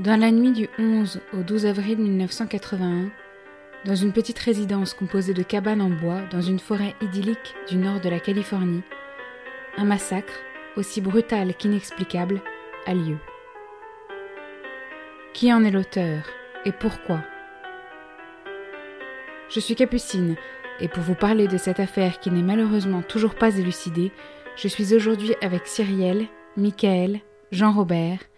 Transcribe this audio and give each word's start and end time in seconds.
Dans 0.00 0.18
la 0.18 0.30
nuit 0.30 0.52
du 0.52 0.66
11 0.78 1.20
au 1.34 1.42
12 1.42 1.66
avril 1.66 1.98
1981, 1.98 3.10
dans 3.84 3.94
une 3.94 4.14
petite 4.14 4.38
résidence 4.38 4.94
composée 4.94 5.34
de 5.34 5.42
cabanes 5.42 5.82
en 5.82 5.90
bois 5.90 6.22
dans 6.32 6.40
une 6.40 6.58
forêt 6.58 6.94
idyllique 7.02 7.54
du 7.68 7.76
nord 7.76 8.00
de 8.00 8.08
la 8.08 8.18
Californie, 8.18 8.80
un 9.76 9.84
massacre, 9.84 10.32
aussi 10.78 11.02
brutal 11.02 11.54
qu'inexplicable, 11.54 12.40
a 12.86 12.94
lieu. 12.94 13.18
Qui 15.34 15.52
en 15.52 15.64
est 15.64 15.70
l'auteur 15.70 16.22
et 16.64 16.72
pourquoi? 16.72 17.20
Je 19.50 19.60
suis 19.60 19.74
Capucine, 19.74 20.36
et 20.80 20.88
pour 20.88 21.02
vous 21.02 21.14
parler 21.14 21.46
de 21.46 21.58
cette 21.58 21.78
affaire 21.78 22.20
qui 22.20 22.30
n'est 22.30 22.40
malheureusement 22.40 23.02
toujours 23.02 23.34
pas 23.34 23.54
élucidée, 23.54 24.12
je 24.56 24.66
suis 24.66 24.94
aujourd'hui 24.94 25.34
avec 25.42 25.66
Cyrielle, 25.66 26.24
Michael, 26.56 27.20
Jean-Robert 27.52 28.29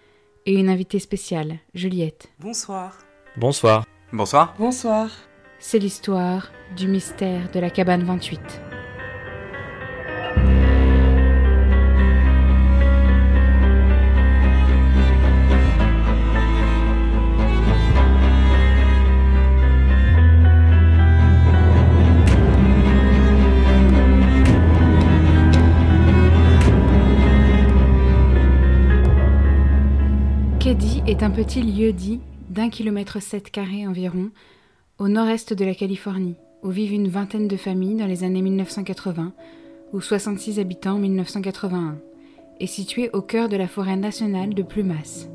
et 0.46 0.54
une 0.54 0.68
invitée 0.68 0.98
spéciale, 0.98 1.58
Juliette. 1.74 2.28
Bonsoir. 2.38 2.98
Bonsoir. 3.36 3.84
Bonsoir. 4.12 4.54
Bonsoir. 4.58 5.10
C'est 5.58 5.78
l'histoire 5.78 6.50
du 6.76 6.88
mystère 6.88 7.50
de 7.52 7.60
la 7.60 7.70
cabane 7.70 8.02
28. 8.02 8.71
Keddy 31.22 31.34
est 31.34 31.40
un 31.40 31.44
petit 31.44 31.62
lieu-dit 31.62 32.20
d'un 32.50 32.68
kilomètre 32.68 33.22
sept 33.22 33.48
carré 33.52 33.86
environ 33.86 34.30
au 34.98 35.06
nord-est 35.06 35.54
de 35.54 35.64
la 35.64 35.72
Californie, 35.72 36.34
où 36.64 36.70
vivent 36.70 36.94
une 36.94 37.06
vingtaine 37.06 37.46
de 37.46 37.56
familles 37.56 37.94
dans 37.94 38.08
les 38.08 38.24
années 38.24 38.42
1980 38.42 39.32
ou 39.92 40.00
66 40.00 40.58
habitants 40.58 40.94
en 40.94 40.98
1981, 40.98 41.96
et 42.58 42.66
situé 42.66 43.08
au 43.12 43.22
cœur 43.22 43.48
de 43.48 43.56
la 43.56 43.68
forêt 43.68 43.94
nationale 43.94 44.52
de 44.52 44.64
Plumas. 44.64 45.28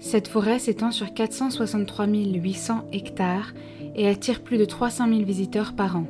Cette 0.00 0.28
forêt 0.28 0.58
s'étend 0.58 0.90
sur 0.90 1.14
463 1.14 2.08
800 2.08 2.88
hectares 2.92 3.54
et 3.96 4.06
attire 4.06 4.42
plus 4.42 4.58
de 4.58 4.66
300 4.66 5.08
000 5.08 5.22
visiteurs 5.22 5.72
par 5.74 5.96
an. 5.96 6.06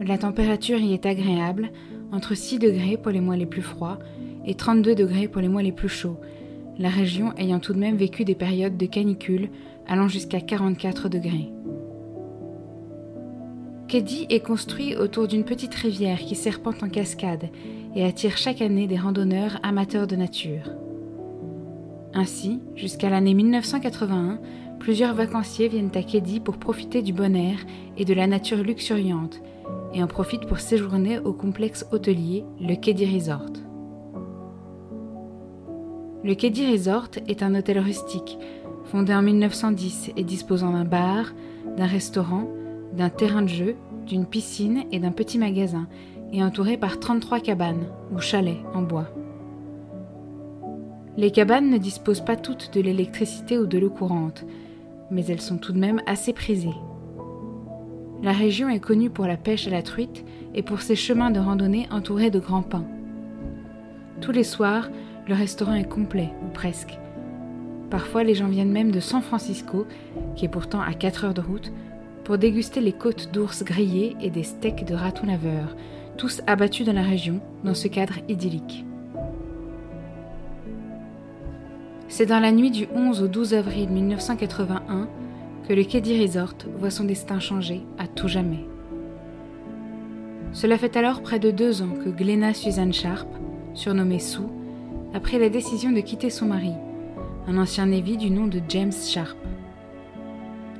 La 0.00 0.16
température 0.16 0.78
y 0.78 0.94
est 0.94 1.04
agréable, 1.04 1.70
entre 2.10 2.34
6 2.34 2.58
degrés 2.58 2.96
pour 2.96 3.12
les 3.12 3.20
mois 3.20 3.36
les 3.36 3.44
plus 3.44 3.60
froids 3.60 3.98
et 4.44 4.54
32 4.54 4.94
degrés 4.94 5.28
pour 5.28 5.40
les 5.40 5.48
mois 5.48 5.62
les 5.62 5.72
plus 5.72 5.88
chauds, 5.88 6.18
la 6.78 6.88
région 6.88 7.32
ayant 7.36 7.60
tout 7.60 7.72
de 7.72 7.78
même 7.78 7.96
vécu 7.96 8.24
des 8.24 8.34
périodes 8.34 8.76
de 8.76 8.86
canicule 8.86 9.50
allant 9.86 10.08
jusqu'à 10.08 10.40
44 10.40 11.08
degrés. 11.08 11.52
Keddy 13.88 14.26
est 14.30 14.40
construit 14.40 14.96
autour 14.96 15.26
d'une 15.26 15.44
petite 15.44 15.74
rivière 15.74 16.20
qui 16.20 16.36
serpente 16.36 16.82
en 16.82 16.88
cascade 16.88 17.48
et 17.96 18.04
attire 18.04 18.36
chaque 18.36 18.62
année 18.62 18.86
des 18.86 18.96
randonneurs 18.96 19.58
amateurs 19.64 20.06
de 20.06 20.14
nature. 20.14 20.70
Ainsi, 22.14 22.60
jusqu'à 22.76 23.10
l'année 23.10 23.34
1981, 23.34 24.38
plusieurs 24.78 25.14
vacanciers 25.14 25.68
viennent 25.68 25.90
à 25.94 26.02
Keddy 26.02 26.40
pour 26.40 26.56
profiter 26.56 27.02
du 27.02 27.12
bon 27.12 27.34
air 27.34 27.58
et 27.98 28.04
de 28.04 28.14
la 28.14 28.26
nature 28.26 28.62
luxuriante 28.62 29.40
et 29.92 30.02
en 30.02 30.06
profitent 30.06 30.46
pour 30.46 30.60
séjourner 30.60 31.18
au 31.18 31.32
complexe 31.32 31.84
hôtelier, 31.90 32.44
le 32.60 32.76
Keddy 32.76 33.06
Resort. 33.06 33.69
Le 36.22 36.34
Keddy 36.34 36.70
Resort 36.70 37.08
est 37.28 37.42
un 37.42 37.54
hôtel 37.54 37.78
rustique, 37.78 38.38
fondé 38.84 39.14
en 39.14 39.22
1910 39.22 40.12
et 40.18 40.22
disposant 40.22 40.72
d'un 40.72 40.84
bar, 40.84 41.32
d'un 41.78 41.86
restaurant, 41.86 42.46
d'un 42.92 43.08
terrain 43.08 43.40
de 43.40 43.48
jeu, 43.48 43.76
d'une 44.06 44.26
piscine 44.26 44.84
et 44.92 44.98
d'un 44.98 45.12
petit 45.12 45.38
magasin, 45.38 45.88
et 46.30 46.44
entouré 46.44 46.76
par 46.76 47.00
33 47.00 47.40
cabanes 47.40 47.86
ou 48.12 48.18
chalets 48.18 48.58
en 48.74 48.82
bois. 48.82 49.08
Les 51.16 51.30
cabanes 51.30 51.70
ne 51.70 51.78
disposent 51.78 52.24
pas 52.24 52.36
toutes 52.36 52.74
de 52.74 52.82
l'électricité 52.82 53.58
ou 53.58 53.66
de 53.66 53.78
l'eau 53.78 53.90
courante, 53.90 54.44
mais 55.10 55.24
elles 55.24 55.40
sont 55.40 55.58
tout 55.58 55.72
de 55.72 55.80
même 55.80 56.02
assez 56.06 56.34
prisées. 56.34 56.68
La 58.22 58.32
région 58.32 58.68
est 58.68 58.80
connue 58.80 59.08
pour 59.08 59.26
la 59.26 59.38
pêche 59.38 59.66
à 59.66 59.70
la 59.70 59.82
truite 59.82 60.22
et 60.54 60.62
pour 60.62 60.82
ses 60.82 60.96
chemins 60.96 61.30
de 61.30 61.40
randonnée 61.40 61.88
entourés 61.90 62.30
de 62.30 62.38
grands 62.40 62.62
pins. 62.62 62.84
Tous 64.20 64.32
les 64.32 64.44
soirs, 64.44 64.90
le 65.30 65.36
restaurant 65.36 65.74
est 65.74 65.88
complet, 65.88 66.28
ou 66.44 66.48
presque. 66.52 66.98
Parfois, 67.88 68.24
les 68.24 68.34
gens 68.34 68.48
viennent 68.48 68.72
même 68.72 68.90
de 68.90 68.98
San 68.98 69.22
Francisco, 69.22 69.86
qui 70.34 70.44
est 70.44 70.48
pourtant 70.48 70.80
à 70.80 70.92
4 70.92 71.24
heures 71.24 71.34
de 71.34 71.40
route, 71.40 71.72
pour 72.24 72.36
déguster 72.36 72.80
les 72.80 72.92
côtes 72.92 73.30
d'ours 73.32 73.62
grillées 73.62 74.16
et 74.20 74.30
des 74.30 74.42
steaks 74.42 74.84
de 74.84 74.94
raton 74.94 75.28
laveur, 75.28 75.76
tous 76.16 76.42
abattus 76.48 76.84
dans 76.84 76.92
la 76.92 77.04
région, 77.04 77.40
dans 77.62 77.74
ce 77.74 77.86
cadre 77.86 78.14
idyllique. 78.28 78.84
C'est 82.08 82.26
dans 82.26 82.40
la 82.40 82.50
nuit 82.50 82.72
du 82.72 82.88
11 82.92 83.22
au 83.22 83.28
12 83.28 83.54
avril 83.54 83.88
1981 83.88 85.08
que 85.68 85.72
le 85.72 85.84
Keddy 85.84 86.20
Resort 86.20 86.56
voit 86.76 86.90
son 86.90 87.04
destin 87.04 87.38
changer 87.38 87.82
à 87.98 88.08
tout 88.08 88.26
jamais. 88.26 88.66
Cela 90.52 90.76
fait 90.76 90.96
alors 90.96 91.22
près 91.22 91.38
de 91.38 91.52
deux 91.52 91.82
ans 91.82 91.94
que 92.04 92.10
Glenna 92.10 92.52
Suzanne 92.52 92.92
Sharp, 92.92 93.28
surnommée 93.74 94.18
Sue, 94.18 94.40
a 95.12 95.20
pris 95.20 95.38
la 95.38 95.48
décision 95.48 95.90
de 95.90 96.00
quitter 96.00 96.30
son 96.30 96.46
mari, 96.46 96.72
un 97.48 97.58
ancien 97.58 97.86
Navy 97.86 98.16
du 98.16 98.30
nom 98.30 98.46
de 98.46 98.60
James 98.68 98.92
Sharp. 98.92 99.36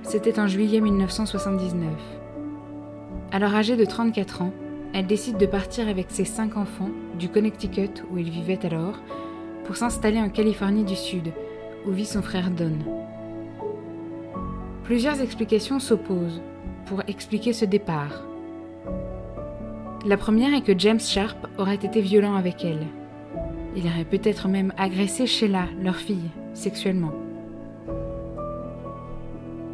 C'était 0.02 0.38
en 0.38 0.46
juillet 0.46 0.80
1979. 0.80 1.90
Alors 3.32 3.54
âgée 3.54 3.76
de 3.76 3.84
34 3.84 4.42
ans, 4.42 4.52
elle 4.92 5.06
décide 5.06 5.36
de 5.36 5.46
partir 5.46 5.88
avec 5.88 6.06
ses 6.10 6.24
cinq 6.24 6.56
enfants 6.56 6.90
du 7.18 7.28
Connecticut 7.28 8.02
où 8.10 8.18
ils 8.18 8.30
vivaient 8.30 8.64
alors 8.64 9.00
pour 9.64 9.76
s'installer 9.76 10.20
en 10.20 10.30
Californie 10.30 10.84
du 10.84 10.96
Sud, 10.96 11.32
où 11.86 11.90
vit 11.90 12.06
son 12.06 12.22
frère 12.22 12.50
Don. 12.50 12.78
Plusieurs 14.84 15.20
explications 15.20 15.78
s'opposent 15.78 16.42
pour 16.86 17.02
expliquer 17.06 17.52
ce 17.52 17.64
départ. 17.64 18.24
La 20.06 20.16
première 20.16 20.54
est 20.54 20.62
que 20.62 20.76
James 20.78 21.00
Sharp 21.00 21.46
aurait 21.58 21.74
été 21.74 22.00
violent 22.00 22.34
avec 22.34 22.64
elle. 22.64 22.86
Il 23.76 23.86
aurait 23.86 24.04
peut-être 24.04 24.48
même 24.48 24.72
agressé 24.76 25.26
Sheila, 25.26 25.66
leur 25.80 25.96
fille, 25.96 26.30
sexuellement. 26.54 27.12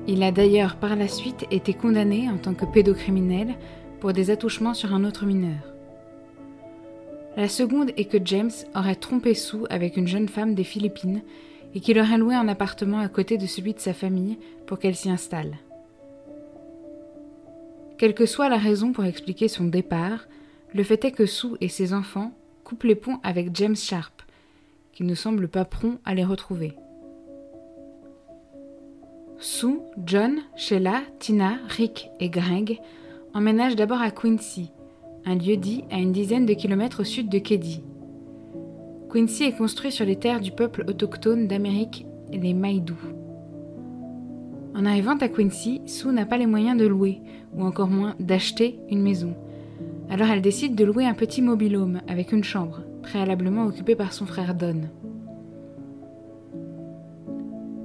Il 0.07 0.23
a 0.23 0.31
d'ailleurs 0.31 0.77
par 0.77 0.95
la 0.95 1.09
suite 1.09 1.47
été 1.51 1.75
condamné 1.75 2.29
en 2.31 2.37
tant 2.37 2.55
que 2.55 2.67
pédocriminel 2.67 3.55
pour 4.01 4.12
des 4.12 4.31
attouchements 4.31 4.75
sur 4.75 4.95
un 4.95 5.05
autre 5.05 5.25
mineur. 5.25 5.59
La 7.37 7.49
seconde 7.49 7.91
est 7.97 8.05
que 8.05 8.19
James 8.25 8.53
aurait 8.75 8.95
trompé 8.95 9.34
Sue 9.34 9.67
avec 9.69 9.97
une 9.97 10.07
jeune 10.07 10.28
femme 10.28 10.55
des 10.55 10.65
Philippines 10.65 11.23
et 11.75 11.81
qu'il 11.81 11.99
aurait 11.99 12.19
loué 12.19 12.34
un 12.34 12.49
appartement 12.49 12.99
à 12.99 13.09
côté 13.09 13.37
de 13.37 13.47
celui 13.47 13.75
de 13.75 13.81
sa 13.81 13.93
famille 13.93 14.39
pour 14.67 14.78
qu'elle 14.78 14.95
s'y 14.95 15.11
installe. 15.11 15.59
Quelle 17.99 18.15
que 18.15 18.27
soit 18.27 18.49
la 18.49 18.59
raison 18.59 18.93
pour 18.93 19.05
expliquer 19.05 19.49
son 19.49 19.65
départ, 19.65 20.28
le 20.73 20.83
fait 20.83 21.05
est 21.05 21.13
que 21.13 21.27
Sue 21.27 21.57
et 21.61 21.69
ses 21.69 21.93
enfants 21.93 22.33
coupent 22.66 22.82
les 22.82 22.97
ponts 22.97 23.21
avec 23.22 23.54
James 23.54 23.77
Sharp, 23.77 24.22
qui 24.93 25.04
ne 25.04 25.15
semble 25.15 25.47
pas 25.47 25.65
prompt 25.65 26.00
à 26.04 26.16
les 26.16 26.25
retrouver. 26.25 26.72
Sue, 29.38 29.78
John, 30.04 30.41
Sheila, 30.56 31.03
Tina, 31.21 31.59
Rick 31.69 32.10
et 32.19 32.28
Greg 32.28 32.81
emménagent 33.34 33.77
d'abord 33.77 34.00
à 34.00 34.10
Quincy, 34.10 34.72
un 35.27 35.37
lieu 35.37 35.56
dit 35.56 35.84
à 35.93 35.99
une 35.99 36.10
dizaine 36.10 36.44
de 36.44 36.54
kilomètres 36.54 37.03
au 37.03 37.04
sud 37.04 37.28
de 37.28 37.38
Keddy. 37.38 37.84
Quincy 39.12 39.44
est 39.44 39.56
construit 39.56 39.93
sur 39.93 40.04
les 40.04 40.16
terres 40.16 40.41
du 40.41 40.50
peuple 40.50 40.84
autochtone 40.89 41.47
d'Amérique, 41.47 42.04
les 42.33 42.53
Maïdou. 42.53 42.98
En 44.74 44.84
arrivant 44.86 45.16
à 45.18 45.28
Quincy, 45.28 45.83
Sue 45.86 46.09
n'a 46.09 46.27
pas 46.27 46.36
les 46.36 46.47
moyens 46.47 46.77
de 46.77 46.86
louer, 46.86 47.21
ou 47.54 47.63
encore 47.63 47.89
moins 47.89 48.16
d'acheter, 48.18 48.80
une 48.91 49.03
maison. 49.03 49.36
Alors 50.08 50.28
elle 50.28 50.42
décide 50.42 50.74
de 50.74 50.84
louer 50.84 51.04
un 51.04 51.14
petit 51.14 51.42
mobilhome 51.42 52.00
avec 52.08 52.32
une 52.32 52.44
chambre, 52.44 52.82
préalablement 53.03 53.66
occupée 53.66 53.97
par 53.97 54.12
son 54.12 54.26
frère 54.26 54.54
Don. 54.54 54.82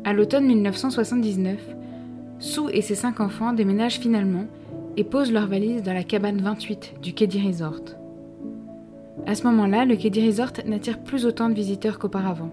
À 0.04 0.14
l'automne 0.14 0.46
1979, 0.46 1.60
Sue 2.40 2.70
et 2.74 2.82
ses 2.82 2.96
cinq 2.96 3.20
enfants 3.20 3.54
déménagent 3.54 4.00
finalement 4.00 4.46
et 4.98 5.04
posent 5.04 5.32
leurs 5.32 5.48
valises 5.48 5.84
dans 5.84 5.94
la 5.94 6.04
cabane 6.04 6.42
28 6.42 6.96
du 7.02 7.14
Keddy 7.14 7.48
Resort. 7.48 7.96
À 9.26 9.36
ce 9.36 9.44
moment-là, 9.44 9.86
le 9.86 9.96
Keddy 9.96 10.26
Resort 10.26 10.54
n'attire 10.66 11.00
plus 11.00 11.26
autant 11.26 11.50
de 11.50 11.54
visiteurs 11.54 12.00
qu'auparavant. 12.00 12.50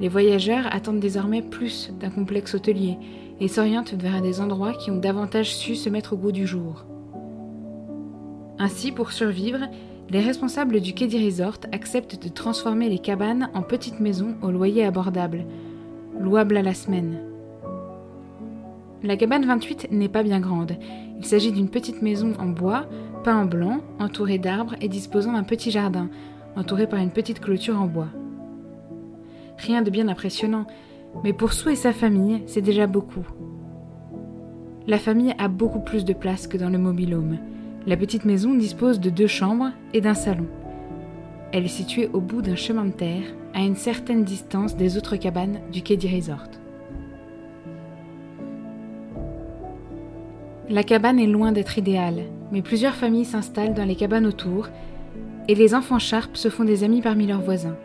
Les 0.00 0.08
voyageurs 0.08 0.72
attendent 0.72 1.00
désormais 1.00 1.42
plus 1.42 1.92
d'un 1.98 2.10
complexe 2.10 2.54
hôtelier 2.54 2.96
et 3.40 3.48
s'orientent 3.48 3.94
vers 3.94 4.22
des 4.22 4.40
endroits 4.40 4.74
qui 4.74 4.90
ont 4.90 4.98
davantage 4.98 5.54
su 5.54 5.74
se 5.74 5.88
mettre 5.88 6.12
au 6.12 6.16
goût 6.16 6.32
du 6.32 6.46
jour. 6.46 6.84
Ainsi, 8.58 8.90
pour 8.92 9.12
survivre, 9.12 9.60
les 10.10 10.20
responsables 10.20 10.80
du 10.80 10.94
Keddy 10.94 11.24
Resort 11.24 11.58
acceptent 11.72 12.22
de 12.22 12.28
transformer 12.28 12.88
les 12.88 12.98
cabanes 12.98 13.50
en 13.54 13.62
petites 13.62 14.00
maisons 14.00 14.34
au 14.42 14.50
loyer 14.50 14.84
abordable, 14.84 15.44
louables 16.18 16.56
à 16.56 16.62
la 16.62 16.74
semaine. 16.74 17.20
La 19.04 19.16
cabane 19.16 19.44
28 19.44 19.92
n'est 19.92 20.08
pas 20.08 20.24
bien 20.24 20.40
grande. 20.40 20.76
Il 21.18 21.24
s'agit 21.24 21.52
d'une 21.52 21.68
petite 21.68 22.02
maison 22.02 22.32
en 22.40 22.46
bois, 22.46 22.86
peint 23.22 23.42
en 23.42 23.44
blanc, 23.44 23.80
entourée 24.00 24.38
d'arbres 24.38 24.74
et 24.80 24.88
disposant 24.88 25.34
d'un 25.34 25.44
petit 25.44 25.70
jardin, 25.70 26.08
entouré 26.56 26.88
par 26.88 26.98
une 26.98 27.12
petite 27.12 27.38
clôture 27.38 27.80
en 27.80 27.86
bois. 27.86 28.08
Rien 29.58 29.82
de 29.82 29.90
bien 29.90 30.08
impressionnant, 30.08 30.66
mais 31.22 31.32
pour 31.32 31.52
Sue 31.52 31.72
et 31.72 31.76
sa 31.76 31.92
famille, 31.92 32.42
c'est 32.46 32.62
déjà 32.62 32.88
beaucoup. 32.88 33.26
La 34.88 34.98
famille 34.98 35.34
a 35.38 35.46
beaucoup 35.46 35.80
plus 35.80 36.04
de 36.04 36.12
place 36.12 36.48
que 36.48 36.56
dans 36.56 36.70
le 36.70 36.78
mobilhome. 36.78 37.38
La 37.88 37.96
petite 37.96 38.26
maison 38.26 38.52
dispose 38.52 39.00
de 39.00 39.08
deux 39.08 39.26
chambres 39.26 39.70
et 39.94 40.02
d'un 40.02 40.12
salon. 40.12 40.44
Elle 41.52 41.64
est 41.64 41.68
située 41.68 42.10
au 42.12 42.20
bout 42.20 42.42
d'un 42.42 42.54
chemin 42.54 42.84
de 42.84 42.90
terre, 42.90 43.22
à 43.54 43.60
une 43.60 43.76
certaine 43.76 44.24
distance 44.24 44.76
des 44.76 44.98
autres 44.98 45.16
cabanes 45.16 45.60
du 45.72 45.80
du 45.80 46.14
resort. 46.14 46.44
La 50.68 50.82
cabane 50.82 51.18
est 51.18 51.26
loin 51.26 51.50
d'être 51.50 51.78
idéale, 51.78 52.24
mais 52.52 52.60
plusieurs 52.60 52.94
familles 52.94 53.24
s'installent 53.24 53.72
dans 53.72 53.86
les 53.86 53.96
cabanes 53.96 54.26
autour 54.26 54.68
et 55.48 55.54
les 55.54 55.74
enfants 55.74 55.98
Sharp 55.98 56.36
se 56.36 56.50
font 56.50 56.64
des 56.64 56.84
amis 56.84 57.00
parmi 57.00 57.26
leurs 57.26 57.40
voisins. 57.40 57.78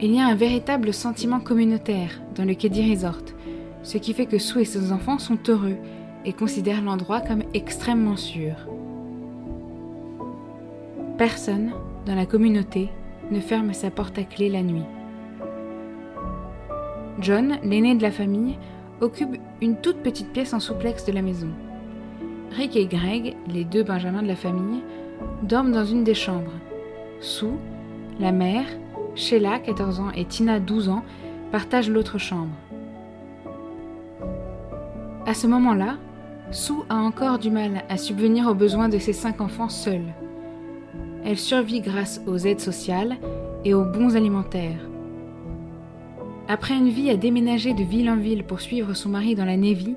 Il 0.00 0.12
y 0.12 0.18
a 0.18 0.26
un 0.26 0.34
véritable 0.34 0.92
sentiment 0.92 1.38
communautaire 1.38 2.20
dans 2.34 2.44
le 2.44 2.54
Keddy 2.54 2.90
Resort, 2.90 3.22
ce 3.84 3.98
qui 3.98 4.14
fait 4.14 4.26
que 4.26 4.40
Sue 4.40 4.62
et 4.62 4.64
ses 4.64 4.90
enfants 4.90 5.20
sont 5.20 5.38
heureux 5.46 5.76
et 6.24 6.32
considèrent 6.32 6.82
l'endroit 6.82 7.20
comme 7.20 7.42
extrêmement 7.54 8.16
sûr. 8.16 8.54
Personne 11.18 11.72
dans 12.06 12.14
la 12.14 12.26
communauté 12.26 12.90
ne 13.30 13.40
ferme 13.40 13.72
sa 13.72 13.90
porte 13.90 14.18
à 14.18 14.24
clé 14.24 14.48
la 14.48 14.62
nuit. 14.62 14.84
John, 17.20 17.58
l'aîné 17.62 17.94
de 17.94 18.02
la 18.02 18.10
famille, 18.10 18.58
occupe 19.00 19.40
une 19.60 19.76
toute 19.76 19.98
petite 19.98 20.32
pièce 20.32 20.52
en 20.52 20.60
souplex 20.60 21.04
de 21.04 21.12
la 21.12 21.22
maison. 21.22 21.48
Rick 22.56 22.76
et 22.76 22.86
Greg, 22.86 23.36
les 23.48 23.64
deux 23.64 23.82
benjamins 23.82 24.22
de 24.22 24.28
la 24.28 24.36
famille, 24.36 24.82
dorment 25.42 25.72
dans 25.72 25.84
une 25.84 26.04
des 26.04 26.14
chambres. 26.14 26.52
Sue, 27.20 27.46
la 28.20 28.32
mère, 28.32 28.66
Sheila, 29.14 29.58
14 29.58 30.00
ans, 30.00 30.10
et 30.14 30.24
Tina, 30.24 30.60
12 30.60 30.88
ans, 30.88 31.04
partagent 31.52 31.90
l'autre 31.90 32.18
chambre. 32.18 32.54
À 35.26 35.34
ce 35.34 35.46
moment-là, 35.46 35.96
Sue 36.50 36.72
a 36.88 36.96
encore 36.96 37.38
du 37.38 37.50
mal 37.50 37.84
à 37.88 37.96
subvenir 37.96 38.46
aux 38.46 38.54
besoins 38.54 38.88
de 38.88 38.98
ses 38.98 39.12
cinq 39.12 39.40
enfants 39.40 39.68
seuls. 39.68 40.12
Elle 41.24 41.38
survit 41.38 41.80
grâce 41.80 42.20
aux 42.26 42.36
aides 42.36 42.60
sociales 42.60 43.16
et 43.64 43.74
aux 43.74 43.84
bons 43.84 44.14
alimentaires. 44.14 44.88
Après 46.46 46.74
une 46.74 46.90
vie 46.90 47.08
à 47.08 47.16
déménager 47.16 47.72
de 47.72 47.82
ville 47.82 48.10
en 48.10 48.16
ville 48.16 48.44
pour 48.44 48.60
suivre 48.60 48.92
son 48.92 49.08
mari 49.08 49.34
dans 49.34 49.46
la 49.46 49.56
Navy, 49.56 49.96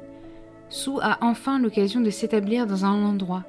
Sue 0.69 0.99
a 1.01 1.17
enfin 1.21 1.59
l'occasion 1.59 1.99
de 1.99 2.09
s'établir 2.09 2.65
dans 2.65 2.85
un 2.85 3.03
endroit, 3.03 3.43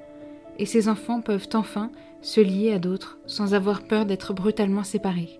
et 0.59 0.67
ses 0.67 0.89
enfants 0.89 1.21
peuvent 1.21 1.49
enfin 1.55 1.91
se 2.21 2.41
lier 2.41 2.73
à 2.73 2.81
d'autres 2.81 3.19
sans 3.27 3.55
avoir 3.55 3.83
peur 3.83 4.05
d'être 4.05 4.35
brutalement 4.35 4.83
séparés. 4.83 5.39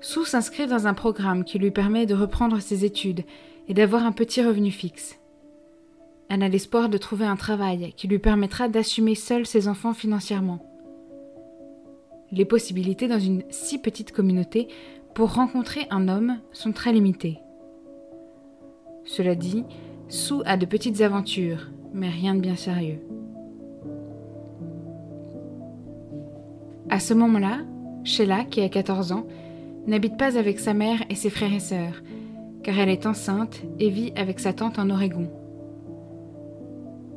Sue 0.00 0.24
s'inscrit 0.24 0.68
dans 0.68 0.86
un 0.86 0.94
programme 0.94 1.42
qui 1.42 1.58
lui 1.58 1.72
permet 1.72 2.06
de 2.06 2.14
reprendre 2.14 2.60
ses 2.60 2.84
études 2.84 3.24
et 3.68 3.74
d'avoir 3.74 4.04
un 4.04 4.12
petit 4.12 4.42
revenu 4.42 4.70
fixe. 4.70 5.18
Elle 6.28 6.42
a 6.42 6.48
l'espoir 6.48 6.88
de 6.88 6.98
trouver 6.98 7.24
un 7.24 7.36
travail 7.36 7.92
qui 7.96 8.08
lui 8.08 8.18
permettra 8.18 8.68
d'assumer 8.68 9.14
seule 9.14 9.46
ses 9.46 9.68
enfants 9.68 9.94
financièrement. 9.94 10.64
Les 12.32 12.44
possibilités 12.44 13.08
dans 13.08 13.18
une 13.18 13.42
si 13.48 13.78
petite 13.78 14.12
communauté 14.12 14.68
pour 15.14 15.34
rencontrer 15.34 15.86
un 15.90 16.08
homme 16.08 16.38
sont 16.52 16.72
très 16.72 16.92
limitées. 16.92 17.38
Cela 19.04 19.34
dit, 19.34 19.64
Sue 20.08 20.42
a 20.44 20.56
de 20.56 20.66
petites 20.66 21.00
aventures, 21.00 21.70
mais 21.94 22.10
rien 22.10 22.34
de 22.34 22.40
bien 22.40 22.56
sérieux. 22.56 23.00
À 26.90 27.00
ce 27.00 27.14
moment-là, 27.14 27.60
Sheila, 28.04 28.44
qui 28.44 28.60
a 28.60 28.68
14 28.68 29.12
ans, 29.12 29.26
n'habite 29.86 30.16
pas 30.16 30.38
avec 30.38 30.58
sa 30.58 30.74
mère 30.74 31.02
et 31.08 31.14
ses 31.14 31.30
frères 31.30 31.52
et 31.52 31.60
sœurs, 31.60 32.02
car 32.68 32.80
elle 32.80 32.90
est 32.90 33.06
enceinte 33.06 33.62
et 33.80 33.88
vit 33.88 34.12
avec 34.14 34.38
sa 34.38 34.52
tante 34.52 34.78
en 34.78 34.90
Oregon. 34.90 35.26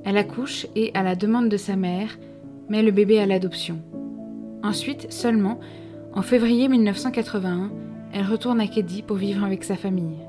Elle 0.06 0.16
accouche 0.16 0.66
et, 0.78 0.92
à 0.94 1.04
la 1.04 1.18
demande 1.18 1.50
de 1.50 1.58
sa 1.58 1.76
mère, 1.76 2.18
met 2.70 2.82
le 2.82 2.92
bébé 2.92 3.20
à 3.20 3.26
l'adoption. 3.26 3.78
Ensuite, 4.64 5.12
seulement, 5.12 5.60
en 6.14 6.22
février 6.22 6.70
1981, 6.70 7.70
elle 8.14 8.24
retourne 8.24 8.62
à 8.62 8.68
Keddy 8.68 9.02
pour 9.02 9.18
vivre 9.18 9.44
avec 9.44 9.66
sa 9.66 9.76
famille. 9.76 10.20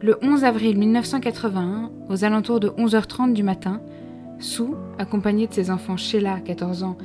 Le 0.00 0.16
11 0.22 0.44
avril 0.44 0.78
1981, 0.78 1.90
aux 2.08 2.24
alentours 2.24 2.60
de 2.60 2.70
11h30 2.70 3.34
du 3.34 3.42
matin, 3.42 3.82
Sue, 4.38 4.72
accompagnée 4.96 5.46
de 5.46 5.52
ses 5.52 5.70
enfants 5.70 5.98
Sheila, 5.98 6.40
14 6.40 6.84
ans, 6.84 6.96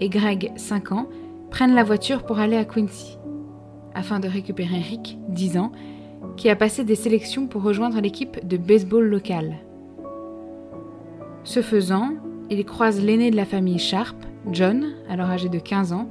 et 0.00 0.08
Greg, 0.08 0.52
5 0.56 0.92
ans, 0.92 1.08
prennent 1.50 1.74
la 1.74 1.84
voiture 1.84 2.24
pour 2.24 2.38
aller 2.38 2.56
à 2.56 2.64
Quincy, 2.64 3.18
afin 3.96 4.20
de 4.20 4.28
récupérer 4.28 4.78
Rick, 4.78 5.18
10 5.30 5.58
ans, 5.58 5.72
qui 6.36 6.50
a 6.50 6.56
passé 6.56 6.84
des 6.84 6.94
sélections 6.94 7.46
pour 7.46 7.62
rejoindre 7.62 8.00
l'équipe 8.00 8.46
de 8.46 8.56
baseball 8.56 9.06
locale. 9.06 9.56
Ce 11.44 11.62
faisant, 11.62 12.10
il 12.50 12.64
croise 12.64 13.02
l'aîné 13.02 13.30
de 13.30 13.36
la 13.36 13.46
famille 13.46 13.78
Sharp, 13.78 14.16
John, 14.52 14.92
alors 15.08 15.30
âgé 15.30 15.48
de 15.48 15.58
15 15.58 15.92
ans, 15.92 16.08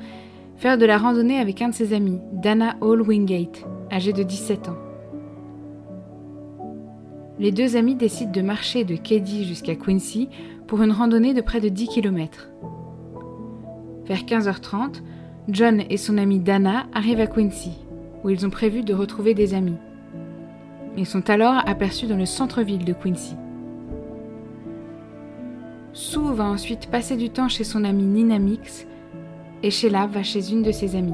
faire 0.58 0.78
de 0.78 0.86
la 0.86 0.98
randonnée 0.98 1.40
avec 1.40 1.62
un 1.62 1.70
de 1.70 1.74
ses 1.74 1.94
amis, 1.94 2.20
Dana 2.34 2.76
Hall 2.82 3.02
Wingate, 3.02 3.66
âgé 3.92 4.14
de 4.14 4.24
17 4.24 4.70
ans. 4.70 4.78
Les 7.38 7.52
deux 7.52 7.76
amis 7.76 7.96
décident 7.96 8.32
de 8.32 8.42
marcher 8.42 8.84
de 8.84 8.96
Keddy 8.96 9.46
jusqu'à 9.46 9.76
Quincy 9.76 10.30
pour 10.68 10.82
une 10.82 10.92
randonnée 10.92 11.34
de 11.34 11.42
près 11.42 11.60
de 11.60 11.70
10 11.70 11.88
km. 11.90 12.50
Vers 14.06 14.24
15h30, 14.24 15.02
John 15.48 15.84
et 15.92 15.98
son 15.98 16.18
amie 16.18 16.40
Dana 16.40 16.88
arrivent 16.92 17.20
à 17.20 17.28
Quincy, 17.28 17.74
où 18.24 18.32
ils 18.32 18.48
ont 18.48 18.50
prévu 18.50 18.82
de 18.82 18.96
retrouver 18.96 19.36
des 19.36 19.54
amis. 19.54 19.78
Ils 20.98 21.06
sont 21.06 21.30
alors 21.30 21.62
aperçus 21.68 22.08
dans 22.08 22.18
le 22.18 22.26
centre-ville 22.26 22.84
de 22.84 22.94
Quincy. 22.94 23.36
Sue 25.94 26.34
va 26.34 26.46
ensuite 26.46 26.88
passer 26.88 27.16
du 27.16 27.30
temps 27.30 27.48
chez 27.48 27.64
son 27.64 27.84
amie 27.84 28.06
Nina 28.06 28.40
Mix 28.40 28.88
et 29.62 29.70
Sheila 29.70 30.08
va 30.08 30.24
chez 30.24 30.52
une 30.52 30.64
de 30.64 30.72
ses 30.72 30.96
amies. 30.96 31.14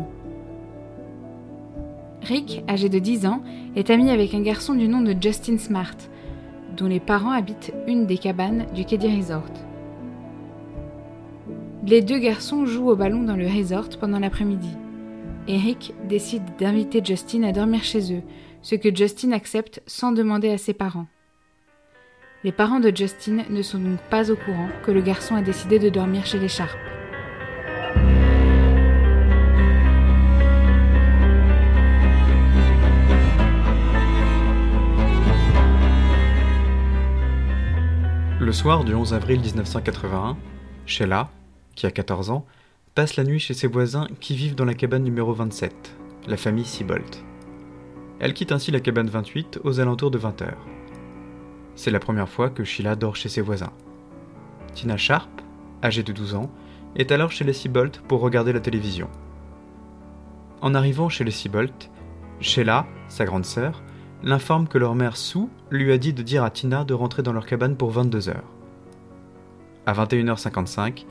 Rick, 2.22 2.64
âgé 2.70 2.88
de 2.88 3.00
10 3.00 3.26
ans, 3.26 3.42
est 3.76 3.90
ami 3.90 4.12
avec 4.12 4.34
un 4.34 4.42
garçon 4.42 4.76
du 4.76 4.88
nom 4.88 5.02
de 5.02 5.16
Justin 5.20 5.58
Smart, 5.58 5.98
dont 6.78 6.88
les 6.88 7.00
parents 7.02 7.32
habitent 7.32 7.74
une 7.86 8.06
des 8.06 8.18
cabanes 8.18 8.66
du 8.74 8.86
Keddy 8.86 9.18
Resort. 9.18 9.71
Les 11.88 12.04
deux 12.04 12.20
garçons 12.20 12.68
jouent 12.68 12.92
au 12.92 12.96
ballon 12.96 13.24
dans 13.24 13.36
le 13.36 13.48
resort 13.48 13.90
pendant 14.00 14.20
l'après-midi. 14.20 14.70
Eric 15.48 15.96
décide 16.08 16.44
d'inviter 16.60 17.04
Justin 17.04 17.42
à 17.42 17.52
dormir 17.52 17.84
chez 17.84 18.14
eux, 18.14 18.22
ce 18.62 18.76
que 18.76 18.96
Justin 18.96 19.32
accepte 19.32 19.82
sans 19.88 20.12
demander 20.12 20.52
à 20.52 20.60
ses 20.60 20.76
parents. 20.76 21.08
Les 22.44 22.52
parents 22.52 22.80
de 22.80 22.96
Justin 22.96 23.46
ne 23.50 23.64
sont 23.64 23.80
donc 23.80 24.00
pas 24.12 24.30
au 24.30 24.36
courant 24.36 24.70
que 24.86 24.92
le 24.92 25.02
garçon 25.02 25.34
a 25.34 25.42
décidé 25.42 25.80
de 25.80 25.90
dormir 25.90 26.24
chez 26.28 26.38
les 26.38 26.48
Sharp. 26.48 26.78
Le 38.40 38.52
soir 38.52 38.84
du 38.84 38.94
11 38.94 39.16
avril 39.16 39.40
1981, 39.40 40.38
Sheila, 40.86 41.30
qui 41.82 41.88
a 41.88 41.92
14 41.92 42.30
ans, 42.30 42.46
passe 42.94 43.16
la 43.16 43.24
nuit 43.24 43.40
chez 43.40 43.56
ses 43.56 43.66
voisins 43.66 44.08
qui 44.20 44.36
vivent 44.36 44.54
dans 44.54 44.66
la 44.66 44.76
cabane 44.76 45.02
numéro 45.02 45.34
27, 45.34 45.98
la 46.28 46.38
famille 46.38 46.64
Siebold. 46.64 47.16
Elle 48.20 48.36
quitte 48.36 48.52
ainsi 48.52 48.70
la 48.70 48.80
cabane 48.80 49.10
28 49.10 49.62
aux 49.64 49.80
alentours 49.80 50.12
de 50.12 50.20
20h. 50.20 50.54
C'est 51.74 51.90
la 51.90 52.00
première 52.00 52.30
fois 52.30 52.52
que 52.52 52.64
Sheila 52.64 52.96
dort 52.96 53.16
chez 53.16 53.30
ses 53.30 53.42
voisins. 53.42 53.74
Tina 54.76 54.96
Sharp, 54.96 55.32
âgée 55.84 56.04
de 56.04 56.14
12 56.14 56.36
ans, 56.36 56.52
est 56.96 57.12
alors 57.12 57.32
chez 57.32 57.46
les 57.46 57.54
Siebold 57.54 57.98
pour 58.08 58.22
regarder 58.22 58.54
la 58.54 58.60
télévision. 58.60 59.10
En 60.62 60.76
arrivant 60.76 61.10
chez 61.10 61.24
les 61.24 61.32
Siebold, 61.32 61.74
Sheila, 62.42 62.86
sa 63.08 63.26
grande 63.26 63.46
sœur, 63.46 63.82
l'informe 64.22 64.68
que 64.68 64.78
leur 64.78 64.94
mère 64.94 65.18
Sue 65.18 65.50
lui 65.72 65.92
a 65.92 65.98
dit 65.98 66.14
de 66.14 66.22
dire 66.22 66.44
à 66.44 66.52
Tina 66.52 66.84
de 66.84 66.94
rentrer 66.94 67.24
dans 67.24 67.34
leur 67.34 67.48
cabane 67.48 67.76
pour 67.76 67.92
22h. 67.92 68.36
À 69.88 69.94
21h55, 69.94 71.06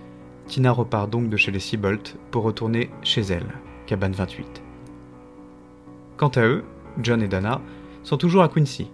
Tina 0.47 0.73
repart 0.73 1.09
donc 1.09 1.29
de 1.29 1.37
chez 1.37 1.51
les 1.53 1.61
Seabolt 1.61 2.17
pour 2.31 2.43
retourner 2.43 2.91
chez 3.03 3.23
elle, 3.23 3.47
cabane 3.87 4.13
28. 4.13 4.63
Quant 6.17 6.29
à 6.29 6.43
eux, 6.43 6.65
John 7.01 7.23
et 7.23 7.29
Dana 7.29 7.61
sont 8.03 8.17
toujours 8.17 8.43
à 8.43 8.49
Quincy, 8.49 8.91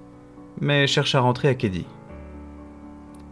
mais 0.61 0.87
cherchent 0.87 1.15
à 1.15 1.21
rentrer 1.21 1.49
à 1.49 1.55
Keddy. 1.55 1.87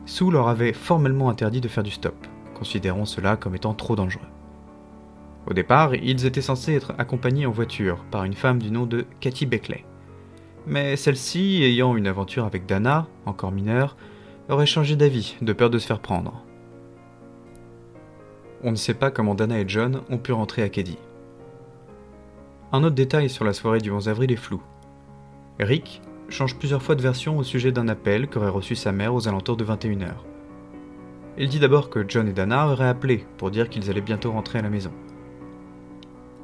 Sue 0.06 0.30
leur 0.30 0.48
avait 0.48 0.72
formellement 0.72 1.30
interdit 1.30 1.60
de 1.60 1.68
faire 1.68 1.82
du 1.82 1.90
stop, 1.90 2.14
considérant 2.54 3.04
cela 3.04 3.36
comme 3.36 3.54
étant 3.54 3.74
trop 3.74 3.96
dangereux. 3.96 4.26
Au 5.46 5.52
départ, 5.52 5.94
ils 5.94 6.24
étaient 6.24 6.40
censés 6.40 6.74
être 6.74 6.94
accompagnés 6.98 7.46
en 7.46 7.50
voiture 7.50 8.04
par 8.10 8.24
une 8.24 8.34
femme 8.34 8.58
du 8.58 8.70
nom 8.70 8.86
de 8.86 9.04
Cathy 9.20 9.46
Beckley. 9.46 9.84
Mais 10.66 10.96
celle-ci, 10.96 11.62
ayant 11.62 11.96
une 11.96 12.06
aventure 12.06 12.46
avec 12.46 12.64
Dana, 12.64 13.06
encore 13.26 13.52
mineure, 13.52 13.96
aurait 14.48 14.66
changé 14.66 14.96
d'avis, 14.96 15.36
de 15.42 15.52
peur 15.52 15.68
de 15.68 15.78
se 15.78 15.86
faire 15.86 16.00
prendre. 16.00 16.42
On 18.66 18.70
ne 18.70 18.76
sait 18.76 18.94
pas 18.94 19.10
comment 19.10 19.34
Dana 19.34 19.60
et 19.60 19.68
John 19.68 20.00
ont 20.08 20.16
pu 20.16 20.32
rentrer 20.32 20.62
à 20.62 20.70
Keddy. 20.70 20.96
Un 22.72 22.82
autre 22.82 22.94
détail 22.94 23.28
sur 23.28 23.44
la 23.44 23.52
soirée 23.52 23.80
du 23.80 23.90
11 23.90 24.08
avril 24.08 24.32
est 24.32 24.36
flou. 24.36 24.62
Rick 25.60 26.00
change 26.30 26.56
plusieurs 26.56 26.82
fois 26.82 26.94
de 26.94 27.02
version 27.02 27.36
au 27.36 27.42
sujet 27.42 27.72
d'un 27.72 27.88
appel 27.88 28.26
qu'aurait 28.26 28.48
reçu 28.48 28.74
sa 28.74 28.90
mère 28.90 29.14
aux 29.14 29.28
alentours 29.28 29.58
de 29.58 29.66
21h. 29.66 30.14
Il 31.36 31.50
dit 31.50 31.58
d'abord 31.58 31.90
que 31.90 32.06
John 32.08 32.26
et 32.26 32.32
Dana 32.32 32.66
auraient 32.68 32.88
appelé 32.88 33.26
pour 33.36 33.50
dire 33.50 33.68
qu'ils 33.68 33.90
allaient 33.90 34.00
bientôt 34.00 34.32
rentrer 34.32 34.60
à 34.60 34.62
la 34.62 34.70
maison. 34.70 34.92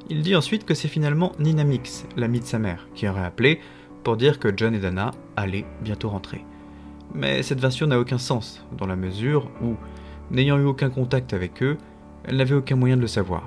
Il 0.07 0.21
dit 0.21 0.35
ensuite 0.35 0.63
que 0.63 0.75
c'est 0.75 0.87
finalement 0.87 1.31
Nina 1.39 1.63
Mix, 1.63 2.05
l'amie 2.15 2.41
de 2.41 2.45
sa 2.45 2.59
mère, 2.59 2.87
qui 2.93 3.09
aurait 3.09 3.25
appelé 3.25 3.61
pour 4.03 4.15
dire 4.15 4.37
que 4.37 4.55
John 4.55 4.75
et 4.75 4.79
Dana 4.79 5.09
allaient 5.35 5.65
bientôt 5.81 6.09
rentrer. 6.09 6.45
Mais 7.15 7.41
cette 7.41 7.59
version 7.59 7.87
n'a 7.87 7.99
aucun 7.99 8.19
sens, 8.19 8.63
dans 8.77 8.85
la 8.85 8.95
mesure 8.95 9.49
où, 9.63 9.75
n'ayant 10.29 10.59
eu 10.59 10.65
aucun 10.65 10.91
contact 10.91 11.33
avec 11.33 11.63
eux, 11.63 11.77
elle 12.25 12.37
n'avait 12.37 12.55
aucun 12.55 12.75
moyen 12.75 12.97
de 12.97 13.01
le 13.01 13.07
savoir. 13.07 13.45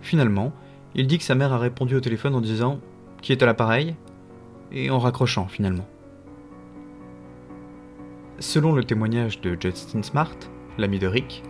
Finalement, 0.00 0.52
il 0.94 1.06
dit 1.06 1.18
que 1.18 1.24
sa 1.24 1.34
mère 1.34 1.52
a 1.52 1.58
répondu 1.58 1.94
au 1.94 2.00
téléphone 2.00 2.34
en 2.34 2.40
disant 2.40 2.80
Qui 3.20 3.32
est 3.32 3.42
à 3.42 3.46
l'appareil? 3.46 3.94
et 4.72 4.90
en 4.90 4.98
raccrochant 4.98 5.46
finalement. 5.46 5.86
Selon 8.38 8.72
le 8.72 8.84
témoignage 8.84 9.40
de 9.40 9.56
Justin 9.60 10.02
Smart, 10.02 10.34
l'ami 10.78 10.98
de 10.98 11.06
Rick, 11.06 11.42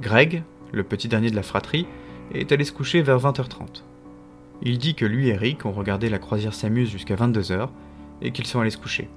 Greg, 0.00 0.42
le 0.72 0.82
petit 0.82 1.08
dernier 1.08 1.30
de 1.30 1.36
la 1.36 1.42
fratrie, 1.42 1.86
est 2.34 2.50
allé 2.52 2.64
se 2.64 2.72
coucher 2.72 3.02
vers 3.02 3.18
20h30. 3.18 3.84
Il 4.62 4.78
dit 4.78 4.94
que 4.94 5.06
lui 5.06 5.28
et 5.28 5.36
Rick 5.36 5.64
ont 5.64 5.72
regardé 5.72 6.08
la 6.08 6.18
croisière 6.18 6.54
s'amuse 6.54 6.90
jusqu'à 6.90 7.14
22h 7.14 7.68
et 8.20 8.32
qu'ils 8.32 8.46
sont 8.46 8.60
allés 8.60 8.70
se 8.70 8.78
coucher. 8.78 9.08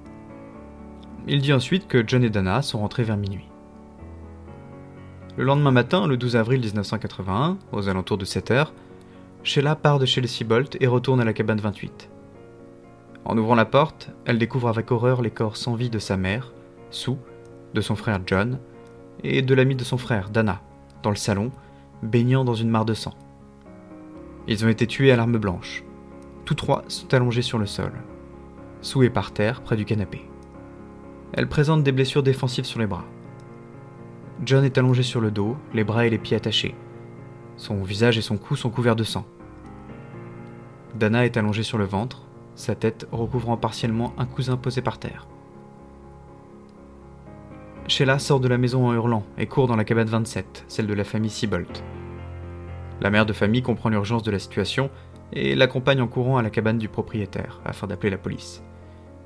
Il 1.26 1.40
dit 1.40 1.52
ensuite 1.52 1.88
que 1.88 2.04
John 2.06 2.24
et 2.24 2.30
Dana 2.30 2.62
sont 2.62 2.78
rentrés 2.78 3.02
vers 3.02 3.16
minuit. 3.16 3.48
Le 5.36 5.44
lendemain 5.44 5.70
matin, 5.70 6.06
le 6.06 6.16
12 6.16 6.34
avril 6.36 6.60
1981, 6.60 7.58
aux 7.70 7.88
alentours 7.90 8.16
de 8.16 8.24
7h, 8.24 8.68
Sheila 9.42 9.76
part 9.76 9.98
de 9.98 10.06
chez 10.06 10.22
les 10.22 10.28
Seabolt 10.28 10.78
et 10.80 10.86
retourne 10.86 11.20
à 11.20 11.26
la 11.26 11.34
cabane 11.34 11.60
28. 11.60 12.08
En 13.26 13.36
ouvrant 13.36 13.54
la 13.54 13.66
porte, 13.66 14.08
elle 14.24 14.38
découvre 14.38 14.68
avec 14.68 14.90
horreur 14.90 15.20
les 15.20 15.30
corps 15.30 15.58
sans 15.58 15.74
vie 15.74 15.90
de 15.90 15.98
sa 15.98 16.16
mère, 16.16 16.54
Sue, 16.90 17.18
de 17.74 17.80
son 17.82 17.96
frère 17.96 18.20
John, 18.24 18.58
et 19.24 19.42
de 19.42 19.54
l'ami 19.54 19.76
de 19.76 19.84
son 19.84 19.98
frère, 19.98 20.30
Dana, 20.30 20.62
dans 21.02 21.10
le 21.10 21.16
salon, 21.16 21.50
baignant 22.02 22.46
dans 22.46 22.54
une 22.54 22.70
mare 22.70 22.86
de 22.86 22.94
sang. 22.94 23.12
Ils 24.48 24.64
ont 24.64 24.68
été 24.68 24.86
tués 24.86 25.12
à 25.12 25.16
l'arme 25.16 25.36
blanche. 25.36 25.84
Tous 26.46 26.54
trois 26.54 26.82
sont 26.88 27.12
allongés 27.12 27.42
sur 27.42 27.58
le 27.58 27.66
sol. 27.66 27.92
Sue 28.80 29.04
est 29.04 29.10
par 29.10 29.32
terre, 29.32 29.60
près 29.60 29.76
du 29.76 29.84
canapé. 29.84 30.22
Elle 31.34 31.46
présente 31.46 31.82
des 31.82 31.92
blessures 31.92 32.22
défensives 32.22 32.64
sur 32.64 32.80
les 32.80 32.86
bras. 32.86 33.04
John 34.44 34.64
est 34.64 34.76
allongé 34.76 35.02
sur 35.02 35.20
le 35.20 35.30
dos, 35.30 35.56
les 35.72 35.84
bras 35.84 36.06
et 36.06 36.10
les 36.10 36.18
pieds 36.18 36.36
attachés. 36.36 36.74
Son 37.56 37.82
visage 37.82 38.18
et 38.18 38.22
son 38.22 38.36
cou 38.36 38.54
sont 38.54 38.70
couverts 38.70 38.96
de 38.96 39.04
sang. 39.04 39.24
Dana 40.94 41.24
est 41.24 41.36
allongée 41.38 41.62
sur 41.62 41.78
le 41.78 41.84
ventre, 41.84 42.22
sa 42.54 42.74
tête 42.74 43.06
recouvrant 43.12 43.56
partiellement 43.56 44.12
un 44.18 44.26
cousin 44.26 44.56
posé 44.56 44.82
par 44.82 44.98
terre. 44.98 45.26
Sheila 47.88 48.18
sort 48.18 48.40
de 48.40 48.48
la 48.48 48.58
maison 48.58 48.86
en 48.86 48.92
hurlant 48.92 49.24
et 49.38 49.46
court 49.46 49.68
dans 49.68 49.76
la 49.76 49.84
cabane 49.84 50.08
27, 50.08 50.64
celle 50.68 50.86
de 50.86 50.94
la 50.94 51.04
famille 51.04 51.30
Seabolt. 51.30 51.82
La 53.00 53.10
mère 53.10 53.26
de 53.26 53.32
famille 53.32 53.62
comprend 53.62 53.88
l'urgence 53.88 54.22
de 54.22 54.30
la 54.30 54.38
situation 54.38 54.90
et 55.32 55.54
l'accompagne 55.54 56.02
en 56.02 56.08
courant 56.08 56.36
à 56.36 56.42
la 56.42 56.50
cabane 56.50 56.78
du 56.78 56.88
propriétaire 56.88 57.60
afin 57.64 57.86
d'appeler 57.86 58.10
la 58.10 58.18
police, 58.18 58.62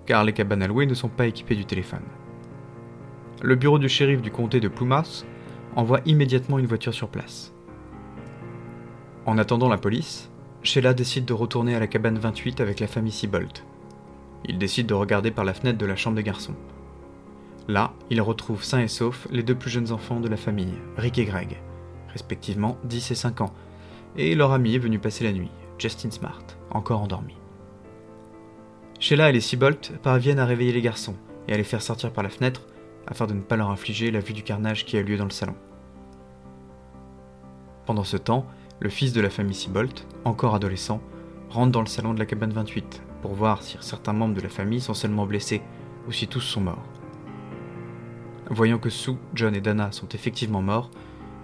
car 0.06 0.24
les 0.24 0.32
cabanes 0.32 0.62
à 0.62 0.68
louer 0.68 0.86
ne 0.86 0.94
sont 0.94 1.08
pas 1.08 1.26
équipées 1.26 1.56
du 1.56 1.64
téléphone. 1.64 2.04
Le 3.42 3.54
bureau 3.54 3.78
du 3.78 3.88
shérif 3.88 4.20
du 4.20 4.30
comté 4.30 4.60
de 4.60 4.68
Plymouth 4.68 5.24
envoie 5.74 6.00
immédiatement 6.04 6.58
une 6.58 6.66
voiture 6.66 6.92
sur 6.92 7.08
place. 7.08 7.54
En 9.24 9.38
attendant 9.38 9.68
la 9.68 9.78
police, 9.78 10.30
Sheila 10.62 10.92
décide 10.92 11.24
de 11.24 11.32
retourner 11.32 11.74
à 11.74 11.80
la 11.80 11.86
cabane 11.86 12.18
28 12.18 12.60
avec 12.60 12.80
la 12.80 12.86
famille 12.86 13.12
Seabolt. 13.12 13.64
Il 14.44 14.58
décide 14.58 14.86
de 14.86 14.94
regarder 14.94 15.30
par 15.30 15.44
la 15.44 15.54
fenêtre 15.54 15.78
de 15.78 15.86
la 15.86 15.96
chambre 15.96 16.16
des 16.16 16.22
garçons. 16.22 16.54
Là, 17.66 17.94
il 18.10 18.20
retrouve 18.20 18.62
sains 18.62 18.80
et 18.80 18.88
saufs 18.88 19.26
les 19.30 19.42
deux 19.42 19.54
plus 19.54 19.70
jeunes 19.70 19.92
enfants 19.92 20.20
de 20.20 20.28
la 20.28 20.36
famille, 20.36 20.74
Rick 20.98 21.18
et 21.18 21.24
Greg, 21.24 21.56
respectivement 22.12 22.76
10 22.84 23.12
et 23.12 23.14
5 23.14 23.40
ans, 23.40 23.54
et 24.16 24.34
leur 24.34 24.52
ami 24.52 24.74
est 24.74 24.78
venu 24.78 24.98
passer 24.98 25.24
la 25.24 25.32
nuit, 25.32 25.50
Justin 25.78 26.10
Smart, 26.10 26.42
encore 26.70 27.00
endormi. 27.00 27.36
Sheila 28.98 29.30
et 29.30 29.32
les 29.32 29.40
Seabolt 29.40 29.92
parviennent 30.02 30.40
à 30.40 30.46
réveiller 30.46 30.72
les 30.72 30.82
garçons 30.82 31.16
et 31.48 31.54
à 31.54 31.56
les 31.56 31.64
faire 31.64 31.80
sortir 31.80 32.12
par 32.12 32.24
la 32.24 32.30
fenêtre 32.30 32.62
afin 33.06 33.26
de 33.26 33.34
ne 33.34 33.40
pas 33.40 33.56
leur 33.56 33.70
infliger 33.70 34.10
la 34.10 34.20
vue 34.20 34.32
du 34.32 34.42
carnage 34.42 34.84
qui 34.84 34.96
a 34.96 35.02
lieu 35.02 35.16
dans 35.16 35.24
le 35.24 35.30
salon. 35.30 35.54
Pendant 37.86 38.04
ce 38.04 38.16
temps, 38.16 38.46
le 38.80 38.88
fils 38.88 39.12
de 39.12 39.20
la 39.20 39.30
famille 39.30 39.54
Seabolt, 39.54 40.06
encore 40.24 40.54
adolescent, 40.54 41.00
rentre 41.50 41.72
dans 41.72 41.80
le 41.80 41.86
salon 41.86 42.14
de 42.14 42.18
la 42.18 42.26
cabane 42.26 42.52
28 42.52 43.02
pour 43.22 43.34
voir 43.34 43.62
si 43.62 43.76
certains 43.80 44.12
membres 44.12 44.34
de 44.34 44.40
la 44.40 44.48
famille 44.48 44.80
sont 44.80 44.94
seulement 44.94 45.26
blessés 45.26 45.62
ou 46.08 46.12
si 46.12 46.28
tous 46.28 46.40
sont 46.40 46.60
morts. 46.60 46.84
Voyant 48.48 48.78
que 48.78 48.90
Sue, 48.90 49.16
John 49.34 49.54
et 49.54 49.60
Dana 49.60 49.92
sont 49.92 50.08
effectivement 50.08 50.62
morts, 50.62 50.90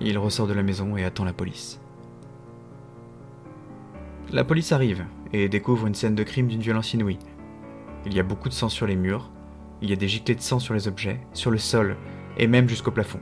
il 0.01 0.19
ressort 0.19 0.47
de 0.47 0.53
la 0.53 0.63
maison 0.63 0.97
et 0.97 1.05
attend 1.05 1.25
la 1.25 1.33
police. 1.33 1.81
La 4.33 4.45
police 4.45 4.73
arrive 4.73 5.05
et 5.33 5.49
découvre 5.49 5.87
une 5.87 5.95
scène 5.95 6.15
de 6.15 6.23
crime 6.23 6.49
d'une 6.49 6.61
violence 6.61 6.95
inouïe. 6.95 7.19
Il 8.05 8.15
y 8.15 8.21
a 8.21 8.25
beaucoup 8.25 8.49
de 8.49 8.55
sang 8.55 8.69
sur 8.69 8.87
les 8.87 8.97
murs, 8.97 9.31
il 9.83 9.91
y 9.91 9.93
a 9.93 9.97
des 9.97 10.09
giclées 10.09 10.35
de 10.35 10.41
sang 10.41 10.59
sur 10.59 10.75
les 10.75 10.89
objets, 10.89 11.21
sur 11.33 11.51
le 11.51 11.59
sol 11.59 11.97
et 12.39 12.47
même 12.47 12.69
jusqu'au 12.69 12.91
plafond. 12.91 13.21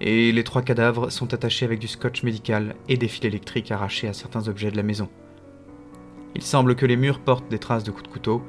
Et 0.00 0.32
les 0.32 0.44
trois 0.44 0.62
cadavres 0.62 1.10
sont 1.10 1.32
attachés 1.32 1.64
avec 1.64 1.78
du 1.78 1.88
scotch 1.88 2.22
médical 2.22 2.76
et 2.88 2.96
des 2.96 3.08
fils 3.08 3.24
électriques 3.24 3.70
arrachés 3.70 4.08
à 4.08 4.12
certains 4.12 4.48
objets 4.48 4.70
de 4.70 4.76
la 4.76 4.82
maison. 4.82 5.08
Il 6.34 6.42
semble 6.42 6.76
que 6.76 6.84
les 6.84 6.96
murs 6.96 7.20
portent 7.20 7.48
des 7.48 7.58
traces 7.58 7.84
de 7.84 7.90
coups 7.90 8.04
de 8.04 8.12
couteau 8.12 8.42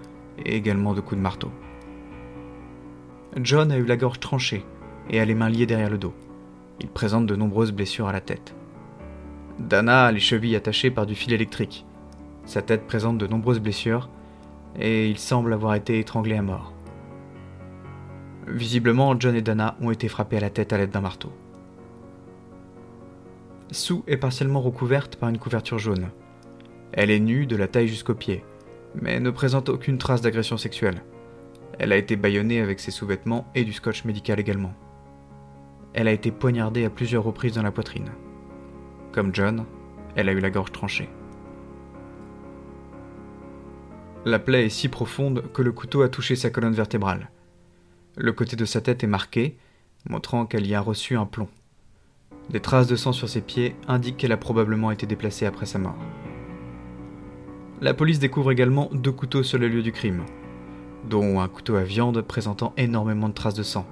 et 0.44 0.56
également 0.56 0.94
de 0.94 1.00
coups 1.00 1.16
de 1.16 1.22
marteau. 1.22 1.52
John 3.38 3.72
a 3.72 3.78
eu 3.78 3.86
la 3.86 3.98
gorge 3.98 4.20
tranchée 4.20 4.66
et 5.10 5.20
a 5.20 5.26
les 5.26 5.36
mains 5.36 5.50
liées 5.50 5.66
derrière 5.66 5.90
le 5.90 5.98
dos. 5.98 6.14
Il 6.82 6.90
présente 6.90 7.28
de 7.28 7.36
nombreuses 7.36 7.72
blessures 7.72 8.08
à 8.08 8.14
la 8.14 8.22
tête. 8.22 8.56
Dana 9.60 10.06
a 10.06 10.12
les 10.12 10.20
chevilles 10.20 10.56
attachées 10.56 10.92
par 10.92 11.06
du 11.06 11.16
fil 11.16 11.34
électrique. 11.34 11.86
Sa 12.46 12.62
tête 12.62 12.88
présente 12.88 13.18
de 13.18 13.28
nombreuses 13.28 13.60
blessures 13.60 14.10
et 14.80 15.10
il 15.10 15.18
semble 15.18 15.54
avoir 15.54 15.76
été 15.76 16.00
étranglé 16.00 16.36
à 16.36 16.42
mort. 16.42 16.74
Visiblement, 18.48 19.20
John 19.20 19.36
et 19.36 19.42
Dana 19.42 19.76
ont 19.82 19.92
été 19.92 20.08
frappés 20.08 20.38
à 20.38 20.42
la 20.42 20.50
tête 20.50 20.72
à 20.72 20.78
l'aide 20.78 20.92
d'un 20.92 21.02
marteau. 21.02 21.32
Sue 23.72 24.02
est 24.08 24.18
partiellement 24.18 24.62
recouverte 24.62 25.18
par 25.18 25.28
une 25.30 25.38
couverture 25.38 25.80
jaune. 25.80 26.10
Elle 26.94 27.12
est 27.12 27.20
nue 27.20 27.46
de 27.46 27.58
la 27.58 27.68
taille 27.68 27.90
jusqu'aux 27.90 28.16
pieds, 28.16 28.46
mais 28.96 29.20
ne 29.20 29.30
présente 29.30 29.68
aucune 29.68 29.98
trace 29.98 30.22
d'agression 30.22 30.58
sexuelle. 30.58 31.04
Elle 31.78 31.92
a 31.92 31.98
été 31.98 32.16
bâillonnée 32.16 32.62
avec 32.62 32.80
ses 32.80 32.92
sous-vêtements 32.92 33.52
et 33.54 33.66
du 33.66 33.74
scotch 33.74 34.06
médical 34.06 34.40
également. 34.40 34.74
Elle 35.94 36.08
a 36.08 36.14
été 36.14 36.32
poignardée 36.32 36.86
à 36.86 36.90
plusieurs 36.90 37.24
reprises 37.24 37.56
dans 37.56 37.64
la 37.64 37.72
poitrine. 37.72 38.12
Comme 39.12 39.36
John, 39.36 39.66
elle 40.16 40.30
a 40.30 40.32
eu 40.32 40.40
la 40.40 40.50
gorge 40.50 40.72
tranchée. 40.72 41.10
La 44.26 44.40
plaie 44.40 44.66
est 44.66 44.70
si 44.70 44.88
profonde 44.88 45.52
que 45.54 45.62
le 45.62 45.72
couteau 45.72 46.02
a 46.02 46.10
touché 46.10 46.36
sa 46.36 46.50
colonne 46.50 46.74
vertébrale. 46.74 47.30
Le 48.20 48.34
côté 48.34 48.56
de 48.56 48.66
sa 48.66 48.82
tête 48.82 49.04
est 49.04 49.08
marqué, 49.08 49.58
montrant 50.10 50.48
qu'elle 50.48 50.66
y 50.66 50.74
a 50.74 50.82
reçu 50.82 51.16
un 51.16 51.28
plomb. 51.28 51.48
Des 52.50 52.60
traces 52.60 52.88
de 52.88 52.96
sang 52.96 53.12
sur 53.12 53.30
ses 53.30 53.42
pieds 53.42 53.76
indiquent 53.88 54.18
qu'elle 54.18 54.32
a 54.32 54.38
probablement 54.38 54.90
été 54.90 55.06
déplacée 55.06 55.46
après 55.46 55.68
sa 55.68 55.78
mort. 55.78 56.00
La 57.80 57.94
police 57.94 58.18
découvre 58.18 58.52
également 58.52 58.90
deux 58.92 59.12
couteaux 59.12 59.44
sur 59.44 59.60
le 59.60 59.68
lieu 59.68 59.84
du 59.84 59.92
crime, 59.92 60.24
dont 61.08 61.40
un 61.40 61.48
couteau 61.48 61.76
à 61.76 61.84
viande 61.84 62.20
présentant 62.24 62.74
énormément 62.76 63.30
de 63.30 63.36
traces 63.36 63.54
de 63.54 63.62
sang, 63.62 63.86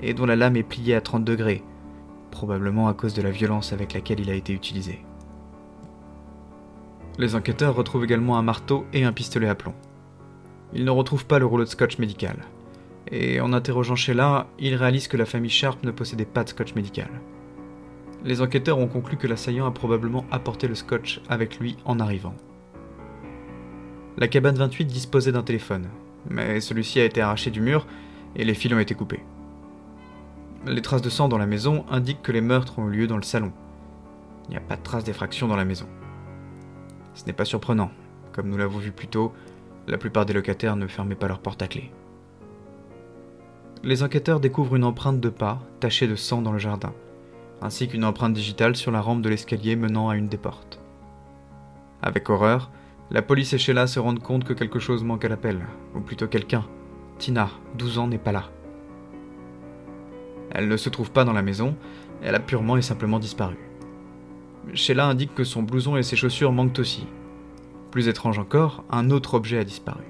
et 0.00 0.14
dont 0.14 0.24
la 0.24 0.36
lame 0.36 0.56
est 0.56 0.62
pliée 0.62 0.94
à 0.94 1.02
30 1.02 1.22
degrés, 1.22 1.62
probablement 2.30 2.88
à 2.88 2.94
cause 2.94 3.12
de 3.12 3.20
la 3.20 3.30
violence 3.30 3.74
avec 3.74 3.92
laquelle 3.92 4.20
il 4.20 4.30
a 4.30 4.34
été 4.34 4.54
utilisé. 4.54 5.04
Les 7.18 7.34
enquêteurs 7.34 7.74
retrouvent 7.74 8.04
également 8.04 8.38
un 8.38 8.42
marteau 8.42 8.86
et 8.94 9.04
un 9.04 9.12
pistolet 9.12 9.48
à 9.48 9.54
plomb. 9.54 9.74
Ils 10.72 10.86
ne 10.86 10.90
retrouvent 10.90 11.26
pas 11.26 11.38
le 11.38 11.44
rouleau 11.44 11.64
de 11.64 11.68
scotch 11.68 11.98
médical, 11.98 12.38
et 13.10 13.40
en 13.40 13.52
interrogeant 13.52 13.96
Sheila, 13.96 14.46
ils 14.58 14.74
réalisent 14.74 15.08
que 15.08 15.16
la 15.16 15.24
famille 15.24 15.50
Sharp 15.50 15.82
ne 15.84 15.90
possédait 15.90 16.24
pas 16.24 16.44
de 16.44 16.50
scotch 16.50 16.74
médical. 16.74 17.08
Les 18.24 18.42
enquêteurs 18.42 18.78
ont 18.78 18.88
conclu 18.88 19.16
que 19.16 19.26
l'assaillant 19.26 19.66
a 19.66 19.70
probablement 19.70 20.24
apporté 20.30 20.68
le 20.68 20.74
scotch 20.74 21.20
avec 21.28 21.58
lui 21.58 21.76
en 21.84 22.00
arrivant. 22.00 22.34
La 24.16 24.28
cabane 24.28 24.56
28 24.56 24.86
disposait 24.86 25.32
d'un 25.32 25.42
téléphone, 25.42 25.88
mais 26.28 26.60
celui-ci 26.60 27.00
a 27.00 27.04
été 27.04 27.20
arraché 27.20 27.50
du 27.50 27.60
mur 27.60 27.86
et 28.34 28.44
les 28.44 28.54
fils 28.54 28.72
ont 28.72 28.80
été 28.80 28.94
coupés. 28.94 29.22
Les 30.66 30.82
traces 30.82 31.02
de 31.02 31.08
sang 31.08 31.28
dans 31.28 31.38
la 31.38 31.46
maison 31.46 31.84
indiquent 31.88 32.22
que 32.22 32.32
les 32.32 32.40
meurtres 32.40 32.78
ont 32.78 32.88
eu 32.88 32.96
lieu 32.96 33.06
dans 33.06 33.16
le 33.16 33.22
salon. 33.22 33.52
Il 34.46 34.50
n'y 34.50 34.56
a 34.56 34.60
pas 34.60 34.76
de 34.76 34.82
traces 34.82 35.04
d'effraction 35.04 35.46
dans 35.46 35.56
la 35.56 35.64
maison. 35.64 35.86
Ce 37.14 37.24
n'est 37.24 37.32
pas 37.32 37.44
surprenant. 37.44 37.90
Comme 38.32 38.48
nous 38.48 38.58
l'avons 38.58 38.78
vu 38.78 38.90
plus 38.90 39.08
tôt, 39.08 39.32
la 39.86 39.98
plupart 39.98 40.26
des 40.26 40.32
locataires 40.32 40.76
ne 40.76 40.86
fermaient 40.88 41.14
pas 41.14 41.28
leur 41.28 41.38
porte 41.38 41.62
à 41.62 41.68
clé. 41.68 41.92
Les 43.84 44.02
enquêteurs 44.02 44.40
découvrent 44.40 44.74
une 44.74 44.84
empreinte 44.84 45.20
de 45.20 45.28
pas 45.28 45.60
tachée 45.78 46.08
de 46.08 46.16
sang 46.16 46.42
dans 46.42 46.50
le 46.50 46.58
jardin, 46.58 46.92
ainsi 47.62 47.86
qu'une 47.86 48.04
empreinte 48.04 48.32
digitale 48.32 48.74
sur 48.74 48.90
la 48.90 49.00
rampe 49.00 49.22
de 49.22 49.28
l'escalier 49.28 49.76
menant 49.76 50.08
à 50.08 50.16
une 50.16 50.28
des 50.28 50.36
portes. 50.36 50.80
Avec 52.02 52.28
horreur, 52.28 52.70
la 53.12 53.22
police 53.22 53.52
et 53.52 53.58
Sheila 53.58 53.86
se 53.86 54.00
rendent 54.00 54.22
compte 54.22 54.42
que 54.42 54.52
quelque 54.52 54.80
chose 54.80 55.04
manque 55.04 55.24
à 55.24 55.28
l'appel, 55.28 55.64
ou 55.94 56.00
plutôt 56.00 56.26
quelqu'un. 56.26 56.64
Tina, 57.18 57.50
12 57.76 57.98
ans, 57.98 58.08
n'est 58.08 58.18
pas 58.18 58.32
là. 58.32 58.50
Elle 60.50 60.68
ne 60.68 60.76
se 60.76 60.88
trouve 60.88 61.12
pas 61.12 61.24
dans 61.24 61.32
la 61.32 61.42
maison, 61.42 61.76
elle 62.22 62.34
a 62.34 62.40
purement 62.40 62.76
et 62.76 62.82
simplement 62.82 63.20
disparu. 63.20 63.56
Sheila 64.74 65.06
indique 65.06 65.34
que 65.34 65.44
son 65.44 65.62
blouson 65.62 65.96
et 65.96 66.02
ses 66.02 66.16
chaussures 66.16 66.52
manquent 66.52 66.80
aussi. 66.80 67.06
Plus 67.92 68.08
étrange 68.08 68.40
encore, 68.40 68.84
un 68.90 69.10
autre 69.10 69.34
objet 69.34 69.58
a 69.58 69.64
disparu. 69.64 70.04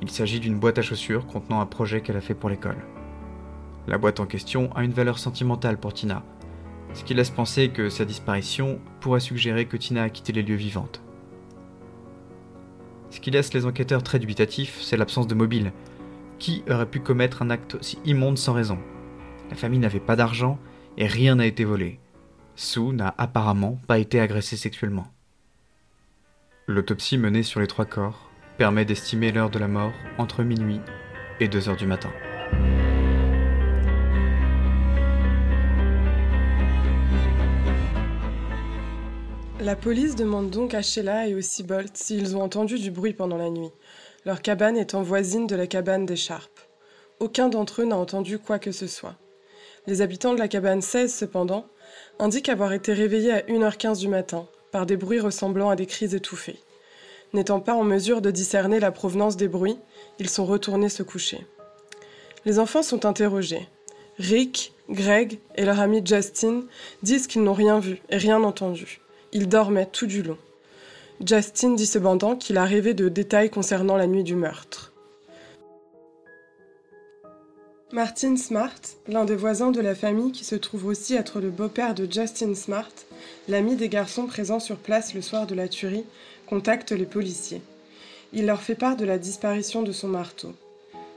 Il 0.00 0.10
s'agit 0.10 0.40
d'une 0.40 0.58
boîte 0.58 0.78
à 0.78 0.82
chaussures 0.82 1.26
contenant 1.26 1.60
un 1.60 1.66
projet 1.66 2.00
qu'elle 2.00 2.16
a 2.16 2.20
fait 2.20 2.34
pour 2.34 2.50
l'école. 2.50 2.84
La 3.86 3.98
boîte 3.98 4.20
en 4.20 4.26
question 4.26 4.72
a 4.74 4.84
une 4.84 4.92
valeur 4.92 5.18
sentimentale 5.18 5.78
pour 5.78 5.94
Tina, 5.94 6.22
ce 6.96 7.04
qui 7.04 7.14
laisse 7.14 7.30
penser 7.30 7.68
que 7.68 7.90
sa 7.90 8.06
disparition 8.06 8.80
pourrait 9.00 9.20
suggérer 9.20 9.66
que 9.66 9.76
Tina 9.76 10.04
a 10.04 10.08
quitté 10.08 10.32
les 10.32 10.42
lieux 10.42 10.56
vivantes. 10.56 11.02
Ce 13.10 13.20
qui 13.20 13.30
laisse 13.30 13.52
les 13.52 13.66
enquêteurs 13.66 14.02
très 14.02 14.18
dubitatifs, 14.18 14.80
c'est 14.80 14.96
l'absence 14.96 15.26
de 15.26 15.34
mobile. 15.34 15.72
Qui 16.38 16.64
aurait 16.70 16.90
pu 16.90 17.00
commettre 17.00 17.42
un 17.42 17.50
acte 17.50 17.76
aussi 17.76 17.98
immonde 18.04 18.38
sans 18.38 18.52
raison? 18.52 18.78
La 19.50 19.56
famille 19.56 19.78
n'avait 19.78 20.00
pas 20.00 20.16
d'argent 20.16 20.58
et 20.96 21.06
rien 21.06 21.36
n'a 21.36 21.46
été 21.46 21.64
volé. 21.64 22.00
Sue 22.56 22.92
n'a 22.92 23.14
apparemment 23.18 23.78
pas 23.86 23.98
été 23.98 24.18
agressée 24.18 24.56
sexuellement. 24.56 25.06
L'autopsie 26.66 27.18
menée 27.18 27.42
sur 27.42 27.60
les 27.60 27.66
trois 27.66 27.84
corps 27.84 28.25
permet 28.58 28.84
d'estimer 28.84 29.32
l'heure 29.32 29.50
de 29.50 29.58
la 29.58 29.68
mort 29.68 29.92
entre 30.18 30.42
minuit 30.42 30.80
et 31.40 31.48
2 31.48 31.68
heures 31.68 31.76
du 31.76 31.86
matin. 31.86 32.10
La 39.60 39.74
police 39.74 40.14
demande 40.14 40.50
donc 40.50 40.74
à 40.74 40.82
Sheila 40.82 41.26
et 41.26 41.34
au 41.34 41.40
Seabolt 41.40 41.96
s'ils 41.96 42.36
ont 42.36 42.42
entendu 42.42 42.78
du 42.78 42.90
bruit 42.90 43.14
pendant 43.14 43.36
la 43.36 43.50
nuit, 43.50 43.72
leur 44.24 44.40
cabane 44.40 44.76
étant 44.76 45.02
voisine 45.02 45.46
de 45.46 45.56
la 45.56 45.66
cabane 45.66 46.06
des 46.06 46.16
Sharp. 46.16 46.50
Aucun 47.20 47.48
d'entre 47.48 47.82
eux 47.82 47.84
n'a 47.86 47.96
entendu 47.96 48.38
quoi 48.38 48.58
que 48.58 48.70
ce 48.70 48.86
soit. 48.86 49.16
Les 49.86 50.02
habitants 50.02 50.34
de 50.34 50.38
la 50.38 50.48
cabane 50.48 50.82
16, 50.82 51.12
cependant, 51.12 51.66
indiquent 52.18 52.48
avoir 52.48 52.72
été 52.72 52.92
réveillés 52.92 53.32
à 53.32 53.40
1h15 53.40 53.98
du 53.98 54.08
matin 54.08 54.46
par 54.70 54.84
des 54.86 54.96
bruits 54.96 55.20
ressemblant 55.20 55.70
à 55.70 55.76
des 55.76 55.86
cris 55.86 56.14
étouffés. 56.14 56.60
N'étant 57.32 57.60
pas 57.60 57.74
en 57.74 57.84
mesure 57.84 58.22
de 58.22 58.30
discerner 58.30 58.80
la 58.80 58.92
provenance 58.92 59.36
des 59.36 59.48
bruits, 59.48 59.78
ils 60.18 60.28
sont 60.28 60.46
retournés 60.46 60.88
se 60.88 61.02
coucher. 61.02 61.46
Les 62.44 62.58
enfants 62.58 62.82
sont 62.82 63.04
interrogés. 63.04 63.68
Rick, 64.18 64.72
Greg 64.88 65.38
et 65.56 65.64
leur 65.64 65.80
ami 65.80 66.00
Justin 66.04 66.62
disent 67.02 67.26
qu'ils 67.26 67.42
n'ont 67.42 67.52
rien 67.52 67.80
vu 67.80 68.00
et 68.08 68.16
rien 68.16 68.42
entendu. 68.42 69.00
Ils 69.32 69.48
dormaient 69.48 69.86
tout 69.86 70.06
du 70.06 70.22
long. 70.22 70.38
Justin 71.24 71.74
dit 71.74 71.86
cependant 71.86 72.36
qu'il 72.36 72.56
a 72.56 72.64
rêvé 72.64 72.94
de 72.94 73.08
détails 73.08 73.50
concernant 73.50 73.96
la 73.96 74.06
nuit 74.06 74.22
du 74.22 74.36
meurtre. 74.36 74.92
Martin 77.92 78.36
Smart, 78.36 78.80
l'un 79.06 79.24
des 79.24 79.36
voisins 79.36 79.70
de 79.70 79.80
la 79.80 79.94
famille 79.94 80.32
qui 80.32 80.44
se 80.44 80.56
trouve 80.56 80.86
aussi 80.86 81.14
être 81.14 81.40
le 81.40 81.50
beau-père 81.50 81.94
de 81.94 82.10
Justin 82.10 82.54
Smart, 82.54 82.90
l'ami 83.48 83.76
des 83.76 83.88
garçons 83.88 84.26
présents 84.26 84.60
sur 84.60 84.76
place 84.76 85.14
le 85.14 85.22
soir 85.22 85.46
de 85.46 85.54
la 85.54 85.68
tuerie, 85.68 86.04
contacte 86.46 86.92
les 86.92 87.06
policiers. 87.06 87.62
Il 88.32 88.46
leur 88.46 88.62
fait 88.62 88.74
part 88.74 88.96
de 88.96 89.04
la 89.04 89.18
disparition 89.18 89.82
de 89.82 89.92
son 89.92 90.08
marteau. 90.08 90.52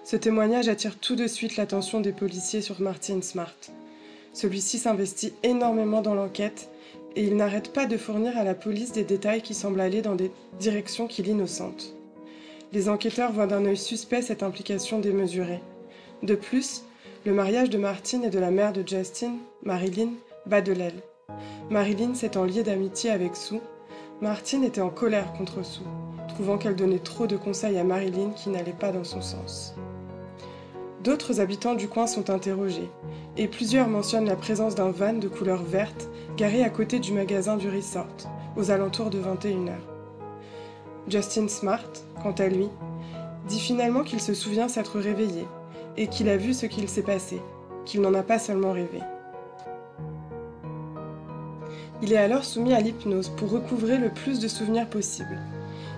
Ce 0.03 0.15
témoignage 0.15 0.67
attire 0.67 0.97
tout 0.97 1.15
de 1.15 1.27
suite 1.27 1.55
l'attention 1.55 2.01
des 2.01 2.11
policiers 2.11 2.61
sur 2.61 2.81
Martin 2.81 3.21
Smart. 3.21 3.55
Celui-ci 4.33 4.79
s'investit 4.79 5.33
énormément 5.43 6.01
dans 6.01 6.15
l'enquête 6.15 6.69
et 7.15 7.23
il 7.23 7.35
n'arrête 7.35 7.73
pas 7.73 7.85
de 7.85 7.97
fournir 7.97 8.37
à 8.37 8.43
la 8.43 8.55
police 8.55 8.91
des 8.91 9.03
détails 9.03 9.41
qui 9.41 9.53
semblent 9.53 9.81
aller 9.81 10.01
dans 10.01 10.15
des 10.15 10.31
directions 10.59 11.07
qui 11.07 11.23
l'innocentent. 11.23 11.93
Les 12.71 12.87
enquêteurs 12.87 13.31
voient 13.31 13.47
d'un 13.47 13.65
œil 13.65 13.77
suspect 13.77 14.21
cette 14.21 14.43
implication 14.43 14.99
démesurée. 14.99 15.61
De 16.21 16.35
plus, 16.35 16.83
le 17.25 17.33
mariage 17.33 17.69
de 17.69 17.77
Martine 17.77 18.23
et 18.23 18.29
de 18.29 18.39
la 18.39 18.51
mère 18.51 18.73
de 18.73 18.87
Justin, 18.87 19.33
Marilyn, 19.63 20.11
bat 20.45 20.61
de 20.61 20.71
l'aile. 20.71 21.01
Marilyn 21.69 22.13
s'étant 22.13 22.45
liée 22.45 22.63
d'amitié 22.63 23.09
avec 23.09 23.35
Sue, 23.35 23.59
Martine 24.21 24.65
était 24.65 24.81
en 24.81 24.89
colère 24.89 25.31
contre 25.31 25.63
Sue, 25.63 25.79
trouvant 26.27 26.57
qu'elle 26.57 26.75
donnait 26.75 26.99
trop 26.99 27.25
de 27.25 27.37
conseils 27.37 27.77
à 27.77 27.85
Marilyn 27.85 28.31
qui 28.31 28.49
n'allaient 28.49 28.73
pas 28.73 28.91
dans 28.91 29.05
son 29.05 29.21
sens. 29.21 29.75
D'autres 31.05 31.39
habitants 31.39 31.73
du 31.73 31.87
coin 31.87 32.05
sont 32.05 32.29
interrogés, 32.29 32.89
et 33.37 33.47
plusieurs 33.47 33.87
mentionnent 33.87 34.25
la 34.25 34.35
présence 34.35 34.75
d'un 34.75 34.91
van 34.91 35.13
de 35.13 35.29
couleur 35.29 35.63
verte 35.63 36.09
garé 36.35 36.65
à 36.65 36.69
côté 36.69 36.99
du 36.99 37.13
magasin 37.13 37.55
du 37.55 37.69
resort, 37.69 38.07
aux 38.57 38.71
alentours 38.71 39.09
de 39.09 39.21
21h. 39.21 39.77
Justin 41.07 41.47
Smart, 41.47 41.89
quant 42.21 42.33
à 42.33 42.49
lui, 42.49 42.67
dit 43.47 43.59
finalement 43.61 44.03
qu'il 44.03 44.19
se 44.19 44.33
souvient 44.33 44.67
s'être 44.67 44.99
réveillé 44.99 45.45
et 45.95 46.07
qu'il 46.07 46.27
a 46.27 46.35
vu 46.35 46.53
ce 46.53 46.65
qu'il 46.65 46.89
s'est 46.89 47.03
passé, 47.03 47.41
qu'il 47.85 48.01
n'en 48.01 48.13
a 48.13 48.23
pas 48.23 48.37
seulement 48.37 48.73
rêvé. 48.73 48.99
Il 52.01 52.13
est 52.13 52.17
alors 52.17 52.45
soumis 52.45 52.73
à 52.73 52.79
l'hypnose 52.79 53.29
pour 53.29 53.49
recouvrer 53.49 53.97
le 53.97 54.09
plus 54.09 54.39
de 54.39 54.47
souvenirs 54.47 54.87
possible. 54.87 55.37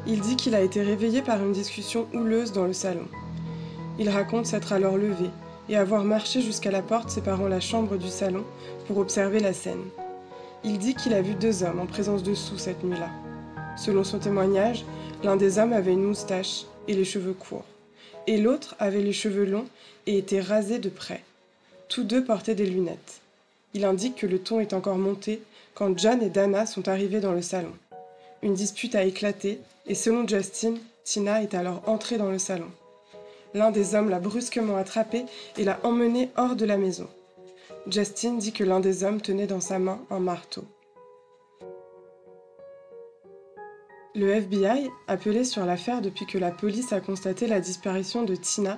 Il 0.07 0.21
dit 0.21 0.35
qu'il 0.35 0.55
a 0.55 0.61
été 0.61 0.81
réveillé 0.81 1.21
par 1.21 1.43
une 1.43 1.51
discussion 1.51 2.07
houleuse 2.13 2.51
dans 2.53 2.65
le 2.65 2.73
salon. 2.73 3.07
Il 3.99 4.09
raconte 4.09 4.47
s'être 4.47 4.73
alors 4.73 4.97
levé 4.97 5.29
et 5.69 5.77
avoir 5.77 6.03
marché 6.03 6.41
jusqu'à 6.41 6.71
la 6.71 6.81
porte 6.81 7.11
séparant 7.11 7.47
la 7.47 7.59
chambre 7.59 7.97
du 7.97 8.09
salon 8.09 8.43
pour 8.87 8.97
observer 8.97 9.39
la 9.39 9.53
scène. 9.53 9.83
Il 10.63 10.79
dit 10.79 10.95
qu'il 10.95 11.13
a 11.13 11.21
vu 11.21 11.35
deux 11.35 11.63
hommes 11.63 11.79
en 11.79 11.85
présence 11.85 12.23
de 12.23 12.33
Sous 12.33 12.57
cette 12.57 12.83
nuit-là. 12.83 13.09
Selon 13.77 14.03
son 14.03 14.17
témoignage, 14.17 14.85
l'un 15.23 15.35
des 15.35 15.59
hommes 15.59 15.73
avait 15.73 15.93
une 15.93 16.03
moustache 16.03 16.65
et 16.87 16.93
les 16.93 17.05
cheveux 17.05 17.33
courts, 17.33 17.65
et 18.25 18.37
l'autre 18.37 18.75
avait 18.79 19.01
les 19.01 19.13
cheveux 19.13 19.45
longs 19.45 19.67
et 20.07 20.17
était 20.17 20.41
rasé 20.41 20.79
de 20.79 20.89
près. 20.89 21.23
Tous 21.89 22.03
deux 22.03 22.23
portaient 22.23 22.55
des 22.55 22.65
lunettes. 22.65 23.21
Il 23.73 23.85
indique 23.85 24.15
que 24.15 24.27
le 24.27 24.39
ton 24.39 24.59
est 24.59 24.73
encore 24.73 24.97
monté 24.97 25.41
quand 25.73 25.97
John 25.97 26.21
et 26.21 26.29
Dana 26.29 26.65
sont 26.65 26.87
arrivés 26.87 27.19
dans 27.19 27.33
le 27.33 27.41
salon. 27.41 27.73
Une 28.41 28.53
dispute 28.53 28.95
a 28.95 29.03
éclaté 29.03 29.59
et 29.85 29.95
selon 29.95 30.27
Justin, 30.27 30.75
Tina 31.03 31.41
est 31.41 31.53
alors 31.53 31.81
entrée 31.87 32.17
dans 32.17 32.31
le 32.31 32.39
salon. 32.39 32.69
L'un 33.53 33.71
des 33.71 33.95
hommes 33.95 34.09
l'a 34.09 34.19
brusquement 34.19 34.77
attrapée 34.77 35.25
et 35.57 35.63
l'a 35.63 35.79
emmenée 35.83 36.29
hors 36.37 36.55
de 36.55 36.65
la 36.65 36.77
maison. 36.77 37.07
Justin 37.87 38.33
dit 38.33 38.53
que 38.53 38.63
l'un 38.63 38.79
des 38.79 39.03
hommes 39.03 39.21
tenait 39.21 39.47
dans 39.47 39.59
sa 39.59 39.79
main 39.79 39.99
un 40.09 40.19
marteau. 40.19 40.63
Le 44.13 44.29
FBI, 44.29 44.89
appelé 45.07 45.43
sur 45.45 45.65
l'affaire 45.65 46.01
depuis 46.01 46.25
que 46.25 46.37
la 46.37 46.51
police 46.51 46.91
a 46.93 46.99
constaté 46.99 47.47
la 47.47 47.61
disparition 47.61 48.23
de 48.23 48.35
Tina, 48.35 48.77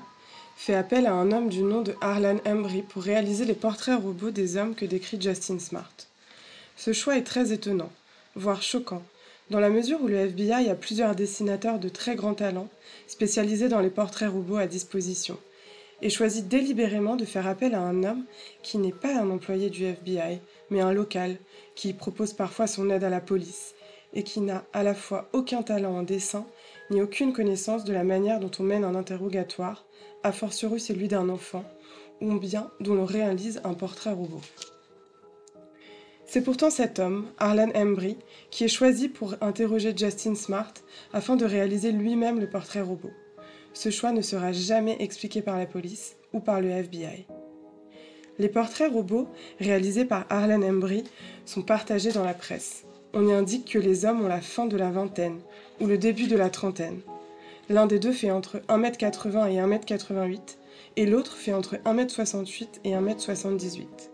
fait 0.56 0.76
appel 0.76 1.08
à 1.08 1.14
un 1.14 1.32
homme 1.32 1.50
du 1.50 1.64
nom 1.64 1.82
de 1.82 1.96
Harlan 2.02 2.38
Embry 2.46 2.84
pour 2.84 3.04
réaliser 3.04 3.44
les 3.44 3.56
portraits 3.56 4.00
robots 4.00 4.32
des 4.32 4.58
hommes 4.58 4.76
que 4.76 4.86
décrit 4.86 5.20
Justin 5.20 5.60
Smart. 5.60 5.92
Ce 6.84 6.92
choix 6.92 7.16
est 7.16 7.24
très 7.24 7.54
étonnant, 7.54 7.94
voire 8.36 8.62
choquant, 8.62 9.04
dans 9.50 9.62
la 9.62 9.70
mesure 9.70 10.02
où 10.02 10.08
le 10.10 10.18
FBI 10.18 10.70
a 10.70 10.76
plusieurs 10.76 11.16
dessinateurs 11.16 11.80
de 11.80 11.88
très 11.88 12.18
grand 12.18 12.34
talent, 12.34 12.68
spécialisés 13.08 13.70
dans 13.70 13.80
les 13.80 13.90
portraits 13.90 14.30
robots 14.30 14.58
à 14.58 14.68
disposition, 14.68 15.38
et 16.02 16.10
choisit 16.10 16.46
délibérément 16.50 17.16
de 17.16 17.24
faire 17.24 17.48
appel 17.48 17.74
à 17.74 17.80
un 17.80 18.04
homme 18.04 18.26
qui 18.64 18.80
n'est 18.80 18.92
pas 18.92 19.16
un 19.18 19.30
employé 19.30 19.70
du 19.70 19.86
FBI, 19.86 20.42
mais 20.72 20.82
un 20.82 20.92
local, 20.92 21.38
qui 21.74 21.94
propose 21.94 22.34
parfois 22.34 22.68
son 22.68 22.90
aide 22.90 23.06
à 23.06 23.10
la 23.10 23.22
police, 23.22 23.76
et 24.14 24.24
qui 24.24 24.42
n'a 24.42 24.66
à 24.74 24.84
la 24.84 24.94
fois 24.94 25.30
aucun 25.32 25.64
talent 25.64 25.96
en 25.96 26.04
dessin, 26.04 26.46
ni 26.90 27.02
aucune 27.02 27.32
connaissance 27.32 27.86
de 27.86 27.94
la 27.94 28.04
manière 28.04 28.42
dont 28.42 28.52
on 28.60 28.64
mène 28.64 28.84
un 28.84 28.96
interrogatoire, 28.96 29.86
a 30.24 30.34
fortiori 30.34 30.82
celui 30.82 31.08
d'un 31.08 31.30
enfant, 31.30 31.64
ou 32.20 32.38
bien 32.40 32.70
dont 32.82 32.96
l'on 32.96 33.06
réalise 33.06 33.62
un 33.64 33.74
portrait 33.74 34.12
robot. 34.12 34.42
C'est 36.34 36.42
pourtant 36.42 36.72
cet 36.72 36.98
homme, 36.98 37.28
Arlan 37.38 37.70
Embry, 37.76 38.18
qui 38.50 38.64
est 38.64 38.68
choisi 38.68 39.08
pour 39.08 39.36
interroger 39.40 39.94
Justin 39.96 40.34
Smart 40.34 40.74
afin 41.14 41.36
de 41.36 41.46
réaliser 41.46 41.92
lui-même 41.92 42.40
le 42.40 42.50
portrait 42.50 42.82
robot. 42.82 43.12
Ce 43.74 43.92
choix 43.92 44.12
ne 44.12 44.24
sera 44.24 44.52
jamais 44.52 44.98
expliqué 45.00 45.44
par 45.44 45.60
la 45.60 45.68
police 45.68 46.16
ou 46.34 46.40
par 46.40 46.60
le 46.60 46.72
FBI. 46.72 47.28
Les 48.40 48.50
portraits 48.50 48.92
robots 48.92 49.28
réalisés 49.60 50.06
par 50.06 50.26
Arlan 50.32 50.64
Embry 50.64 51.04
sont 51.46 51.62
partagés 51.62 52.12
dans 52.12 52.26
la 52.26 52.34
presse. 52.34 52.86
On 53.14 53.28
y 53.28 53.32
indique 53.32 53.72
que 53.72 53.78
les 53.78 54.04
hommes 54.04 54.26
ont 54.26 54.28
la 54.28 54.42
fin 54.42 54.66
de 54.66 54.76
la 54.76 54.90
vingtaine 54.90 55.40
ou 55.82 55.86
le 55.86 56.00
début 56.00 56.26
de 56.26 56.36
la 56.36 56.50
trentaine. 56.50 57.02
L'un 57.70 57.86
des 57.86 58.00
deux 58.00 58.12
fait 58.12 58.32
entre 58.32 58.58
1m80 58.70 59.52
et 59.52 59.58
1m88 59.58 60.40
et 60.96 61.06
l'autre 61.06 61.38
fait 61.38 61.54
entre 61.54 61.76
1m68 61.76 62.80
et 62.86 62.94
1m78. 62.94 64.13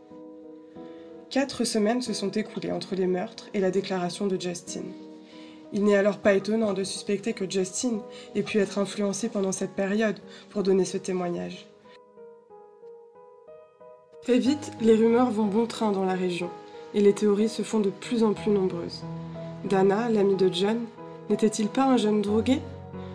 Quatre 1.30 1.64
semaines 1.64 2.02
se 2.02 2.12
sont 2.12 2.32
écoulées 2.32 2.72
entre 2.72 2.96
les 2.96 3.06
meurtres 3.06 3.50
et 3.54 3.60
la 3.60 3.70
déclaration 3.70 4.26
de 4.26 4.42
Justin. 4.42 4.82
Il 5.72 5.84
n'est 5.84 5.96
alors 5.96 6.18
pas 6.18 6.34
étonnant 6.34 6.74
de 6.74 6.84
suspecter 6.84 7.34
que 7.34 7.48
Justin 7.48 8.02
ait 8.34 8.42
pu 8.42 8.58
être 8.58 8.80
influencé 8.80 9.30
pendant 9.30 9.52
cette 9.52 9.76
période 9.76 10.18
pour 10.50 10.64
donner 10.64 10.86
ce 10.86 10.98
témoignage. 10.98 11.68
Très 14.24 14.40
vite, 14.40 14.72
les 14.82 14.96
rumeurs 14.96 15.30
vont 15.30 15.46
bon 15.46 15.68
train 15.68 15.92
dans 15.92 16.04
la 16.04 16.16
région 16.16 16.50
et 16.96 17.02
les 17.02 17.14
théories 17.14 17.48
se 17.48 17.62
font 17.62 17.80
de 17.80 17.92
plus 17.92 18.24
en 18.24 18.34
plus 18.34 18.50
nombreuses. 18.50 19.04
Dana, 19.66 20.10
l'ami 20.10 20.36
de 20.36 20.52
John, 20.52 20.80
n'était-il 21.30 21.68
pas 21.68 21.86
un 21.86 21.98
jeune 21.98 22.24
drogué? 22.24 22.60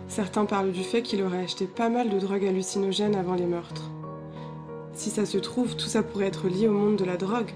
Certains 0.07 0.45
parlent 0.45 0.71
du 0.71 0.83
fait 0.83 1.01
qu'il 1.01 1.21
aurait 1.21 1.43
acheté 1.43 1.65
pas 1.65 1.89
mal 1.89 2.09
de 2.09 2.19
drogues 2.19 2.45
hallucinogènes 2.45 3.15
avant 3.15 3.35
les 3.35 3.45
meurtres. 3.45 3.91
Si 4.93 5.09
ça 5.09 5.25
se 5.25 5.37
trouve, 5.37 5.75
tout 5.75 5.87
ça 5.87 6.01
pourrait 6.01 6.27
être 6.27 6.47
lié 6.47 6.69
au 6.69 6.73
monde 6.73 6.95
de 6.95 7.03
la 7.03 7.17
drogue. 7.17 7.51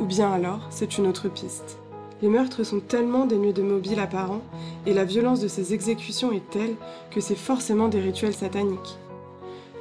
Ou 0.00 0.04
bien 0.04 0.32
alors, 0.32 0.66
c'est 0.70 0.98
une 0.98 1.06
autre 1.06 1.28
piste. 1.28 1.78
Les 2.22 2.28
meurtres 2.28 2.64
sont 2.64 2.80
tellement 2.80 3.26
dénués 3.26 3.52
de 3.52 3.62
mobile 3.62 4.00
apparent 4.00 4.42
et 4.86 4.94
la 4.94 5.04
violence 5.04 5.40
de 5.40 5.48
ces 5.48 5.74
exécutions 5.74 6.32
est 6.32 6.48
telle 6.50 6.74
que 7.10 7.20
c'est 7.20 7.34
forcément 7.34 7.88
des 7.88 8.00
rituels 8.00 8.34
sataniques. 8.34 8.98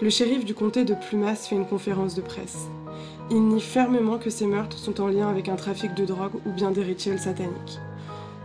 Le 0.02 0.10
shérif 0.10 0.44
du 0.44 0.54
comté 0.54 0.84
de 0.84 0.96
Plumas 0.96 1.36
fait 1.36 1.56
une 1.56 1.66
conférence 1.66 2.16
de 2.16 2.22
presse. 2.22 2.68
Il 3.32 3.48
nie 3.48 3.62
fermement 3.62 4.18
que 4.18 4.30
ces 4.30 4.46
meurtres 4.46 4.78
sont 4.78 5.00
en 5.00 5.08
lien 5.08 5.30
avec 5.30 5.48
un 5.48 5.56
trafic 5.56 5.94
de 5.94 6.06
drogue 6.06 6.36
ou 6.46 6.52
bien 6.52 6.72
des 6.72 6.84
rituels 6.84 7.20
sataniques. 7.20 7.80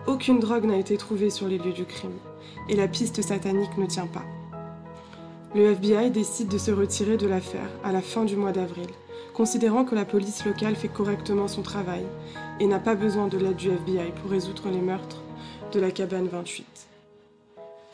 Aucune 0.07 0.39
drogue 0.39 0.65
n'a 0.65 0.77
été 0.77 0.97
trouvée 0.97 1.31
sur 1.31 1.49
les 1.49 1.59
lieux 1.59 1.73
du 1.73 1.85
crime, 1.85 2.17
et 2.69 2.77
la 2.77 2.89
piste 2.89 3.21
satanique 3.21 3.77
ne 3.77 3.87
tient 3.87 4.07
pas. 4.07 4.25
Le 5.55 5.73
FBI 5.73 6.11
décide 6.11 6.49
de 6.49 6.59
se 6.59 6.71
retirer 6.71 7.17
de 7.17 7.27
l'affaire 7.27 7.69
à 7.83 7.93
la 7.93 8.01
fin 8.01 8.25
du 8.25 8.37
mois 8.37 8.53
d'avril, 8.53 8.87
considérant 9.35 9.85
que 9.85 9.95
la 9.95 10.05
police 10.05 10.45
locale 10.45 10.77
fait 10.77 10.89
correctement 10.89 11.49
son 11.49 11.63
travail 11.63 12.05
et 12.61 12.67
n'a 12.67 12.79
pas 12.79 12.95
besoin 12.95 13.29
de 13.29 13.39
l'aide 13.39 13.57
du 13.57 13.71
FBI 13.71 14.13
pour 14.21 14.31
résoudre 14.31 14.69
les 14.71 14.81
meurtres 14.81 15.23
de 15.73 15.81
la 15.81 15.91
cabane 15.91 16.29
28. 16.29 16.67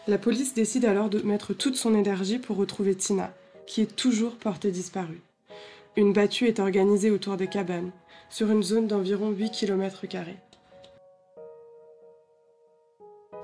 La 0.06 0.18
police 0.18 0.54
décide 0.54 0.84
alors 0.84 1.08
de 1.08 1.20
mettre 1.20 1.54
toute 1.54 1.76
son 1.76 1.94
énergie 1.94 2.38
pour 2.38 2.56
retrouver 2.56 2.94
Tina, 2.94 3.32
qui 3.66 3.80
est 3.80 3.96
toujours 3.96 4.36
portée 4.36 4.70
disparue. 4.70 5.20
Une 5.96 6.12
battue 6.12 6.46
est 6.46 6.60
organisée 6.60 7.10
autour 7.10 7.36
des 7.36 7.46
cabanes, 7.46 7.90
sur 8.28 8.50
une 8.50 8.62
zone 8.62 8.86
d'environ 8.86 9.30
8 9.30 9.50
km. 9.50 10.02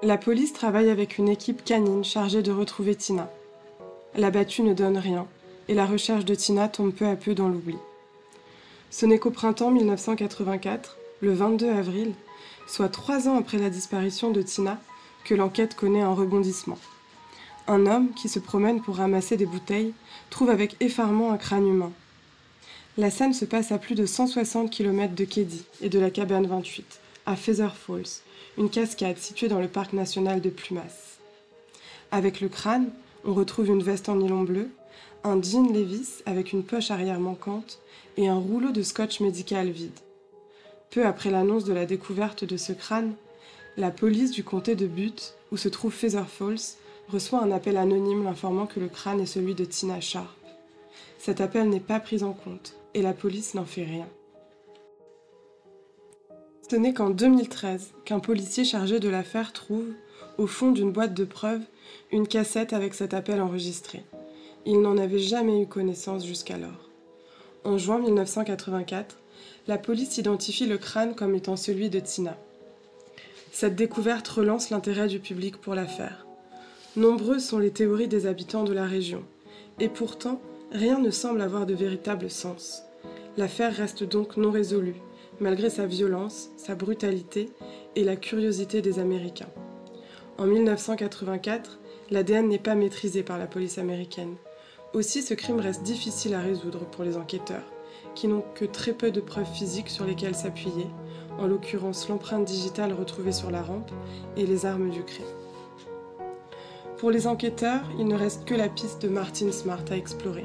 La 0.02 0.18
police 0.18 0.52
travaille 0.52 0.90
avec 0.90 1.18
une 1.18 1.28
équipe 1.28 1.64
canine 1.64 2.04
chargée 2.04 2.42
de 2.42 2.52
retrouver 2.52 2.96
Tina. 2.96 3.30
La 4.16 4.30
battue 4.30 4.62
ne 4.62 4.74
donne 4.74 4.98
rien, 4.98 5.26
et 5.70 5.74
la 5.74 5.86
recherche 5.86 6.24
de 6.24 6.34
Tina 6.34 6.68
tombe 6.68 6.92
peu 6.92 7.06
à 7.06 7.14
peu 7.14 7.32
dans 7.32 7.48
l'oubli. 7.48 7.76
Ce 8.90 9.06
n'est 9.06 9.20
qu'au 9.20 9.30
printemps 9.30 9.70
1984, 9.70 10.98
le 11.20 11.32
22 11.32 11.70
avril, 11.70 12.12
soit 12.66 12.88
trois 12.88 13.28
ans 13.28 13.38
après 13.38 13.56
la 13.56 13.70
disparition 13.70 14.32
de 14.32 14.42
Tina, 14.42 14.80
que 15.24 15.34
l'enquête 15.34 15.76
connaît 15.76 16.02
un 16.02 16.12
rebondissement. 16.12 16.78
Un 17.68 17.86
homme 17.86 18.12
qui 18.14 18.28
se 18.28 18.40
promène 18.40 18.82
pour 18.82 18.96
ramasser 18.96 19.36
des 19.36 19.46
bouteilles 19.46 19.94
trouve 20.28 20.50
avec 20.50 20.74
effarement 20.80 21.30
un 21.30 21.36
crâne 21.36 21.68
humain. 21.68 21.92
La 22.98 23.10
scène 23.10 23.32
se 23.32 23.44
passe 23.44 23.70
à 23.70 23.78
plus 23.78 23.94
de 23.94 24.06
160 24.06 24.70
km 24.70 25.14
de 25.14 25.24
Keddy 25.24 25.64
et 25.82 25.88
de 25.88 26.00
la 26.00 26.10
cabane 26.10 26.46
28, 26.48 26.98
à 27.26 27.36
Feather 27.36 27.76
Falls, 27.76 28.22
une 28.58 28.70
cascade 28.70 29.18
située 29.18 29.46
dans 29.46 29.60
le 29.60 29.68
parc 29.68 29.92
national 29.92 30.40
de 30.40 30.50
Plumas. 30.50 31.18
Avec 32.10 32.40
le 32.40 32.48
crâne, 32.48 32.90
on 33.24 33.34
retrouve 33.34 33.68
une 33.68 33.84
veste 33.84 34.08
en 34.08 34.16
nylon 34.16 34.42
bleu, 34.42 34.68
un 35.24 35.42
jean 35.42 35.72
Levis 35.72 36.22
avec 36.26 36.52
une 36.52 36.62
poche 36.62 36.90
arrière 36.90 37.20
manquante 37.20 37.80
et 38.16 38.28
un 38.28 38.38
rouleau 38.38 38.70
de 38.70 38.82
scotch 38.82 39.20
médical 39.20 39.68
vide. 39.70 39.98
Peu 40.90 41.06
après 41.06 41.30
l'annonce 41.30 41.64
de 41.64 41.72
la 41.72 41.86
découverte 41.86 42.44
de 42.44 42.56
ce 42.56 42.72
crâne, 42.72 43.14
la 43.76 43.90
police 43.90 44.30
du 44.30 44.42
comté 44.42 44.74
de 44.74 44.86
Butte, 44.86 45.34
où 45.52 45.56
se 45.56 45.68
trouve 45.68 45.92
Feather 45.92 46.28
Falls, 46.28 46.76
reçoit 47.08 47.42
un 47.42 47.52
appel 47.52 47.76
anonyme 47.76 48.24
l'informant 48.24 48.66
que 48.66 48.80
le 48.80 48.88
crâne 48.88 49.20
est 49.20 49.26
celui 49.26 49.54
de 49.54 49.64
Tina 49.64 50.00
Sharp. 50.00 50.36
Cet 51.18 51.40
appel 51.40 51.68
n'est 51.68 51.80
pas 51.80 52.00
pris 52.00 52.22
en 52.22 52.32
compte 52.32 52.74
et 52.94 53.02
la 53.02 53.12
police 53.12 53.54
n'en 53.54 53.64
fait 53.64 53.84
rien. 53.84 54.08
Ce 56.68 56.76
n'est 56.76 56.94
qu'en 56.94 57.10
2013 57.10 57.90
qu'un 58.04 58.20
policier 58.20 58.64
chargé 58.64 59.00
de 59.00 59.08
l'affaire 59.08 59.52
trouve, 59.52 59.88
au 60.38 60.46
fond 60.46 60.70
d'une 60.70 60.92
boîte 60.92 61.14
de 61.14 61.24
preuves, 61.24 61.64
une 62.12 62.28
cassette 62.28 62.72
avec 62.72 62.94
cet 62.94 63.12
appel 63.12 63.40
enregistré. 63.40 64.04
Il 64.66 64.82
n'en 64.82 64.98
avait 64.98 65.18
jamais 65.18 65.62
eu 65.62 65.66
connaissance 65.66 66.26
jusqu'alors. 66.26 66.90
En 67.64 67.78
juin 67.78 67.98
1984, 67.98 69.18
la 69.68 69.78
police 69.78 70.18
identifie 70.18 70.66
le 70.66 70.76
crâne 70.76 71.14
comme 71.14 71.34
étant 71.34 71.56
celui 71.56 71.88
de 71.88 71.98
Tina. 71.98 72.36
Cette 73.52 73.74
découverte 73.74 74.28
relance 74.28 74.70
l'intérêt 74.70 75.08
du 75.08 75.18
public 75.18 75.56
pour 75.56 75.74
l'affaire. 75.74 76.26
Nombreuses 76.96 77.44
sont 77.44 77.58
les 77.58 77.70
théories 77.70 78.08
des 78.08 78.26
habitants 78.26 78.64
de 78.64 78.72
la 78.72 78.84
région, 78.84 79.24
et 79.78 79.88
pourtant, 79.88 80.40
rien 80.72 80.98
ne 80.98 81.10
semble 81.10 81.40
avoir 81.40 81.64
de 81.64 81.74
véritable 81.74 82.30
sens. 82.30 82.82
L'affaire 83.36 83.74
reste 83.74 84.04
donc 84.04 84.36
non 84.36 84.50
résolue, 84.50 85.00
malgré 85.40 85.70
sa 85.70 85.86
violence, 85.86 86.50
sa 86.56 86.74
brutalité 86.74 87.48
et 87.96 88.04
la 88.04 88.16
curiosité 88.16 88.82
des 88.82 88.98
Américains. 88.98 89.50
En 90.36 90.46
1984, 90.46 91.78
l'ADN 92.10 92.48
n'est 92.48 92.58
pas 92.58 92.74
maîtrisé 92.74 93.22
par 93.22 93.38
la 93.38 93.46
police 93.46 93.78
américaine. 93.78 94.36
Aussi, 94.92 95.22
ce 95.22 95.34
crime 95.34 95.60
reste 95.60 95.84
difficile 95.84 96.34
à 96.34 96.40
résoudre 96.40 96.80
pour 96.80 97.04
les 97.04 97.16
enquêteurs, 97.16 97.62
qui 98.16 98.26
n'ont 98.26 98.42
que 98.56 98.64
très 98.64 98.92
peu 98.92 99.12
de 99.12 99.20
preuves 99.20 99.52
physiques 99.52 99.88
sur 99.88 100.04
lesquelles 100.04 100.34
s'appuyer, 100.34 100.88
en 101.38 101.46
l'occurrence 101.46 102.08
l'empreinte 102.08 102.44
digitale 102.44 102.92
retrouvée 102.92 103.30
sur 103.30 103.52
la 103.52 103.62
rampe 103.62 103.92
et 104.36 104.46
les 104.46 104.66
armes 104.66 104.90
du 104.90 105.04
crime. 105.04 105.24
Pour 106.98 107.12
les 107.12 107.28
enquêteurs, 107.28 107.82
il 108.00 108.08
ne 108.08 108.16
reste 108.16 108.44
que 108.44 108.54
la 108.54 108.68
piste 108.68 109.02
de 109.02 109.08
Martin 109.08 109.52
Smart 109.52 109.84
à 109.90 109.96
explorer. 109.96 110.44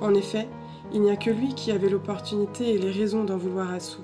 En 0.00 0.14
effet, 0.14 0.48
il 0.94 1.02
n'y 1.02 1.10
a 1.10 1.16
que 1.16 1.30
lui 1.30 1.54
qui 1.54 1.70
avait 1.70 1.90
l'opportunité 1.90 2.72
et 2.72 2.78
les 2.78 2.90
raisons 2.90 3.24
d'en 3.24 3.36
vouloir 3.36 3.70
à 3.70 3.80
Sue, 3.80 3.98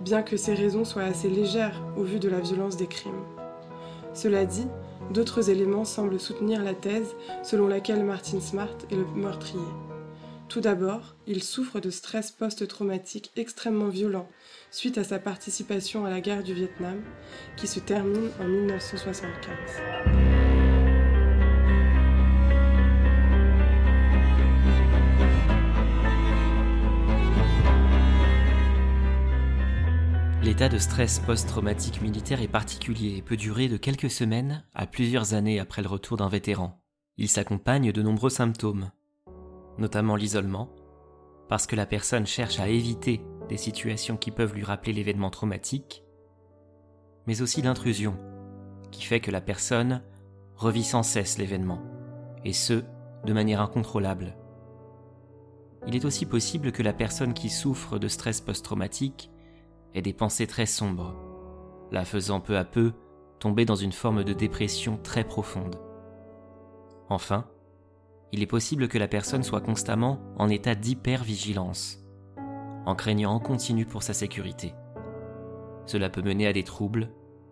bien 0.00 0.22
que 0.22 0.38
ces 0.38 0.54
raisons 0.54 0.86
soient 0.86 1.02
assez 1.02 1.28
légères 1.28 1.82
au 1.98 2.04
vu 2.04 2.18
de 2.18 2.30
la 2.30 2.40
violence 2.40 2.78
des 2.78 2.86
crimes. 2.86 3.22
Cela 4.14 4.46
dit, 4.46 4.66
d'autres 5.10 5.50
éléments 5.50 5.84
semblent 5.84 6.20
soutenir 6.20 6.62
la 6.62 6.74
thèse 6.74 7.14
selon 7.42 7.68
laquelle 7.68 8.04
Martin 8.04 8.40
Smart 8.40 8.76
est 8.90 8.96
le 8.96 9.06
meurtrier. 9.14 9.60
Tout 10.48 10.60
d'abord, 10.60 11.14
il 11.26 11.42
souffre 11.42 11.80
de 11.80 11.90
stress 11.90 12.30
post-traumatique 12.30 13.32
extrêmement 13.36 13.88
violent 13.88 14.28
suite 14.70 14.98
à 14.98 15.04
sa 15.04 15.18
participation 15.18 16.04
à 16.04 16.10
la 16.10 16.20
guerre 16.20 16.42
du 16.42 16.52
Vietnam, 16.52 17.00
qui 17.56 17.66
se 17.66 17.80
termine 17.80 18.30
en 18.40 18.44
1975. 18.44 20.53
L'état 30.44 30.68
de 30.68 30.76
stress 30.76 31.20
post-traumatique 31.20 32.02
militaire 32.02 32.42
est 32.42 32.48
particulier 32.48 33.16
et 33.16 33.22
peut 33.22 33.38
durer 33.38 33.66
de 33.66 33.78
quelques 33.78 34.10
semaines 34.10 34.62
à 34.74 34.86
plusieurs 34.86 35.32
années 35.32 35.58
après 35.58 35.80
le 35.80 35.88
retour 35.88 36.18
d'un 36.18 36.28
vétéran. 36.28 36.82
Il 37.16 37.30
s'accompagne 37.30 37.92
de 37.92 38.02
nombreux 38.02 38.28
symptômes, 38.28 38.90
notamment 39.78 40.16
l'isolement, 40.16 40.68
parce 41.48 41.66
que 41.66 41.76
la 41.76 41.86
personne 41.86 42.26
cherche 42.26 42.60
à 42.60 42.68
éviter 42.68 43.22
des 43.48 43.56
situations 43.56 44.18
qui 44.18 44.30
peuvent 44.30 44.54
lui 44.54 44.64
rappeler 44.64 44.92
l'événement 44.92 45.30
traumatique, 45.30 46.04
mais 47.26 47.40
aussi 47.40 47.62
l'intrusion, 47.62 48.14
qui 48.90 49.02
fait 49.02 49.20
que 49.20 49.30
la 49.30 49.40
personne 49.40 50.02
revit 50.56 50.84
sans 50.84 51.02
cesse 51.02 51.38
l'événement, 51.38 51.80
et 52.44 52.52
ce, 52.52 52.84
de 53.24 53.32
manière 53.32 53.62
incontrôlable. 53.62 54.36
Il 55.86 55.96
est 55.96 56.04
aussi 56.04 56.26
possible 56.26 56.70
que 56.70 56.82
la 56.82 56.92
personne 56.92 57.32
qui 57.32 57.48
souffre 57.48 57.98
de 57.98 58.08
stress 58.08 58.42
post-traumatique 58.42 59.30
et 59.94 60.02
des 60.02 60.12
pensées 60.12 60.46
très 60.46 60.66
sombres, 60.66 61.14
la 61.90 62.04
faisant 62.04 62.40
peu 62.40 62.56
à 62.56 62.64
peu 62.64 62.92
tomber 63.38 63.64
dans 63.64 63.76
une 63.76 63.92
forme 63.92 64.24
de 64.24 64.32
dépression 64.32 64.98
très 65.02 65.24
profonde. 65.24 65.76
Enfin, 67.08 67.46
il 68.32 68.42
est 68.42 68.46
possible 68.46 68.88
que 68.88 68.98
la 68.98 69.08
personne 69.08 69.42
soit 69.42 69.60
constamment 69.60 70.18
en 70.38 70.48
état 70.48 70.74
d'hypervigilance, 70.74 72.04
en 72.86 72.94
craignant 72.94 73.32
en 73.32 73.38
continu 73.38 73.86
pour 73.86 74.02
sa 74.02 74.14
sécurité. 74.14 74.74
Cela 75.86 76.10
peut 76.10 76.22
mener 76.22 76.46
à 76.46 76.52
des 76.52 76.64
troubles 76.64 77.10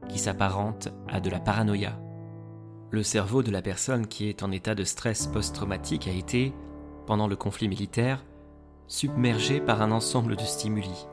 qui 0.08 0.18
s'apparentent 0.18 0.88
à 1.08 1.20
de 1.20 1.30
la 1.30 1.38
paranoïa. 1.38 2.00
Le 2.90 3.02
cerveau 3.02 3.42
de 3.42 3.50
la 3.50 3.62
personne 3.62 4.06
qui 4.06 4.28
est 4.28 4.42
en 4.42 4.50
état 4.50 4.74
de 4.74 4.84
stress 4.84 5.26
post-traumatique 5.26 6.08
a 6.08 6.12
été, 6.12 6.52
pendant 7.06 7.28
le 7.28 7.36
conflit 7.36 7.68
militaire, 7.68 8.24
submergé 8.88 9.60
par 9.60 9.80
un 9.82 9.92
ensemble 9.92 10.36
de 10.36 10.42
stimuli 10.42 11.06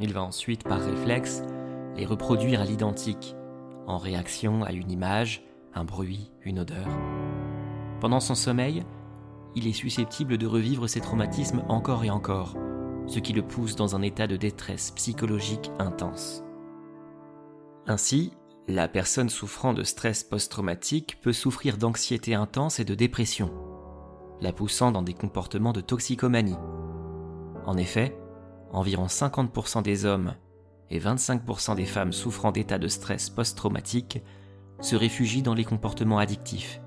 il 0.00 0.12
va 0.12 0.22
ensuite, 0.22 0.64
par 0.64 0.80
réflexe, 0.80 1.42
les 1.96 2.06
reproduire 2.06 2.60
à 2.60 2.64
l'identique, 2.64 3.36
en 3.86 3.98
réaction 3.98 4.62
à 4.64 4.72
une 4.72 4.90
image, 4.90 5.44
un 5.74 5.84
bruit, 5.84 6.30
une 6.42 6.60
odeur. 6.60 6.88
Pendant 8.00 8.20
son 8.20 8.34
sommeil, 8.34 8.84
il 9.54 9.66
est 9.66 9.72
susceptible 9.72 10.38
de 10.38 10.46
revivre 10.46 10.88
ses 10.88 11.00
traumatismes 11.00 11.62
encore 11.68 12.04
et 12.04 12.10
encore, 12.10 12.56
ce 13.06 13.18
qui 13.18 13.32
le 13.32 13.42
pousse 13.42 13.76
dans 13.76 13.96
un 13.96 14.02
état 14.02 14.26
de 14.26 14.36
détresse 14.36 14.92
psychologique 14.92 15.70
intense. 15.78 16.44
Ainsi, 17.86 18.32
la 18.68 18.88
personne 18.88 19.28
souffrant 19.28 19.74
de 19.74 19.82
stress 19.82 20.22
post-traumatique 20.22 21.18
peut 21.20 21.32
souffrir 21.32 21.76
d'anxiété 21.76 22.34
intense 22.34 22.78
et 22.78 22.84
de 22.84 22.94
dépression, 22.94 23.50
la 24.40 24.52
poussant 24.52 24.92
dans 24.92 25.02
des 25.02 25.14
comportements 25.14 25.72
de 25.72 25.80
toxicomanie. 25.80 26.58
En 27.66 27.76
effet, 27.76 28.16
environ 28.72 29.06
50% 29.06 29.82
des 29.82 30.04
hommes 30.04 30.34
et 30.90 30.98
25% 30.98 31.76
des 31.76 31.86
femmes 31.86 32.12
souffrant 32.12 32.52
d'états 32.52 32.78
de 32.78 32.88
stress 32.88 33.30
post-traumatique 33.30 34.22
se 34.80 34.96
réfugient 34.96 35.42
dans 35.42 35.54
les 35.54 35.64
comportements 35.64 36.18
addictifs 36.18 36.80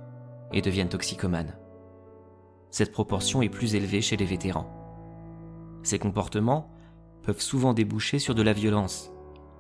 et 0.52 0.62
deviennent 0.62 0.89
toxicomanes. 0.89 1.58
Cette 2.69 2.91
proportion 2.91 3.41
est 3.41 3.50
plus 3.50 3.76
élevée 3.76 4.02
chez 4.02 4.17
les 4.17 4.26
vétérans. 4.26 4.72
Ces 5.84 6.00
comportements 6.00 6.72
peuvent 7.22 7.41
souvent 7.41 7.74
déboucher 7.74 8.19
sur 8.19 8.36
de 8.36 8.41
la 8.41 8.54
violence, 8.54 9.12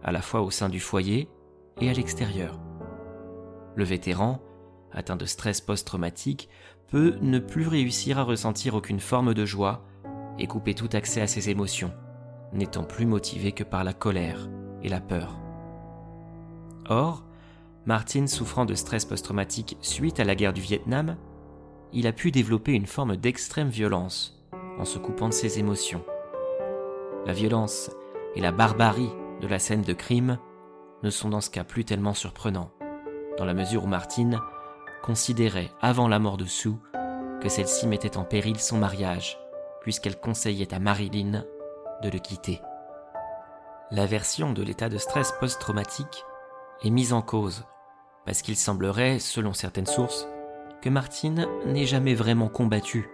à 0.03 0.11
la 0.11 0.21
fois 0.21 0.41
au 0.41 0.51
sein 0.51 0.69
du 0.69 0.79
foyer 0.79 1.29
et 1.79 1.89
à 1.89 1.93
l'extérieur. 1.93 2.59
Le 3.75 3.83
vétéran, 3.83 4.39
atteint 4.91 5.15
de 5.15 5.25
stress 5.25 5.61
post-traumatique, 5.61 6.49
peut 6.87 7.17
ne 7.21 7.39
plus 7.39 7.67
réussir 7.67 8.19
à 8.19 8.23
ressentir 8.23 8.75
aucune 8.75 8.99
forme 8.99 9.33
de 9.33 9.45
joie 9.45 9.85
et 10.37 10.47
couper 10.47 10.73
tout 10.73 10.89
accès 10.93 11.21
à 11.21 11.27
ses 11.27 11.49
émotions, 11.49 11.93
n'étant 12.53 12.83
plus 12.83 13.05
motivé 13.05 13.51
que 13.51 13.63
par 13.63 13.83
la 13.83 13.93
colère 13.93 14.49
et 14.81 14.89
la 14.89 15.01
peur. 15.01 15.39
Or, 16.89 17.23
Martin 17.85 18.27
souffrant 18.27 18.65
de 18.65 18.75
stress 18.75 19.05
post-traumatique 19.05 19.77
suite 19.81 20.19
à 20.19 20.23
la 20.23 20.35
guerre 20.35 20.53
du 20.53 20.61
Vietnam, 20.61 21.17
il 21.91 22.07
a 22.07 22.13
pu 22.13 22.31
développer 22.31 22.73
une 22.73 22.85
forme 22.85 23.17
d'extrême 23.17 23.69
violence 23.69 24.41
en 24.79 24.85
se 24.85 24.97
coupant 24.97 25.29
de 25.29 25.33
ses 25.33 25.59
émotions. 25.59 26.03
La 27.25 27.33
violence 27.33 27.91
et 28.35 28.41
la 28.41 28.51
barbarie 28.51 29.11
de 29.41 29.47
la 29.47 29.59
scène 29.59 29.81
de 29.81 29.93
crime 29.93 30.39
ne 31.03 31.09
sont 31.09 31.29
dans 31.29 31.41
ce 31.41 31.49
cas 31.49 31.63
plus 31.63 31.85
tellement 31.85 32.13
surprenants, 32.13 32.71
dans 33.37 33.45
la 33.45 33.53
mesure 33.53 33.83
où 33.83 33.87
Martine 33.87 34.39
considérait 35.03 35.69
avant 35.81 36.07
la 36.07 36.19
mort 36.19 36.37
de 36.37 36.45
Sue 36.45 36.75
que 37.41 37.49
celle-ci 37.49 37.87
mettait 37.87 38.17
en 38.17 38.23
péril 38.23 38.59
son 38.59 38.77
mariage, 38.77 39.37
puisqu'elle 39.81 40.19
conseillait 40.19 40.73
à 40.73 40.79
Marilyn 40.79 41.43
de 42.03 42.09
le 42.09 42.19
quitter. 42.19 42.61
La 43.91 44.05
version 44.05 44.53
de 44.53 44.63
l'état 44.63 44.89
de 44.89 44.97
stress 44.97 45.33
post-traumatique 45.39 46.25
est 46.83 46.89
mise 46.89 47.13
en 47.13 47.21
cause, 47.21 47.65
parce 48.25 48.41
qu'il 48.41 48.55
semblerait, 48.55 49.19
selon 49.19 49.53
certaines 49.53 49.85
sources, 49.85 50.27
que 50.81 50.89
Martine 50.89 51.47
n'ait 51.65 51.85
jamais 51.85 52.13
vraiment 52.13 52.49
combattu, 52.49 53.09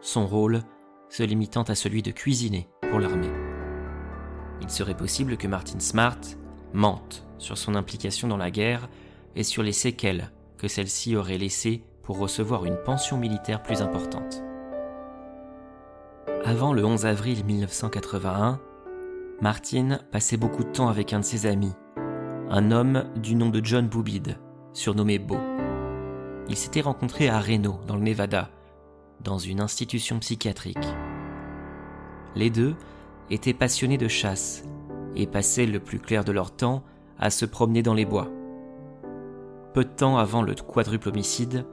son 0.00 0.26
rôle 0.26 0.62
se 1.08 1.22
limitant 1.22 1.62
à 1.62 1.74
celui 1.74 2.02
de 2.02 2.10
cuisiner 2.10 2.68
pour 2.90 2.98
l'armée. 2.98 3.32
Il 4.60 4.70
serait 4.70 4.96
possible 4.96 5.36
que 5.36 5.46
Martin 5.46 5.80
Smart 5.80 6.18
mente 6.72 7.26
sur 7.38 7.58
son 7.58 7.74
implication 7.74 8.28
dans 8.28 8.36
la 8.36 8.50
guerre 8.50 8.88
et 9.34 9.44
sur 9.44 9.62
les 9.62 9.72
séquelles 9.72 10.30
que 10.58 10.68
celle-ci 10.68 11.16
aurait 11.16 11.38
laissées 11.38 11.84
pour 12.02 12.18
recevoir 12.18 12.64
une 12.64 12.78
pension 12.84 13.18
militaire 13.18 13.62
plus 13.62 13.82
importante. 13.82 14.45
Avant 16.46 16.72
le 16.72 16.84
11 16.84 17.06
avril 17.06 17.44
1981, 17.44 18.60
Martin 19.40 19.98
passait 20.12 20.36
beaucoup 20.36 20.62
de 20.62 20.68
temps 20.68 20.86
avec 20.86 21.12
un 21.12 21.18
de 21.18 21.24
ses 21.24 21.44
amis, 21.44 21.72
un 22.48 22.70
homme 22.70 23.02
du 23.16 23.34
nom 23.34 23.48
de 23.48 23.60
John 23.64 23.88
Boubide, 23.88 24.38
surnommé 24.72 25.18
Beau. 25.18 25.40
Ils 26.48 26.54
s'étaient 26.54 26.82
rencontrés 26.82 27.28
à 27.28 27.40
Reno, 27.40 27.80
dans 27.88 27.96
le 27.96 28.02
Nevada, 28.02 28.48
dans 29.24 29.38
une 29.38 29.60
institution 29.60 30.20
psychiatrique. 30.20 30.86
Les 32.36 32.50
deux 32.50 32.76
étaient 33.28 33.52
passionnés 33.52 33.98
de 33.98 34.06
chasse 34.06 34.62
et 35.16 35.26
passaient 35.26 35.66
le 35.66 35.80
plus 35.80 35.98
clair 35.98 36.22
de 36.22 36.30
leur 36.30 36.54
temps 36.54 36.84
à 37.18 37.30
se 37.30 37.44
promener 37.44 37.82
dans 37.82 37.94
les 37.94 38.04
bois. 38.04 38.30
Peu 39.74 39.82
de 39.82 39.90
temps 39.90 40.16
avant 40.16 40.42
le 40.42 40.54
quadruple 40.54 41.08
homicide, 41.08 41.66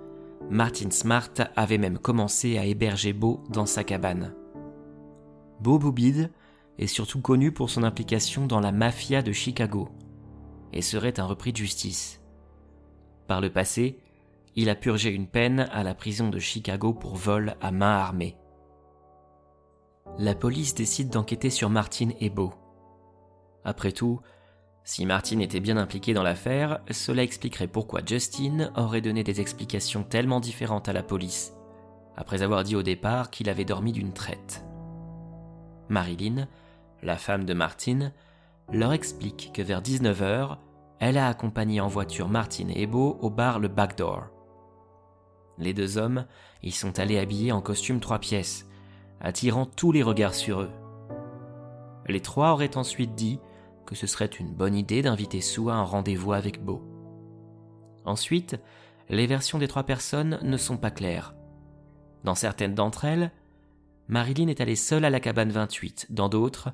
Martin 0.50 0.90
Smart 0.90 1.30
avait 1.56 1.78
même 1.78 2.00
commencé 2.00 2.58
à 2.58 2.66
héberger 2.66 3.14
Beau 3.14 3.44
dans 3.50 3.68
sa 3.68 3.84
cabane. 3.84 4.34
Beau 5.60 5.80
Boubide 5.80 6.32
est 6.78 6.88
surtout 6.88 7.22
connu 7.22 7.52
pour 7.52 7.70
son 7.70 7.84
implication 7.84 8.46
dans 8.48 8.60
la 8.60 8.72
mafia 8.72 9.22
de 9.22 9.32
Chicago 9.32 9.90
et 10.72 10.82
serait 10.82 11.20
un 11.20 11.26
repris 11.26 11.52
de 11.52 11.58
justice. 11.58 12.22
Par 13.28 13.42
le 13.42 13.52
passé, 13.52 14.00
il 14.56 14.70
a 14.70 14.76
purgé 14.76 15.10
une 15.10 15.28
peine 15.28 15.62
à 15.72 15.84
la 15.84 15.96
prison 15.96 16.30
de 16.30 16.40
Chicago 16.40 16.94
pour 16.94 17.16
vol 17.16 17.56
à 17.62 17.72
main 17.72 17.98
armée. 17.98 18.38
La 20.20 20.36
police 20.36 20.76
décide 20.76 21.10
d'enquêter 21.10 21.50
sur 21.50 21.70
Martin 21.70 22.10
et 22.20 22.30
Beau. 22.30 22.54
Après 23.64 23.92
tout, 23.92 24.20
si 24.84 25.06
Martin 25.06 25.40
était 25.40 25.62
bien 25.62 25.78
impliqué 25.78 26.14
dans 26.14 26.24
l'affaire, 26.24 26.82
cela 26.92 27.24
expliquerait 27.24 27.68
pourquoi 27.68 28.02
Justin 28.06 28.72
aurait 28.76 29.02
donné 29.02 29.24
des 29.24 29.40
explications 29.40 30.04
tellement 30.04 30.42
différentes 30.42 30.90
à 30.90 30.94
la 30.94 31.04
police, 31.04 31.54
après 32.18 32.42
avoir 32.42 32.64
dit 32.64 32.76
au 32.76 32.84
départ 32.84 33.32
qu'il 33.32 33.50
avait 33.50 33.66
dormi 33.66 33.94
d'une 33.94 34.14
traite. 34.14 34.63
Marilyn, 35.94 36.48
la 37.04 37.18
femme 37.18 37.46
de 37.46 37.54
Martin, 37.54 38.12
leur 38.72 38.94
explique 38.94 39.52
que 39.54 39.62
vers 39.62 39.82
19h, 39.82 40.58
elle 41.00 41.18
a 41.20 41.28
accompagné 41.28 41.82
en 41.82 41.88
voiture 41.88 42.30
Martin 42.30 42.68
et 42.74 42.88
Beau 42.88 43.20
au 43.22 43.30
bar 43.30 43.60
Le 43.60 43.68
Backdoor. 43.68 44.24
Les 45.60 45.74
deux 45.76 46.00
hommes 46.00 46.26
y 46.64 46.72
sont 46.72 46.98
allés 46.98 47.20
habillés 47.20 47.52
en 47.52 47.62
costume 47.62 48.00
trois 48.00 48.18
pièces, 48.18 48.68
attirant 49.22 49.68
tous 49.68 49.92
les 49.92 50.02
regards 50.02 50.34
sur 50.34 50.62
eux. 50.62 50.72
Les 52.08 52.22
trois 52.22 52.54
auraient 52.54 52.76
ensuite 52.76 53.14
dit 53.14 53.40
que 53.86 53.94
ce 53.94 54.08
serait 54.08 54.26
une 54.26 54.52
bonne 54.52 54.76
idée 54.76 55.04
d'inviter 55.04 55.42
Sue 55.42 55.70
à 55.70 55.76
un 55.76 55.84
rendez-vous 55.84 56.34
avec 56.34 56.64
Beau. 56.64 56.82
Ensuite, 58.04 58.60
les 59.10 59.28
versions 59.28 59.60
des 59.60 59.68
trois 59.68 59.84
personnes 59.84 60.40
ne 60.42 60.58
sont 60.58 60.78
pas 60.78 60.92
claires. 60.92 61.36
Dans 62.24 62.36
certaines 62.36 62.74
d'entre 62.74 63.06
elles, 63.06 63.32
Marilyn 64.08 64.48
est 64.48 64.62
allée 64.62 64.76
seule 64.76 65.06
à 65.06 65.10
la 65.10 65.20
cabane 65.20 65.52
28, 65.52 66.08
dans 66.10 66.30
d'autres, 66.30 66.70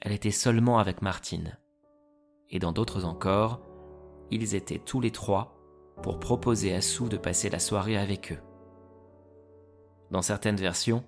elle 0.00 0.12
était 0.12 0.30
seulement 0.30 0.78
avec 0.78 1.02
Martine. 1.02 1.58
Et 2.50 2.58
dans 2.58 2.72
d'autres 2.72 3.04
encore, 3.04 3.60
ils 4.30 4.54
étaient 4.54 4.78
tous 4.78 5.00
les 5.00 5.10
trois 5.10 5.56
pour 6.02 6.20
proposer 6.20 6.74
à 6.74 6.80
Sue 6.80 7.08
de 7.08 7.16
passer 7.16 7.50
la 7.50 7.58
soirée 7.58 7.96
avec 7.96 8.32
eux. 8.32 8.38
Dans 10.10 10.22
certaines 10.22 10.56
versions, 10.56 11.04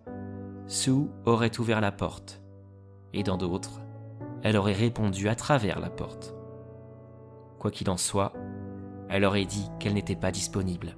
Sue 0.66 1.08
aurait 1.24 1.58
ouvert 1.60 1.80
la 1.80 1.92
porte, 1.92 2.42
et 3.12 3.22
dans 3.22 3.36
d'autres, 3.36 3.80
elle 4.42 4.56
aurait 4.56 4.72
répondu 4.72 5.28
à 5.28 5.36
travers 5.36 5.78
la 5.78 5.90
porte. 5.90 6.34
Quoi 7.60 7.70
qu'il 7.70 7.90
en 7.90 7.96
soit, 7.96 8.32
elle 9.08 9.24
aurait 9.24 9.44
dit 9.44 9.68
qu'elle 9.78 9.94
n'était 9.94 10.16
pas 10.16 10.32
disponible. 10.32 10.96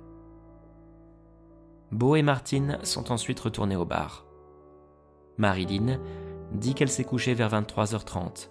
Beau 1.92 2.16
et 2.16 2.22
Martine 2.22 2.78
sont 2.84 3.12
ensuite 3.12 3.40
retournés 3.40 3.76
au 3.76 3.84
bar. 3.84 4.29
Marilyn 5.40 5.98
dit 6.52 6.74
qu'elle 6.74 6.90
s'est 6.90 7.04
couchée 7.04 7.32
vers 7.32 7.48
23h30 7.48 8.50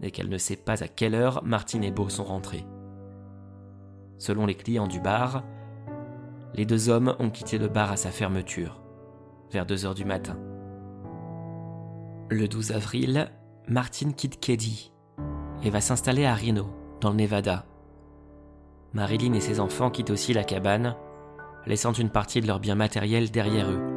et 0.00 0.10
qu'elle 0.10 0.30
ne 0.30 0.38
sait 0.38 0.56
pas 0.56 0.82
à 0.82 0.88
quelle 0.88 1.14
heure 1.14 1.44
Martine 1.44 1.84
et 1.84 1.92
Beau 1.92 2.08
sont 2.08 2.24
rentrés. 2.24 2.64
Selon 4.16 4.46
les 4.46 4.54
clients 4.54 4.86
du 4.86 4.98
bar, 4.98 5.44
les 6.54 6.64
deux 6.64 6.88
hommes 6.88 7.14
ont 7.18 7.30
quitté 7.30 7.58
le 7.58 7.68
bar 7.68 7.92
à 7.92 7.96
sa 7.96 8.10
fermeture, 8.10 8.80
vers 9.50 9.66
2h 9.66 9.94
du 9.94 10.04
matin. 10.04 10.38
Le 12.30 12.48
12 12.48 12.72
avril, 12.72 13.30
Martine 13.68 14.14
quitte 14.14 14.40
Keddy 14.40 14.90
et 15.62 15.70
va 15.70 15.82
s'installer 15.82 16.24
à 16.24 16.34
Reno, 16.34 16.66
dans 17.00 17.10
le 17.10 17.16
Nevada. 17.16 17.66
Marilyn 18.94 19.34
et 19.34 19.40
ses 19.40 19.60
enfants 19.60 19.90
quittent 19.90 20.10
aussi 20.10 20.32
la 20.32 20.44
cabane, 20.44 20.96
laissant 21.66 21.92
une 21.92 22.10
partie 22.10 22.40
de 22.40 22.46
leurs 22.46 22.60
biens 22.60 22.74
matériels 22.74 23.30
derrière 23.30 23.70
eux, 23.70 23.91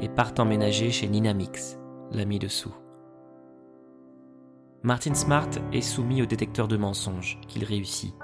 et 0.00 0.08
partent 0.08 0.40
emménager 0.40 0.90
chez 0.90 1.08
Nina 1.08 1.34
Mix, 1.34 1.78
l'ami 2.12 2.38
de 2.38 2.48
Sue. 2.48 2.68
Martin 4.82 5.14
Smart 5.14 5.50
est 5.72 5.80
soumis 5.80 6.22
au 6.22 6.26
détecteur 6.26 6.68
de 6.68 6.76
mensonges, 6.76 7.40
qu'il 7.48 7.64
réussit. 7.64 8.14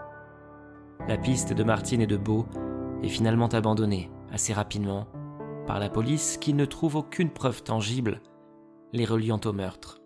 La 1.09 1.17
piste 1.17 1.53
de 1.53 1.65
Martin 1.65 2.01
et 2.01 2.07
de 2.07 2.17
Beau 2.17 2.47
est 3.03 3.09
finalement 3.09 3.49
abandonnée, 3.49 4.11
assez 4.31 4.53
rapidement, 4.53 5.09
par 5.67 5.81
la 5.81 5.91
police 5.91 6.37
qui 6.37 6.55
ne 6.55 6.65
trouve 6.65 6.97
aucune 6.97 7.31
preuve 7.31 7.63
tangible 7.63 8.21
les 8.93 9.05
reliant 9.05 9.41
au 9.45 9.53
meurtre. 9.53 10.01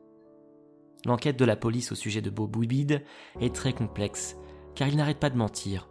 L'enquête 1.05 1.39
de 1.39 1.45
la 1.45 1.57
police 1.57 1.93
au 1.93 1.95
sujet 1.95 2.21
de 2.21 2.31
Beau 2.31 2.47
Bouibide 2.47 3.05
est 3.41 3.55
très 3.55 3.73
complexe, 3.73 4.37
car 4.75 4.89
il 4.89 4.97
n'arrête 4.97 5.21
pas 5.21 5.31
de 5.31 5.37
mentir, 5.37 5.89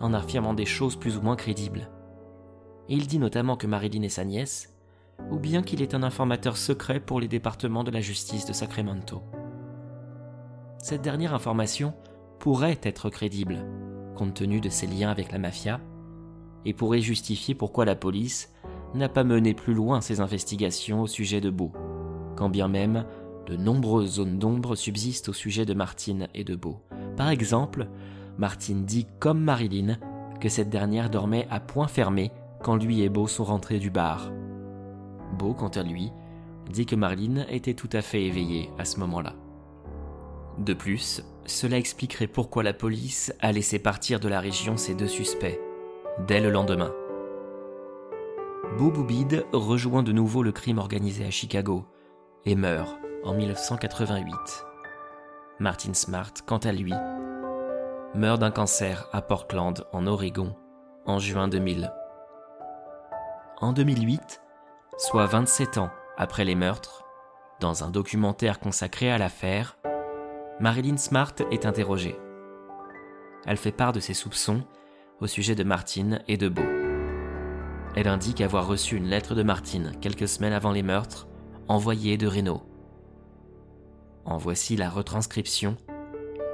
en 0.00 0.12
affirmant 0.12 0.54
des 0.54 0.66
choses 0.66 0.96
plus 0.96 1.16
ou 1.16 1.22
moins 1.22 1.36
crédibles. 1.36 1.90
il 2.88 3.06
dit 3.06 3.18
notamment 3.18 3.56
que 3.56 3.66
Marilyn 3.66 4.02
est 4.02 4.08
sa 4.08 4.24
nièce, 4.24 4.71
ou 5.30 5.38
bien 5.38 5.62
qu'il 5.62 5.82
est 5.82 5.94
un 5.94 6.02
informateur 6.02 6.56
secret 6.56 7.00
pour 7.00 7.20
les 7.20 7.28
départements 7.28 7.84
de 7.84 7.90
la 7.90 8.00
justice 8.00 8.46
de 8.46 8.52
Sacramento. 8.52 9.22
Cette 10.78 11.02
dernière 11.02 11.34
information 11.34 11.94
pourrait 12.38 12.80
être 12.82 13.08
crédible, 13.08 13.64
compte 14.16 14.34
tenu 14.34 14.60
de 14.60 14.68
ses 14.68 14.86
liens 14.86 15.10
avec 15.10 15.30
la 15.32 15.38
mafia, 15.38 15.80
et 16.64 16.74
pourrait 16.74 17.00
justifier 17.00 17.54
pourquoi 17.54 17.84
la 17.84 17.94
police 17.94 18.52
n'a 18.94 19.08
pas 19.08 19.24
mené 19.24 19.54
plus 19.54 19.74
loin 19.74 20.00
ses 20.00 20.20
investigations 20.20 21.02
au 21.02 21.06
sujet 21.06 21.40
de 21.40 21.50
Beau, 21.50 21.72
quand 22.36 22.50
bien 22.50 22.68
même 22.68 23.04
de 23.46 23.56
nombreuses 23.56 24.14
zones 24.14 24.38
d'ombre 24.38 24.74
subsistent 24.74 25.30
au 25.30 25.32
sujet 25.32 25.64
de 25.64 25.74
Martine 25.74 26.28
et 26.34 26.44
de 26.44 26.54
Beau. 26.54 26.80
Par 27.16 27.28
exemple, 27.28 27.88
Martine 28.38 28.84
dit, 28.84 29.06
comme 29.18 29.40
Marilyn, 29.40 29.98
que 30.40 30.48
cette 30.48 30.70
dernière 30.70 31.10
dormait 31.10 31.46
à 31.50 31.60
point 31.60 31.88
fermé 31.88 32.32
quand 32.62 32.76
lui 32.76 33.02
et 33.02 33.08
Beau 33.08 33.26
sont 33.26 33.44
rentrés 33.44 33.78
du 33.78 33.90
bar. 33.90 34.32
Beau, 35.32 35.54
quant 35.54 35.68
à 35.68 35.82
lui, 35.82 36.12
dit 36.70 36.86
que 36.86 36.96
Marilyn 36.96 37.46
était 37.48 37.74
tout 37.74 37.90
à 37.92 38.02
fait 38.02 38.24
éveillée 38.24 38.70
à 38.78 38.84
ce 38.84 38.98
moment-là. 39.00 39.34
De 40.58 40.74
plus, 40.74 41.22
cela 41.46 41.78
expliquerait 41.78 42.26
pourquoi 42.26 42.62
la 42.62 42.74
police 42.74 43.32
a 43.40 43.52
laissé 43.52 43.78
partir 43.78 44.20
de 44.20 44.28
la 44.28 44.40
région 44.40 44.76
ces 44.76 44.94
deux 44.94 45.08
suspects, 45.08 45.60
dès 46.26 46.40
le 46.40 46.50
lendemain. 46.50 46.92
Boubid 48.78 49.44
rejoint 49.52 50.02
de 50.02 50.12
nouveau 50.12 50.42
le 50.42 50.52
crime 50.52 50.78
organisé 50.78 51.24
à 51.26 51.30
Chicago 51.30 51.84
et 52.44 52.54
meurt 52.54 52.98
en 53.24 53.34
1988. 53.34 54.34
Martin 55.58 55.94
Smart, 55.94 56.32
quant 56.46 56.58
à 56.58 56.72
lui, 56.72 56.94
meurt 58.14 58.40
d'un 58.40 58.50
cancer 58.50 59.08
à 59.12 59.22
Portland, 59.22 59.86
en 59.92 60.06
Oregon, 60.06 60.54
en 61.06 61.18
juin 61.18 61.48
2000. 61.48 61.92
En 63.60 63.72
2008, 63.72 64.42
soit 64.98 65.26
27 65.26 65.78
ans 65.78 65.90
après 66.16 66.44
les 66.44 66.54
meurtres, 66.54 67.04
dans 67.60 67.84
un 67.84 67.90
documentaire 67.90 68.60
consacré 68.60 69.10
à 69.10 69.18
l'affaire, 69.18 69.78
Marilyn 70.60 70.96
Smart 70.96 71.34
est 71.50 71.66
interrogée. 71.66 72.18
Elle 73.46 73.56
fait 73.56 73.72
part 73.72 73.92
de 73.92 74.00
ses 74.00 74.14
soupçons 74.14 74.62
au 75.20 75.26
sujet 75.26 75.54
de 75.54 75.64
Martine 75.64 76.22
et 76.28 76.36
de 76.36 76.48
Beau. 76.48 76.62
Elle 77.94 78.08
indique 78.08 78.40
avoir 78.40 78.66
reçu 78.66 78.96
une 78.96 79.06
lettre 79.06 79.34
de 79.34 79.42
Martine 79.42 79.92
quelques 80.00 80.28
semaines 80.28 80.52
avant 80.52 80.72
les 80.72 80.82
meurtres, 80.82 81.26
envoyée 81.68 82.16
de 82.16 82.26
Renault. 82.26 82.62
En 84.24 84.38
voici 84.38 84.76
la 84.76 84.88
retranscription, 84.88 85.76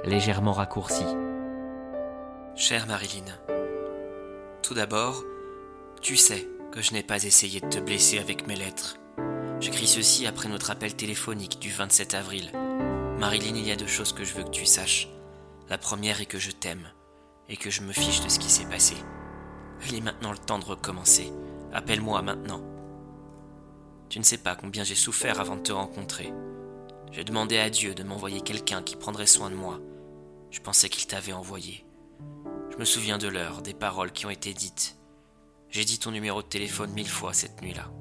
légèrement 0.05 0.53
raccourcie. 0.53 1.05
Chère 2.55 2.87
Marilyn, 2.87 3.25
tout 4.61 4.73
d'abord, 4.73 5.23
tu 6.01 6.15
sais 6.15 6.47
que 6.71 6.81
je 6.81 6.93
n'ai 6.93 7.03
pas 7.03 7.23
essayé 7.23 7.59
de 7.59 7.67
te 7.67 7.79
blesser 7.79 8.19
avec 8.19 8.47
mes 8.47 8.55
lettres. 8.55 8.97
J'écris 9.59 9.87
ceci 9.87 10.27
après 10.27 10.47
notre 10.47 10.71
appel 10.71 10.95
téléphonique 10.95 11.59
du 11.59 11.71
27 11.71 12.13
avril. 12.13 12.51
Marilyn, 13.17 13.55
il 13.55 13.67
y 13.67 13.71
a 13.71 13.75
deux 13.75 13.87
choses 13.87 14.13
que 14.13 14.23
je 14.23 14.33
veux 14.33 14.43
que 14.43 14.49
tu 14.49 14.65
saches. 14.65 15.09
La 15.69 15.77
première 15.77 16.21
est 16.21 16.25
que 16.25 16.39
je 16.39 16.51
t'aime 16.51 16.87
et 17.49 17.57
que 17.57 17.69
je 17.69 17.81
me 17.81 17.91
fiche 17.91 18.21
de 18.21 18.29
ce 18.29 18.39
qui 18.39 18.49
s'est 18.49 18.69
passé. 18.69 18.95
Il 19.87 19.95
est 19.95 20.01
maintenant 20.01 20.31
le 20.31 20.37
temps 20.37 20.59
de 20.59 20.65
recommencer. 20.65 21.31
Appelle-moi 21.73 22.21
maintenant. 22.21 22.61
Tu 24.09 24.19
ne 24.19 24.23
sais 24.23 24.37
pas 24.37 24.55
combien 24.55 24.83
j'ai 24.83 24.95
souffert 24.95 25.39
avant 25.39 25.55
de 25.55 25.61
te 25.61 25.71
rencontrer. 25.71 26.31
J'ai 27.11 27.23
demandé 27.23 27.57
à 27.57 27.69
Dieu 27.69 27.95
de 27.95 28.03
m'envoyer 28.03 28.41
quelqu'un 28.41 28.83
qui 28.83 28.95
prendrait 28.95 29.27
soin 29.27 29.49
de 29.49 29.55
moi. 29.55 29.79
Je 30.51 30.59
pensais 30.59 30.89
qu'il 30.89 31.07
t'avait 31.07 31.33
envoyé. 31.33 31.85
Je 32.71 32.77
me 32.77 32.85
souviens 32.85 33.17
de 33.17 33.27
l'heure, 33.27 33.61
des 33.61 33.73
paroles 33.73 34.11
qui 34.11 34.25
ont 34.25 34.31
été 34.31 34.53
dites. 34.53 34.98
J'ai 35.69 35.85
dit 35.85 35.99
ton 35.99 36.11
numéro 36.11 36.41
de 36.41 36.47
téléphone 36.47 36.91
mille 36.93 37.07
fois 37.07 37.33
cette 37.33 37.61
nuit-là. 37.61 37.91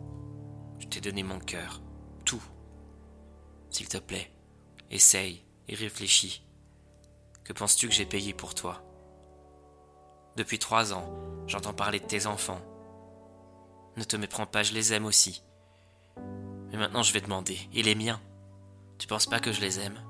Je 0.79 0.87
t'ai 0.87 1.01
donné 1.03 1.23
mon 1.23 1.39
cœur, 1.39 1.83
tout. 2.25 2.43
S'il 3.71 3.89
te 3.89 3.99
plaît, 3.99 4.33
essaye 4.91 5.45
et 5.69 5.75
réfléchis. 5.75 6.47
Que 7.45 7.53
penses-tu 7.53 7.89
que 7.89 7.95
j'ai 7.95 8.07
payé 8.07 8.33
pour 8.33 8.55
toi? 8.55 8.83
Depuis 10.37 10.59
trois 10.59 10.95
ans, 10.95 11.13
j'entends 11.47 11.75
parler 11.75 12.01
de 12.01 12.07
tes 12.07 12.27
enfants. 12.27 12.61
Ne 13.97 14.05
te 14.05 14.17
méprends 14.17 14.47
pas, 14.47 14.63
je 14.63 14.73
les 14.73 14.95
aime 14.95 15.05
aussi. 15.05 15.43
Mais 16.71 16.79
maintenant 16.79 17.03
je 17.03 17.13
vais 17.13 17.21
demander, 17.21 17.59
et 17.75 17.83
les 17.83 17.95
miens? 17.95 18.21
Tu 18.99 19.07
penses 19.07 19.27
pas 19.27 19.41
que 19.41 19.53
je 19.53 19.61
les 19.61 19.79
aime? 19.79 20.03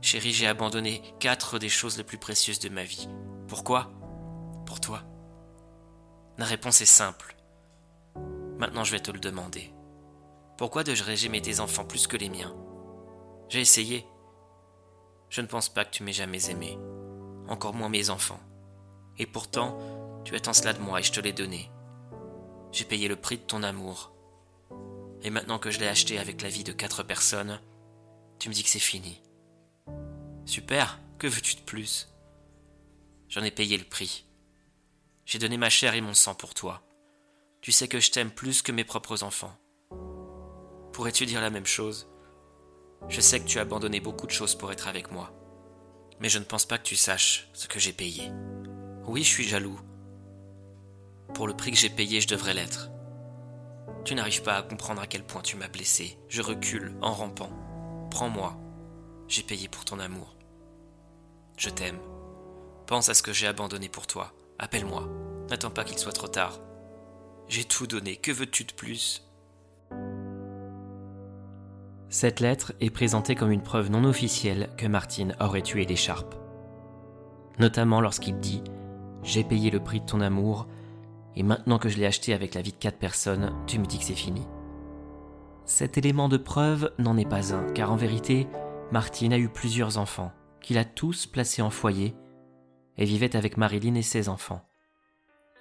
Chérie, 0.00 0.32
j'ai 0.32 0.46
abandonné 0.46 1.02
quatre 1.18 1.58
des 1.58 1.68
choses 1.68 1.96
les 1.96 2.04
plus 2.04 2.18
précieuses 2.18 2.58
de 2.60 2.68
ma 2.68 2.84
vie. 2.84 3.08
Pourquoi? 3.48 3.90
Pour 4.66 4.80
toi. 4.80 5.02
La 6.38 6.44
réponse 6.46 6.80
est 6.80 6.86
simple. 6.86 7.36
Maintenant, 8.58 8.84
je 8.84 8.92
vais 8.92 9.00
te 9.00 9.10
le 9.10 9.20
demander. 9.20 9.72
Pourquoi 10.56 10.84
devrais-je 10.84 11.26
aimer 11.26 11.42
tes 11.42 11.60
enfants 11.60 11.84
plus 11.84 12.06
que 12.06 12.16
les 12.16 12.30
miens? 12.30 12.56
J'ai 13.48 13.60
essayé. 13.60 14.06
Je 15.28 15.40
ne 15.40 15.46
pense 15.46 15.68
pas 15.68 15.84
que 15.84 15.90
tu 15.90 16.02
m'aies 16.02 16.12
jamais 16.12 16.50
aimé, 16.50 16.78
encore 17.48 17.74
moins 17.74 17.88
mes 17.88 18.10
enfants. 18.10 18.40
Et 19.18 19.26
pourtant, 19.26 19.78
tu 20.24 20.34
attends 20.34 20.52
cela 20.52 20.72
de 20.72 20.80
moi 20.80 21.00
et 21.00 21.02
je 21.02 21.12
te 21.12 21.20
l'ai 21.20 21.32
donné. 21.32 21.70
J'ai 22.70 22.84
payé 22.84 23.08
le 23.08 23.16
prix 23.16 23.36
de 23.36 23.42
ton 23.42 23.62
amour, 23.62 24.12
et 25.22 25.30
maintenant 25.30 25.58
que 25.58 25.70
je 25.70 25.78
l'ai 25.78 25.88
acheté 25.88 26.18
avec 26.18 26.42
la 26.42 26.48
vie 26.48 26.64
de 26.64 26.72
quatre 26.72 27.02
personnes, 27.02 27.60
tu 28.38 28.48
me 28.48 28.54
dis 28.54 28.62
que 28.62 28.68
c'est 28.68 28.78
fini. 28.78 29.22
Super, 30.46 30.98
que 31.18 31.26
veux-tu 31.26 31.56
de 31.56 31.60
plus? 31.60 32.08
J'en 33.28 33.42
ai 33.42 33.50
payé 33.50 33.76
le 33.76 33.84
prix. 33.84 34.26
J'ai 35.32 35.38
donné 35.38 35.56
ma 35.56 35.70
chair 35.70 35.94
et 35.94 36.02
mon 36.02 36.12
sang 36.12 36.34
pour 36.34 36.52
toi. 36.52 36.82
Tu 37.62 37.72
sais 37.72 37.88
que 37.88 38.00
je 38.00 38.10
t'aime 38.10 38.30
plus 38.30 38.60
que 38.60 38.70
mes 38.70 38.84
propres 38.84 39.22
enfants. 39.22 39.56
Pourrais-tu 40.92 41.24
dire 41.24 41.40
la 41.40 41.48
même 41.48 41.64
chose? 41.64 42.06
Je 43.08 43.22
sais 43.22 43.40
que 43.40 43.46
tu 43.46 43.58
as 43.58 43.62
abandonné 43.62 43.98
beaucoup 44.00 44.26
de 44.26 44.30
choses 44.30 44.54
pour 44.54 44.70
être 44.72 44.88
avec 44.88 45.10
moi. 45.10 45.32
Mais 46.20 46.28
je 46.28 46.38
ne 46.38 46.44
pense 46.44 46.66
pas 46.66 46.76
que 46.76 46.82
tu 46.82 46.96
saches 46.96 47.48
ce 47.54 47.66
que 47.66 47.78
j'ai 47.78 47.94
payé. 47.94 48.30
Oui, 49.06 49.22
je 49.22 49.28
suis 49.30 49.48
jaloux. 49.48 49.80
Pour 51.32 51.46
le 51.46 51.56
prix 51.56 51.70
que 51.70 51.78
j'ai 51.78 51.88
payé, 51.88 52.20
je 52.20 52.28
devrais 52.28 52.52
l'être. 52.52 52.90
Tu 54.04 54.14
n'arrives 54.14 54.42
pas 54.42 54.58
à 54.58 54.62
comprendre 54.62 55.00
à 55.00 55.06
quel 55.06 55.24
point 55.24 55.40
tu 55.40 55.56
m'as 55.56 55.68
blessé. 55.68 56.18
Je 56.28 56.42
recule 56.42 56.94
en 57.00 57.14
rampant. 57.14 57.48
Prends-moi. 58.10 58.54
J'ai 59.28 59.44
payé 59.44 59.66
pour 59.68 59.86
ton 59.86 59.98
amour. 59.98 60.36
Je 61.56 61.70
t'aime. 61.70 62.00
Pense 62.86 63.08
à 63.08 63.14
ce 63.14 63.22
que 63.22 63.32
j'ai 63.32 63.46
abandonné 63.46 63.88
pour 63.88 64.06
toi. 64.06 64.34
Appelle-moi. 64.62 65.08
N'attends 65.50 65.70
pas 65.70 65.82
qu'il 65.82 65.98
soit 65.98 66.12
trop 66.12 66.28
tard. 66.28 66.60
J'ai 67.48 67.64
tout 67.64 67.88
donné. 67.88 68.14
Que 68.14 68.30
veux-tu 68.30 68.62
de 68.62 68.72
plus? 68.72 69.28
Cette 72.08 72.38
lettre 72.38 72.72
est 72.80 72.90
présentée 72.90 73.34
comme 73.34 73.50
une 73.50 73.64
preuve 73.64 73.90
non 73.90 74.04
officielle 74.04 74.70
que 74.76 74.86
Martine 74.86 75.34
aurait 75.40 75.62
tué 75.62 75.84
l'écharpe. 75.84 76.36
Notamment 77.58 78.00
lorsqu'il 78.00 78.38
dit 78.38 78.62
J'ai 79.24 79.42
payé 79.42 79.68
le 79.70 79.82
prix 79.82 80.00
de 80.00 80.06
ton 80.06 80.20
amour 80.20 80.68
et 81.34 81.42
maintenant 81.42 81.80
que 81.80 81.88
je 81.88 81.98
l'ai 81.98 82.06
acheté 82.06 82.32
avec 82.32 82.54
la 82.54 82.62
vie 82.62 82.72
de 82.72 82.76
quatre 82.76 82.98
personnes, 82.98 83.52
tu 83.66 83.80
me 83.80 83.86
dis 83.86 83.98
que 83.98 84.04
c'est 84.04 84.14
fini. 84.14 84.46
Cet 85.64 85.98
élément 85.98 86.28
de 86.28 86.36
preuve 86.36 86.92
n'en 86.98 87.16
est 87.16 87.28
pas 87.28 87.52
un, 87.52 87.64
car 87.72 87.90
en 87.90 87.96
vérité, 87.96 88.46
Martine 88.92 89.32
a 89.32 89.38
eu 89.38 89.48
plusieurs 89.48 89.98
enfants, 89.98 90.32
qu'il 90.60 90.78
a 90.78 90.84
tous 90.84 91.26
placés 91.26 91.62
en 91.62 91.70
foyer, 91.70 92.14
et 92.98 93.04
vivait 93.04 93.36
avec 93.36 93.56
Marilyn 93.56 93.94
et 93.94 94.02
ses 94.02 94.28
enfants. 94.28 94.64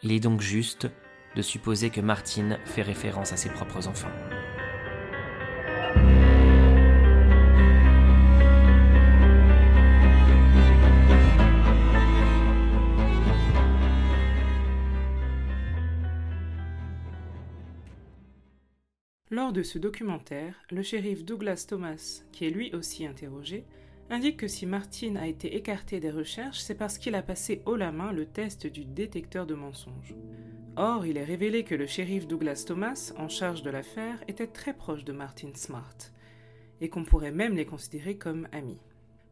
Il 0.03 0.11
est 0.11 0.19
donc 0.19 0.41
juste 0.41 0.87
de 1.35 1.41
supposer 1.41 1.89
que 1.89 2.01
Martine 2.01 2.59
fait 2.65 2.81
référence 2.81 3.33
à 3.33 3.37
ses 3.37 3.49
propres 3.49 3.87
enfants. 3.87 4.11
Lors 19.33 19.53
de 19.53 19.63
ce 19.63 19.79
documentaire, 19.79 20.55
le 20.71 20.83
shérif 20.83 21.23
Douglas 21.23 21.65
Thomas, 21.69 22.23
qui 22.33 22.45
est 22.45 22.49
lui 22.49 22.75
aussi 22.75 23.05
interrogé, 23.05 23.65
indique 24.11 24.37
que 24.37 24.47
si 24.47 24.65
Martin 24.65 25.15
a 25.15 25.27
été 25.27 25.55
écarté 25.55 25.99
des 25.99 26.11
recherches, 26.11 26.59
c'est 26.59 26.75
parce 26.75 26.97
qu'il 26.97 27.15
a 27.15 27.21
passé 27.21 27.61
haut 27.65 27.77
la 27.77 27.91
main 27.91 28.11
le 28.11 28.25
test 28.25 28.67
du 28.67 28.83
détecteur 28.83 29.45
de 29.45 29.55
mensonges. 29.55 30.15
Or, 30.75 31.05
il 31.05 31.17
est 31.17 31.23
révélé 31.23 31.63
que 31.63 31.75
le 31.75 31.87
shérif 31.87 32.27
Douglas 32.27 32.65
Thomas, 32.67 33.13
en 33.17 33.29
charge 33.29 33.63
de 33.63 33.69
l'affaire, 33.69 34.21
était 34.27 34.47
très 34.47 34.73
proche 34.73 35.05
de 35.05 35.13
Martin 35.13 35.51
Smart, 35.53 35.95
et 36.81 36.89
qu'on 36.89 37.05
pourrait 37.05 37.31
même 37.31 37.55
les 37.55 37.65
considérer 37.65 38.17
comme 38.17 38.47
amis. 38.51 38.81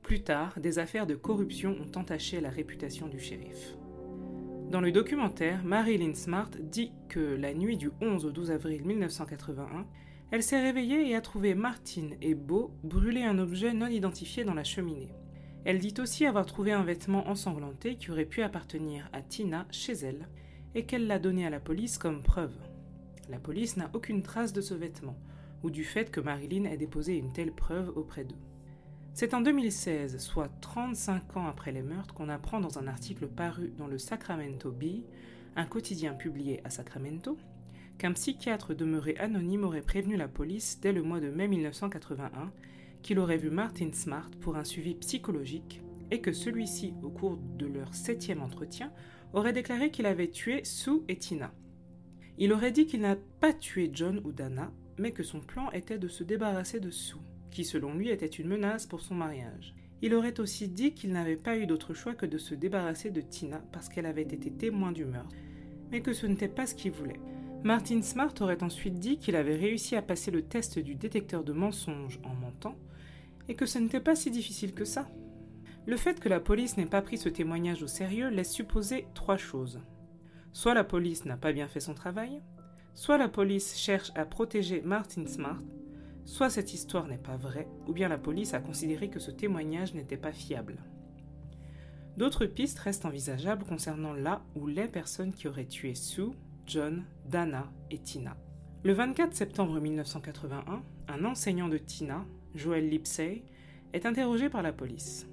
Plus 0.01 0.21
tard, 0.21 0.57
des 0.59 0.79
affaires 0.79 1.07
de 1.07 1.15
corruption 1.15 1.75
ont 1.79 1.99
entaché 1.99 2.39
la 2.39 2.49
réputation 2.49 3.07
du 3.07 3.19
shérif. 3.19 3.75
Dans 4.69 4.81
le 4.81 4.91
documentaire, 4.91 5.63
Marilyn 5.63 6.13
Smart 6.13 6.51
dit 6.59 6.91
que 7.09 7.19
la 7.19 7.53
nuit 7.53 7.75
du 7.75 7.89
11 8.01 8.25
au 8.25 8.31
12 8.31 8.51
avril 8.51 8.85
1981, 8.85 9.85
elle 10.31 10.43
s'est 10.43 10.61
réveillée 10.61 11.09
et 11.09 11.15
a 11.15 11.21
trouvé 11.21 11.55
Martine 11.55 12.15
et 12.21 12.35
Beau 12.35 12.71
brûler 12.83 13.23
un 13.23 13.39
objet 13.39 13.73
non 13.73 13.87
identifié 13.87 14.43
dans 14.43 14.53
la 14.53 14.63
cheminée. 14.63 15.11
Elle 15.65 15.79
dit 15.79 15.95
aussi 15.99 16.25
avoir 16.25 16.45
trouvé 16.45 16.71
un 16.71 16.83
vêtement 16.83 17.27
ensanglanté 17.27 17.95
qui 17.95 18.11
aurait 18.11 18.25
pu 18.25 18.43
appartenir 18.43 19.09
à 19.11 19.21
Tina 19.21 19.65
chez 19.71 19.93
elle 19.93 20.27
et 20.75 20.85
qu'elle 20.85 21.07
l'a 21.07 21.19
donné 21.19 21.47
à 21.47 21.49
la 21.49 21.59
police 21.59 21.97
comme 21.97 22.21
preuve. 22.21 22.55
La 23.27 23.39
police 23.39 23.75
n'a 23.75 23.89
aucune 23.93 24.21
trace 24.21 24.53
de 24.53 24.61
ce 24.61 24.73
vêtement 24.73 25.17
ou 25.63 25.71
du 25.71 25.83
fait 25.83 26.11
que 26.11 26.21
Marilyn 26.21 26.65
ait 26.65 26.77
déposé 26.77 27.17
une 27.17 27.33
telle 27.33 27.51
preuve 27.51 27.91
auprès 27.95 28.23
d'eux. 28.23 28.37
C'est 29.13 29.33
en 29.33 29.41
2016, 29.41 30.17
soit 30.19 30.49
35 30.61 31.37
ans 31.37 31.47
après 31.47 31.71
les 31.71 31.81
meurtres, 31.81 32.13
qu'on 32.13 32.29
apprend 32.29 32.61
dans 32.61 32.77
un 32.77 32.87
article 32.87 33.27
paru 33.27 33.73
dans 33.77 33.87
le 33.87 33.97
Sacramento 33.97 34.71
Bee, 34.71 35.03
un 35.55 35.65
quotidien 35.65 36.13
publié 36.13 36.61
à 36.63 36.69
Sacramento, 36.69 37.37
qu'un 37.99 38.13
psychiatre 38.13 38.73
demeuré 38.73 39.15
anonyme 39.17 39.65
aurait 39.65 39.81
prévenu 39.81 40.15
la 40.15 40.29
police 40.29 40.79
dès 40.81 40.93
le 40.93 41.03
mois 41.03 41.19
de 41.19 41.29
mai 41.29 41.47
1981 41.47 42.51
qu'il 43.03 43.19
aurait 43.19 43.37
vu 43.37 43.49
Martin 43.49 43.91
Smart 43.93 44.31
pour 44.41 44.55
un 44.55 44.63
suivi 44.63 44.95
psychologique 44.95 45.81
et 46.09 46.21
que 46.21 46.31
celui-ci, 46.31 46.93
au 47.03 47.09
cours 47.09 47.37
de 47.57 47.67
leur 47.67 47.93
septième 47.93 48.41
entretien, 48.41 48.91
aurait 49.33 49.53
déclaré 49.53 49.91
qu'il 49.91 50.05
avait 50.05 50.29
tué 50.29 50.63
Sue 50.63 51.01
et 51.07 51.17
Tina. 51.17 51.53
Il 52.37 52.53
aurait 52.53 52.71
dit 52.71 52.87
qu'il 52.87 53.01
n'a 53.01 53.17
pas 53.41 53.53
tué 53.53 53.91
John 53.93 54.21
ou 54.23 54.31
Dana, 54.31 54.71
mais 54.97 55.11
que 55.11 55.23
son 55.23 55.41
plan 55.41 55.69
était 55.71 55.99
de 55.99 56.07
se 56.07 56.23
débarrasser 56.23 56.79
de 56.79 56.89
Sue, 56.89 57.17
qui 57.51 57.63
selon 57.63 57.93
lui 57.93 58.09
était 58.09 58.25
une 58.25 58.47
menace 58.47 58.85
pour 58.85 59.01
son 59.01 59.13
mariage. 59.13 59.75
Il 60.01 60.13
aurait 60.13 60.39
aussi 60.39 60.69
dit 60.69 60.93
qu'il 60.93 61.11
n'avait 61.11 61.35
pas 61.35 61.57
eu 61.57 61.67
d'autre 61.67 61.93
choix 61.93 62.15
que 62.15 62.25
de 62.25 62.37
se 62.37 62.55
débarrasser 62.55 63.11
de 63.11 63.21
Tina 63.21 63.61
parce 63.73 63.89
qu'elle 63.89 64.05
avait 64.05 64.21
été 64.21 64.49
témoin 64.49 64.93
du 64.93 65.03
meurtre, 65.03 65.35
mais 65.91 66.01
que 66.01 66.13
ce 66.13 66.25
n'était 66.25 66.47
pas 66.47 66.65
ce 66.65 66.75
qu'il 66.75 66.91
voulait. 66.91 67.19
Martin 67.63 68.01
Smart 68.01 68.33
aurait 68.39 68.63
ensuite 68.63 68.99
dit 68.99 69.17
qu'il 69.17 69.35
avait 69.35 69.57
réussi 69.57 69.97
à 69.97 70.01
passer 70.01 70.31
le 70.31 70.43
test 70.43 70.79
du 70.79 70.95
détecteur 70.95 71.43
de 71.43 71.51
mensonges 71.51 72.19
en 72.23 72.33
mentant, 72.33 72.77
et 73.49 73.55
que 73.55 73.65
ce 73.65 73.79
n'était 73.79 73.99
pas 73.99 74.15
si 74.15 74.31
difficile 74.31 74.73
que 74.73 74.85
ça. 74.85 75.09
Le 75.85 75.97
fait 75.97 76.21
que 76.21 76.29
la 76.29 76.39
police 76.39 76.77
n'ait 76.77 76.85
pas 76.85 77.01
pris 77.01 77.17
ce 77.17 77.27
témoignage 77.27 77.83
au 77.83 77.87
sérieux 77.87 78.29
laisse 78.29 78.51
supposer 78.51 79.07
trois 79.13 79.35
choses. 79.35 79.81
Soit 80.53 80.73
la 80.73 80.85
police 80.85 81.25
n'a 81.25 81.35
pas 81.35 81.51
bien 81.51 81.67
fait 81.67 81.81
son 81.81 81.93
travail, 81.93 82.41
soit 82.95 83.17
la 83.17 83.27
police 83.27 83.77
cherche 83.77 84.11
à 84.15 84.25
protéger 84.25 84.81
Martin 84.81 85.25
Smart, 85.25 85.61
soit 86.23 86.49
cette 86.49 86.73
histoire 86.73 87.07
n'est 87.07 87.17
pas 87.17 87.37
vraie, 87.37 87.67
ou 87.87 87.93
bien 87.93 88.07
la 88.07 88.17
police 88.17 88.53
a 88.53 88.61
considéré 88.61 89.09
que 89.09 89.19
ce 89.19 89.31
témoignage 89.31 89.93
n'était 89.93 90.15
pas 90.15 90.31
fiable. 90.31 90.77
D'autres 92.15 92.45
pistes 92.45 92.79
restent 92.79 93.05
envisageables 93.05 93.65
concernant 93.65 94.13
la 94.13 94.43
ou 94.55 94.67
les 94.67 94.87
personnes 94.87 95.33
qui 95.33 95.47
auraient 95.47 95.65
tué 95.65 95.95
Sue, 95.95 96.31
John, 96.69 97.03
Dana 97.25 97.67
et 97.89 97.97
Tina. 97.97 98.37
Le 98.83 98.93
24 98.93 99.33
septembre 99.33 99.79
1981, 99.79 100.83
un 101.07 101.25
enseignant 101.25 101.67
de 101.67 101.79
Tina, 101.79 102.27
Joel 102.53 102.87
Lipsey, 102.89 103.43
est 103.93 104.05
interrogé 104.05 104.49
par 104.49 104.61
la 104.61 104.71
police. 104.71 105.27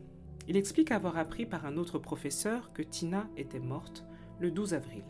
Il 0.48 0.56
explique 0.56 0.90
avoir 0.90 1.18
appris 1.18 1.44
par 1.44 1.66
un 1.66 1.76
autre 1.76 1.98
professeur 1.98 2.72
que 2.72 2.80
Tina 2.80 3.28
était 3.36 3.60
morte 3.60 4.06
le 4.40 4.50
12 4.50 4.72
avril. 4.72 5.04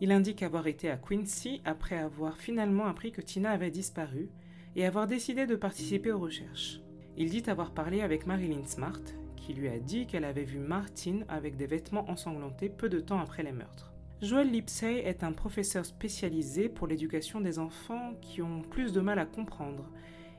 Il 0.00 0.10
indique 0.10 0.42
avoir 0.42 0.66
été 0.66 0.90
à 0.90 0.96
Quincy 0.96 1.62
après 1.64 1.98
avoir 1.98 2.36
finalement 2.36 2.86
appris 2.86 3.12
que 3.12 3.20
Tina 3.20 3.52
avait 3.52 3.70
disparu 3.70 4.28
et 4.74 4.84
avoir 4.84 5.06
décidé 5.06 5.46
de 5.46 5.54
participer 5.54 6.10
aux 6.10 6.18
recherches. 6.18 6.80
Il 7.16 7.30
dit 7.30 7.48
avoir 7.48 7.70
parlé 7.70 8.00
avec 8.00 8.26
Marilyn 8.26 8.64
Smart, 8.64 9.02
qui 9.36 9.54
lui 9.54 9.68
a 9.68 9.78
dit 9.78 10.08
qu'elle 10.08 10.24
avait 10.24 10.42
vu 10.42 10.58
Martin 10.58 11.20
avec 11.28 11.56
des 11.56 11.68
vêtements 11.68 12.10
ensanglantés 12.10 12.70
peu 12.70 12.88
de 12.88 12.98
temps 12.98 13.20
après 13.20 13.44
les 13.44 13.52
meurtres. 13.52 13.89
Joel 14.22 14.50
Lipsey 14.50 14.98
est 14.98 15.24
un 15.24 15.32
professeur 15.32 15.86
spécialisé 15.86 16.68
pour 16.68 16.86
l'éducation 16.86 17.40
des 17.40 17.58
enfants 17.58 18.12
qui 18.20 18.42
ont 18.42 18.60
plus 18.60 18.92
de 18.92 19.00
mal 19.00 19.18
à 19.18 19.24
comprendre. 19.24 19.88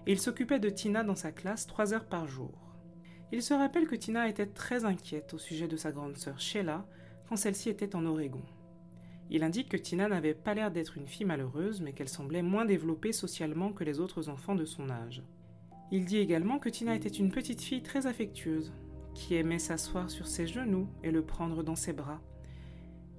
il 0.05 0.19
s'occupait 0.19 0.59
de 0.59 0.69
Tina 0.69 1.03
dans 1.03 1.15
sa 1.15 1.31
classe 1.31 1.65
trois 1.65 1.91
heures 1.91 2.05
par 2.05 2.27
jour. 2.27 2.51
Il 3.31 3.41
se 3.41 3.55
rappelle 3.55 3.87
que 3.87 3.95
Tina 3.95 4.29
était 4.29 4.45
très 4.45 4.85
inquiète 4.85 5.33
au 5.33 5.39
sujet 5.39 5.67
de 5.67 5.77
sa 5.77 5.91
grande 5.91 6.15
sœur 6.15 6.39
Sheila 6.39 6.85
quand 7.27 7.37
celle-ci 7.37 7.69
était 7.69 7.95
en 7.95 8.05
Oregon. 8.05 8.43
Il 9.31 9.43
indique 9.43 9.69
que 9.69 9.77
Tina 9.77 10.07
n'avait 10.07 10.35
pas 10.35 10.53
l'air 10.53 10.69
d'être 10.69 10.97
une 10.97 11.07
fille 11.07 11.25
malheureuse, 11.25 11.81
mais 11.81 11.93
qu'elle 11.93 12.09
semblait 12.09 12.43
moins 12.43 12.65
développée 12.65 13.13
socialement 13.13 13.73
que 13.73 13.83
les 13.83 13.99
autres 13.99 14.29
enfants 14.29 14.55
de 14.55 14.65
son 14.65 14.91
âge. 14.91 15.23
Il 15.91 16.05
dit 16.05 16.17
également 16.17 16.59
que 16.59 16.69
Tina 16.69 16.95
était 16.95 17.09
une 17.09 17.31
petite 17.31 17.61
fille 17.61 17.81
très 17.81 18.05
affectueuse, 18.05 18.73
qui 19.15 19.33
aimait 19.35 19.57
s'asseoir 19.57 20.11
sur 20.11 20.27
ses 20.27 20.45
genoux 20.45 20.87
et 21.03 21.09
le 21.09 21.25
prendre 21.25 21.63
dans 21.63 21.75
ses 21.75 21.93
bras. 21.93 22.21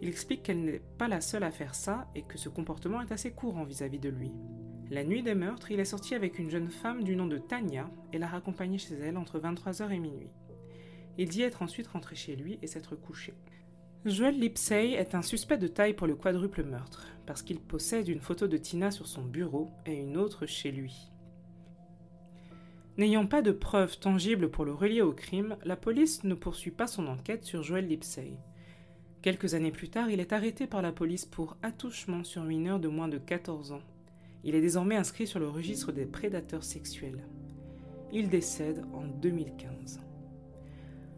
Il 0.02 0.08
explique 0.08 0.42
qu'elle 0.42 0.64
n'est 0.64 0.82
pas 0.98 1.06
la 1.06 1.20
seule 1.20 1.44
à 1.44 1.52
faire 1.52 1.76
ça 1.76 2.08
et 2.16 2.22
que 2.22 2.36
ce 2.36 2.48
comportement 2.48 3.00
est 3.00 3.12
assez 3.12 3.30
courant 3.30 3.62
vis-à-vis 3.62 4.00
de 4.00 4.08
lui. 4.08 4.32
La 4.90 5.04
nuit 5.04 5.22
des 5.22 5.36
meurtres, 5.36 5.70
il 5.70 5.78
est 5.78 5.84
sorti 5.84 6.16
avec 6.16 6.40
une 6.40 6.50
jeune 6.50 6.70
femme 6.70 7.04
du 7.04 7.14
nom 7.14 7.26
de 7.26 7.38
Tania 7.38 7.88
et 8.12 8.18
l'a 8.18 8.26
raccompagnée 8.26 8.78
chez 8.78 8.96
elle 8.96 9.16
entre 9.16 9.38
23h 9.38 9.92
et 9.92 10.00
minuit. 10.00 10.32
Il 11.18 11.28
dit 11.28 11.42
être 11.42 11.62
ensuite 11.62 11.86
rentré 11.86 12.16
chez 12.16 12.34
lui 12.34 12.58
et 12.62 12.66
s'être 12.66 12.96
couché. 12.96 13.32
Joel 14.04 14.40
Lipsey 14.40 14.90
est 14.90 15.14
un 15.14 15.22
suspect 15.22 15.56
de 15.56 15.68
taille 15.68 15.94
pour 15.94 16.08
le 16.08 16.16
quadruple 16.16 16.64
meurtre, 16.64 17.06
parce 17.24 17.42
qu'il 17.42 17.60
possède 17.60 18.08
une 18.08 18.20
photo 18.20 18.48
de 18.48 18.56
Tina 18.56 18.90
sur 18.90 19.06
son 19.06 19.22
bureau 19.22 19.70
et 19.86 19.94
une 19.94 20.16
autre 20.16 20.46
chez 20.46 20.72
lui. 20.72 21.12
N'ayant 22.98 23.26
pas 23.26 23.40
de 23.40 23.52
preuves 23.52 24.00
tangibles 24.00 24.50
pour 24.50 24.64
le 24.64 24.74
relier 24.74 25.02
au 25.02 25.12
crime, 25.12 25.56
la 25.64 25.76
police 25.76 26.24
ne 26.24 26.34
poursuit 26.34 26.72
pas 26.72 26.88
son 26.88 27.06
enquête 27.06 27.44
sur 27.44 27.62
Joel 27.62 27.86
Lipsey. 27.86 28.40
Quelques 29.22 29.54
années 29.54 29.70
plus 29.70 29.88
tard, 29.88 30.10
il 30.10 30.18
est 30.18 30.32
arrêté 30.32 30.66
par 30.66 30.82
la 30.82 30.90
police 30.90 31.26
pour 31.26 31.56
attouchement 31.62 32.24
sur 32.24 32.42
mineur 32.42 32.80
de 32.80 32.88
moins 32.88 33.06
de 33.06 33.18
14 33.18 33.70
ans. 33.70 33.82
Il 34.42 34.56
est 34.56 34.60
désormais 34.60 34.96
inscrit 34.96 35.28
sur 35.28 35.38
le 35.38 35.48
registre 35.48 35.92
des 35.92 36.06
prédateurs 36.06 36.64
sexuels. 36.64 37.22
Il 38.12 38.28
décède 38.28 38.82
en 38.92 39.06
2015. 39.06 40.00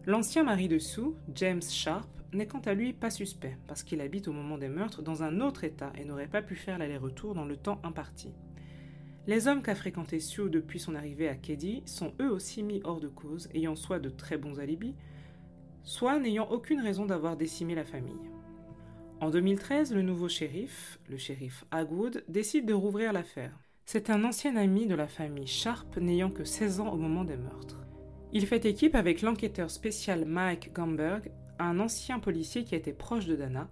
L'ancien 0.05 0.43
mari 0.43 0.69
de 0.69 0.79
Sue, 0.79 1.15
James 1.35 1.63
Sharp, 1.63 2.07
n'est 2.35 2.47
quant 2.47 2.61
à 2.61 2.75
lui 2.75 2.93
pas 2.93 3.09
suspect, 3.09 3.57
parce 3.67 3.83
qu'il 3.83 4.03
habite 4.03 4.29
au 4.29 4.33
moment 4.33 4.59
des 4.59 4.69
meurtres 4.69 5.01
dans 5.01 5.23
un 5.23 5.41
autre 5.41 5.65
État 5.65 5.91
et 5.99 6.05
n'aurait 6.05 6.29
pas 6.29 6.43
pu 6.43 6.57
faire 6.57 6.77
l'aller-retour 6.77 7.35
dans 7.35 7.47
le 7.47 7.57
temps 7.57 7.81
imparti. 7.85 8.35
Les 9.27 9.49
hommes 9.49 9.63
qu'a 9.63 9.75
fréquenté 9.75 10.21
Sue 10.21 10.51
depuis 10.51 10.79
son 10.79 10.95
arrivée 10.95 11.29
à 11.29 11.37
Keddy 11.37 11.83
sont 11.87 12.13
eux 12.21 12.31
aussi 12.31 12.63
mis 12.63 12.83
hors 12.85 13.01
de 13.01 13.09
cause, 13.09 13.49
ayant 13.55 13.77
soit 13.77 13.99
de 13.99 14.11
très 14.11 14.37
bons 14.37 14.61
alibis, 14.61 14.95
soit 15.85 16.18
n'ayant 16.18 16.49
aucune 16.51 16.80
raison 16.80 17.07
d'avoir 17.07 17.37
décimé 17.37 17.74
la 17.74 17.85
famille. 17.85 18.30
En 19.20 19.30
2013, 19.30 19.95
le 19.95 20.03
nouveau 20.03 20.28
shérif, 20.28 20.99
le 21.09 21.16
shérif 21.16 21.64
Hagwood, 21.70 22.24
décide 22.28 22.66
de 22.66 22.74
rouvrir 22.74 23.12
l'affaire. 23.12 23.59
C'est 23.87 24.11
un 24.11 24.24
ancien 24.24 24.57
ami 24.57 24.87
de 24.87 24.95
la 24.95 25.07
famille 25.07 25.47
Sharp 25.47 25.97
n'ayant 25.99 26.30
que 26.30 26.45
16 26.45 26.80
ans 26.80 26.93
au 26.93 26.97
moment 26.97 27.24
des 27.24 27.37
meurtres. 27.37 27.80
Il 28.32 28.47
fait 28.47 28.64
équipe 28.64 28.95
avec 28.95 29.22
l'enquêteur 29.22 29.70
spécial 29.70 30.24
Mike 30.24 30.72
Gamberg, 30.72 31.30
un 31.59 31.78
ancien 31.78 32.18
policier 32.18 32.64
qui 32.64 32.74
était 32.74 32.93
proche 32.93 33.26
de 33.26 33.37
Dana, 33.37 33.68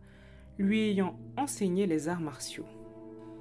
lui 0.59 0.91
ayant 0.91 1.19
enseigné 1.37 1.87
les 1.87 2.09
arts 2.09 2.21
martiaux. 2.21 2.67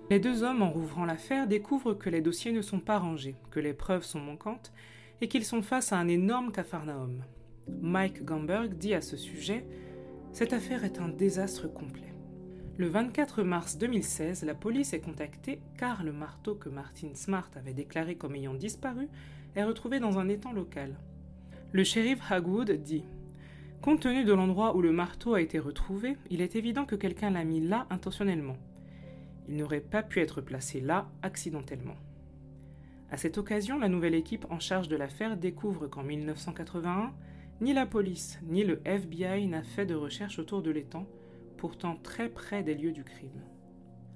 Les 0.10 0.20
deux 0.20 0.44
hommes, 0.44 0.62
en 0.62 0.72
rouvrant 0.72 1.06
l'affaire, 1.06 1.48
découvrent 1.48 1.94
que 1.94 2.10
les 2.10 2.22
dossiers 2.22 2.52
ne 2.52 2.62
sont 2.62 2.80
pas 2.80 2.98
rangés, 2.98 3.36
que 3.52 3.60
les 3.60 3.74
preuves 3.74 4.04
sont 4.04 4.20
manquantes 4.20 4.74
et 5.22 5.28
qu'ils 5.28 5.46
sont 5.46 5.62
face 5.62 5.94
à 5.94 5.98
un 5.98 6.08
énorme 6.08 6.52
capharnaüm. 6.52 7.24
Mike 7.82 8.24
Gamberg 8.24 8.74
dit 8.74 8.94
à 8.94 9.02
ce 9.02 9.16
sujet 9.16 9.66
Cette 10.32 10.54
affaire 10.54 10.84
est 10.84 11.00
un 11.00 11.10
désastre 11.10 11.68
complet. 11.68 12.14
Le 12.78 12.88
24 12.88 13.44
mars 13.44 13.78
2016, 13.78 14.44
la 14.44 14.56
police 14.56 14.94
est 14.94 15.02
contactée 15.02 15.62
car 15.78 16.04
le 16.04 16.12
marteau 16.12 16.56
que 16.56 16.70
Martin 16.70 17.10
Smart 17.14 17.50
avait 17.56 17.74
déclaré 17.74 18.16
comme 18.16 18.36
ayant 18.36 18.54
disparu 18.54 19.08
est 19.56 19.64
retrouvé 19.64 20.00
dans 20.00 20.20
un 20.20 20.30
étang 20.30 20.52
local. 20.52 20.96
Le 21.72 21.84
shérif 21.84 22.20
Hagwood 22.32 22.72
dit 22.72 23.04
Compte 23.82 24.02
tenu 24.02 24.24
de 24.24 24.34
l'endroit 24.34 24.76
où 24.76 24.82
le 24.82 24.92
marteau 24.92 25.34
a 25.34 25.42
été 25.42 25.58
retrouvé, 25.58 26.18
il 26.30 26.42
est 26.42 26.56
évident 26.56 26.86
que 26.86 26.96
quelqu'un 26.96 27.32
l'a 27.32 27.44
mis 27.44 27.62
là 27.62 27.88
intentionnellement. 27.90 28.58
Il 29.48 29.58
n'aurait 29.58 29.82
pas 29.82 30.04
pu 30.04 30.20
être 30.20 30.42
placé 30.42 30.80
là 30.80 31.10
accidentellement. 31.22 31.96
À 33.10 33.18
cette 33.18 33.38
occasion, 33.38 33.78
la 33.78 33.90
nouvelle 33.90 34.16
équipe 34.16 34.46
en 34.50 34.60
charge 34.60 34.88
de 34.88 34.96
l'affaire 34.96 35.36
découvre 35.36 35.88
qu'en 35.88 36.04
1981, 36.04 37.12
ni 37.62 37.74
la 37.74 37.86
police 37.86 38.40
ni 38.44 38.64
le 38.64 38.82
FBI 38.86 39.48
n'a 39.48 39.62
fait 39.62 39.86
de 39.86 39.94
recherche 39.94 40.40
autour 40.40 40.64
de 40.64 40.72
l'étang, 40.72 41.08
pourtant 41.58 41.96
très 42.02 42.28
près 42.28 42.64
des 42.64 42.74
lieux 42.74 42.92
du 42.92 43.04
crime. 43.04 43.44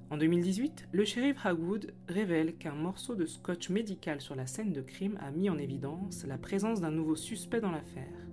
En 0.10 0.18
2018, 0.18 0.88
le 0.91 1.06
shérif 1.06 1.46
Hagwood 1.46 1.93
révèle 2.08 2.58
qu'un 2.58 2.74
morceau 2.74 3.16
de 3.16 3.26
scotch 3.26 3.70
médical 3.70 4.20
sur 4.20 4.36
la 4.36 4.48
scène 4.48 4.74
de 4.74 4.82
crime 4.82 5.18
a 5.20 5.32
mis 5.32 5.50
en 5.50 5.58
évidence 5.58 6.26
la 6.26 6.38
présence 6.38 6.82
d'un 6.82 6.91
nouveau 6.91 7.16
suspect 7.16 7.62
dans 7.62 7.72
l'affaire. 7.72 8.28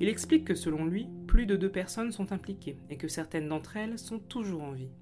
Il 0.00 0.08
explique 0.08 0.44
que 0.44 0.54
selon 0.54 0.84
lui, 0.84 1.08
plus 1.26 1.46
de 1.46 1.56
deux 1.56 1.70
personnes 1.70 2.12
sont 2.12 2.32
impliquées 2.32 2.78
et 2.90 2.96
que 2.96 3.08
certaines 3.08 3.48
d'entre 3.48 3.76
elles 3.76 3.98
sont 3.98 4.18
toujours 4.18 4.62
en 4.62 4.72
vie. 4.72 4.92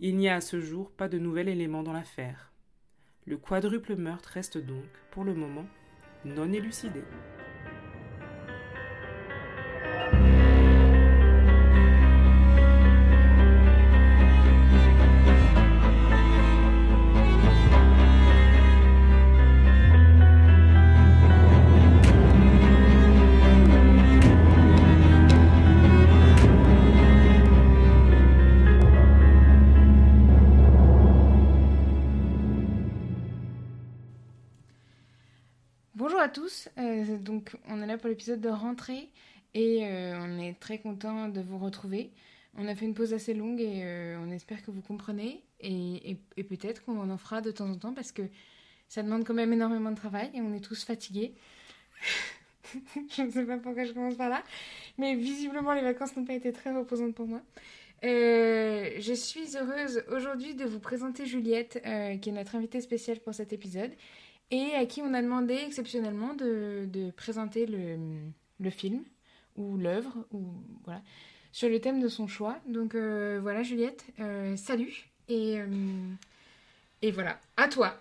Il 0.00 0.16
n'y 0.16 0.28
a 0.28 0.36
à 0.36 0.40
ce 0.40 0.60
jour 0.60 0.90
pas 0.90 1.08
de 1.08 1.18
nouvel 1.18 1.48
élément 1.48 1.82
dans 1.84 1.92
l'affaire. 1.92 2.52
Le 3.24 3.36
quadruple 3.36 3.94
meurtre 3.96 4.30
reste 4.30 4.58
donc, 4.58 4.88
pour 5.12 5.22
le 5.22 5.34
moment, 5.34 5.66
non 6.24 6.52
élucidé. 6.52 7.02
Tous, 36.32 36.68
euh, 36.78 37.18
donc 37.18 37.56
on 37.68 37.80
est 37.82 37.86
là 37.86 37.98
pour 37.98 38.08
l'épisode 38.08 38.40
de 38.40 38.48
rentrée 38.48 39.10
et 39.54 39.86
euh, 39.86 40.18
on 40.20 40.38
est 40.38 40.58
très 40.58 40.78
content 40.78 41.28
de 41.28 41.40
vous 41.40 41.58
retrouver. 41.58 42.10
On 42.56 42.66
a 42.68 42.74
fait 42.74 42.84
une 42.84 42.94
pause 42.94 43.14
assez 43.14 43.32
longue 43.32 43.60
et 43.60 44.16
on 44.18 44.30
espère 44.30 44.62
que 44.62 44.70
vous 44.70 44.82
comprenez. 44.82 45.42
Et, 45.60 46.16
peut-être 46.36 46.84
qu'on 46.84 47.10
en 47.10 47.16
fera 47.16 47.40
de 47.40 47.50
temps 47.50 47.70
en 47.70 47.76
temps 47.76 47.94
parce 47.94 48.12
que 48.12 48.22
ça 48.88 49.02
demande 49.02 49.24
quand 49.24 49.34
même 49.34 49.52
énormément 49.52 49.90
de 49.90 49.96
travail 49.96 50.30
et 50.34 50.40
on 50.42 50.52
est 50.52 50.60
tous 50.60 50.84
fatigués. 50.84 51.34
je 53.16 53.22
ne 53.22 53.30
sais 53.30 53.44
pas 53.44 53.56
pourquoi 53.56 53.84
je 53.84 53.92
commence 53.92 54.16
par 54.16 54.28
là. 54.28 54.42
Mais 54.98 55.14
visiblement, 55.14 55.72
les 55.72 55.82
vacances 55.82 56.14
n'ont 56.16 56.24
pas 56.24 56.34
été 56.34 56.52
très 56.52 56.74
reposantes 56.74 57.14
pour 57.14 57.26
moi. 57.26 57.40
Euh, 58.04 58.90
je 58.98 59.12
suis 59.12 59.56
heureuse 59.56 60.02
aujourd'hui 60.10 60.54
de 60.54 60.64
vous 60.64 60.80
présenter 60.80 61.24
Juliette, 61.24 61.80
euh, 61.86 62.16
qui 62.16 62.30
est 62.30 62.32
notre 62.32 62.56
invitée 62.56 62.80
spéciale 62.80 63.20
pour 63.20 63.32
cet 63.32 63.52
épisode, 63.52 63.92
et 64.50 64.72
à 64.74 64.86
qui 64.86 65.02
on 65.02 65.14
a 65.14 65.22
demandé 65.22 65.54
exceptionnellement 65.54 66.34
de, 66.34 67.10
présenter 67.16 67.66
le, 67.66 68.70
film 68.70 69.04
ou 69.56 69.76
l'œuvre, 69.76 70.26
ou 70.32 70.44
voilà, 70.84 71.02
sur 71.52 71.68
le 71.68 71.80
thème 71.80 72.00
de 72.00 72.08
son 72.08 72.26
choix. 72.26 72.58
Donc 72.66 72.94
euh, 72.94 73.38
voilà, 73.42 73.62
Juliette, 73.62 74.04
salut 74.56 75.08
et 75.28 75.58
et 77.04 77.10
voilà, 77.10 77.40
à 77.56 77.66
toi. 77.66 77.94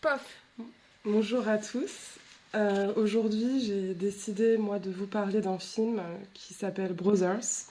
Pof. 0.00 0.42
Bonjour 1.04 1.46
à 1.46 1.58
tous. 1.58 2.18
Euh, 2.56 2.92
aujourd'hui, 2.96 3.60
j'ai 3.60 3.94
décidé, 3.94 4.58
moi, 4.58 4.80
de 4.80 4.90
vous 4.90 5.06
parler 5.06 5.40
d'un 5.40 5.60
film 5.60 6.00
euh, 6.00 6.16
qui 6.34 6.52
s'appelle 6.52 6.92
Brothers. 6.92 7.68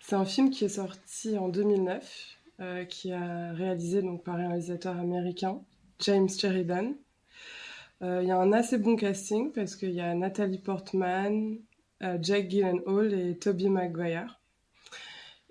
C'est 0.00 0.14
un 0.14 0.24
film 0.24 0.50
qui 0.50 0.64
est 0.64 0.68
sorti 0.68 1.36
en 1.36 1.48
2009, 1.48 2.36
euh, 2.60 2.84
qui 2.84 3.12
a 3.12 3.52
réalisé 3.52 4.00
donc, 4.00 4.22
par 4.22 4.36
un 4.36 4.46
réalisateur 4.46 4.96
américain, 4.96 5.60
James 5.98 6.28
Sheridan. 6.28 6.94
Il 8.02 8.24
y 8.26 8.30
a 8.30 8.38
un 8.38 8.52
assez 8.52 8.78
bon 8.78 8.96
casting 8.96 9.52
parce 9.52 9.76
qu'il 9.76 9.90
y 9.90 10.00
a 10.00 10.14
Nathalie 10.14 10.58
Portman, 10.58 11.58
Jack 12.20 12.48
Gyllenhaal 12.48 13.12
et 13.12 13.36
Toby 13.36 13.68
Maguire. 13.68 14.40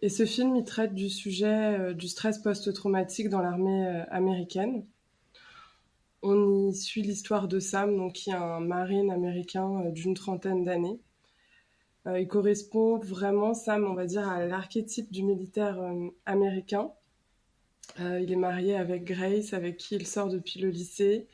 Et 0.01 0.09
ce 0.09 0.25
film, 0.25 0.55
il 0.55 0.63
traite 0.63 0.95
du 0.95 1.09
sujet 1.09 1.93
du 1.93 2.07
stress 2.07 2.39
post-traumatique 2.39 3.29
dans 3.29 3.41
l'armée 3.41 4.03
américaine. 4.09 4.83
On 6.21 6.67
y 6.67 6.75
suit 6.75 7.01
l'histoire 7.01 7.47
de 7.47 7.59
Sam, 7.59 7.95
donc, 7.95 8.13
qui 8.13 8.29
est 8.29 8.33
un 8.33 8.59
marine 8.59 9.09
américain 9.09 9.85
euh, 9.85 9.91
d'une 9.91 10.15
trentaine 10.15 10.65
d'années. 10.65 10.99
Euh, 12.07 12.19
il 12.19 12.27
correspond 12.27 12.97
vraiment, 12.97 13.53
Sam, 13.53 13.85
on 13.85 13.93
va 13.93 14.05
dire, 14.05 14.27
à 14.27 14.45
l'archétype 14.45 15.11
du 15.11 15.23
militaire 15.23 15.79
euh, 15.81 16.09
américain. 16.25 16.91
il 17.99 18.31
est 18.31 18.35
marié 18.35 18.75
avec 18.75 19.05
Grace, 19.05 19.53
avec 19.53 19.77
qui 19.77 19.95
il 19.95 20.05
sort 20.05 20.27
depuis 20.29 20.59
le 20.59 20.69
lycée. 20.69 21.27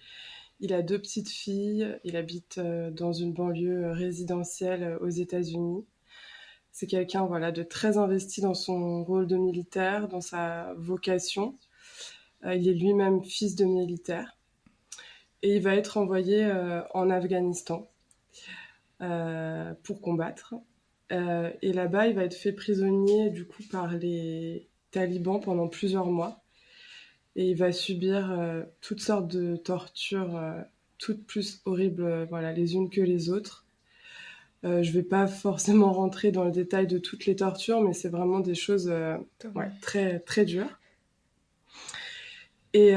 Il 0.60 0.74
a 0.74 0.82
deux 0.82 0.99
petites 0.99 1.30
filles. 1.30 1.99
Il 2.03 2.16
habite 2.16 2.60
dans 2.60 3.14
une 3.14 3.34
banlieue 3.34 3.91
résidentielle 3.91 4.97
aux 5.01 5.10
États-Unis. 5.10 5.86
C'est 6.72 6.88
quelqu'un 6.88 7.26
voilà, 7.26 7.51
de 7.51 7.64
très 7.64 7.97
investi 7.97 8.41
dans 8.41 8.53
son 8.53 9.03
rôle 9.03 9.28
de 9.28 9.38
militaire, 9.38 10.08
dans 10.08 10.22
sa 10.22 10.74
vocation. 10.78 11.58
il 12.43 12.68
est 12.68 12.74
lui-même 12.74 13.24
fils 13.24 13.56
de 13.56 13.66
militaire 13.66 14.36
et 15.45 15.58
il 15.58 15.62
va 15.62 15.76
être 15.76 15.97
envoyé 15.97 16.43
euh, 16.43 16.82
en 16.95 17.12
Afghanistan 17.12 17.88
euh, 19.01 19.76
pour 19.84 20.01
combattre. 20.01 20.56
Euh, 21.12 21.51
et 21.62 21.72
là-bas, 21.72 22.08
il 22.08 22.16
va 22.16 22.24
être 22.24 22.34
fait 22.34 22.51
prisonnier 22.51 23.30
du 23.30 23.45
coup 23.45 23.62
par 23.72 23.93
les 23.93 24.68
talibans 24.89 25.39
pendant 25.39 25.68
plusieurs 25.68 26.08
mois. 26.08 26.43
Et 27.36 27.50
il 27.50 27.58
va 27.58 27.72
subir 27.72 28.38
toutes 28.80 29.02
sortes 29.02 29.28
de 29.28 29.58
tortures, 29.58 30.42
toutes 30.98 31.26
plus 31.26 31.62
horribles 31.66 32.26
voilà, 32.30 32.54
les 32.54 32.76
unes 32.76 32.90
que 32.90 33.02
les 33.02 33.30
autres. 33.30 33.66
je 34.64 34.70
ne 34.70 34.92
vais 34.92 35.04
pas 35.04 35.28
forcément 35.28 35.92
rentrer 35.92 36.32
dans 36.32 36.46
le 36.46 36.52
détail 36.52 36.88
de 36.88 36.98
toutes 36.98 37.26
les 37.26 37.36
tortures, 37.36 37.82
mais 37.82 37.92
c'est 37.92 38.08
vraiment 38.08 38.40
des 38.40 38.56
choses 38.56 38.90
très, 39.82 40.20
très 40.20 40.46
dures. 40.46 40.80
Et, 42.74 42.94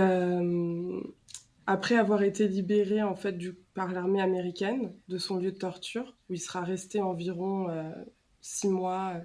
après 1.69 1.97
avoir 1.97 2.23
été 2.23 2.49
libéré 2.49 3.03
en 3.03 3.15
fait 3.15 3.33
du, 3.33 3.53
par 3.75 3.93
l'armée 3.93 4.23
américaine 4.23 4.91
de 5.09 5.19
son 5.19 5.37
lieu 5.37 5.53
de 5.53 5.59
torture, 5.59 6.17
où 6.29 6.33
il 6.33 6.41
sera 6.41 6.63
resté 6.63 7.03
environ 7.03 7.69
euh, 7.69 7.93
six 8.41 8.69
mois, 8.69 9.13
euh, 9.17 9.21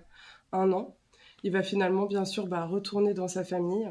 un 0.52 0.74
an, 0.74 0.98
il 1.44 1.54
va 1.54 1.64
finalement 1.64 2.06
bien 2.06 2.26
sûr 2.26 2.48
bah, 2.48 2.66
retourner 2.66 3.14
dans 3.14 3.30
sa 3.30 3.46
famille 3.46 3.90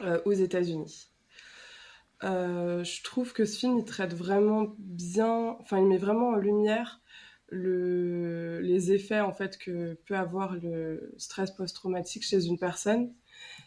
euh, 0.00 0.20
aux 0.24 0.32
États-Unis. 0.32 1.10
je 2.22 3.02
trouve 3.02 3.32
que 3.32 3.44
ce 3.44 3.58
film 3.58 3.78
il 3.78 3.84
traite 3.84 4.14
vraiment 4.14 4.74
bien, 4.78 5.56
enfin 5.60 5.78
il 5.78 5.86
met 5.86 5.98
vraiment 5.98 6.30
en 6.30 6.36
lumière 6.36 7.00
le, 7.50 8.60
les 8.60 8.92
effets 8.92 9.20
en 9.20 9.32
fait 9.32 9.56
que 9.58 9.94
peut 10.06 10.16
avoir 10.16 10.54
le 10.56 11.14
stress 11.16 11.50
post-traumatique 11.52 12.24
chez 12.24 12.44
une 12.46 12.58
personne 12.58 13.12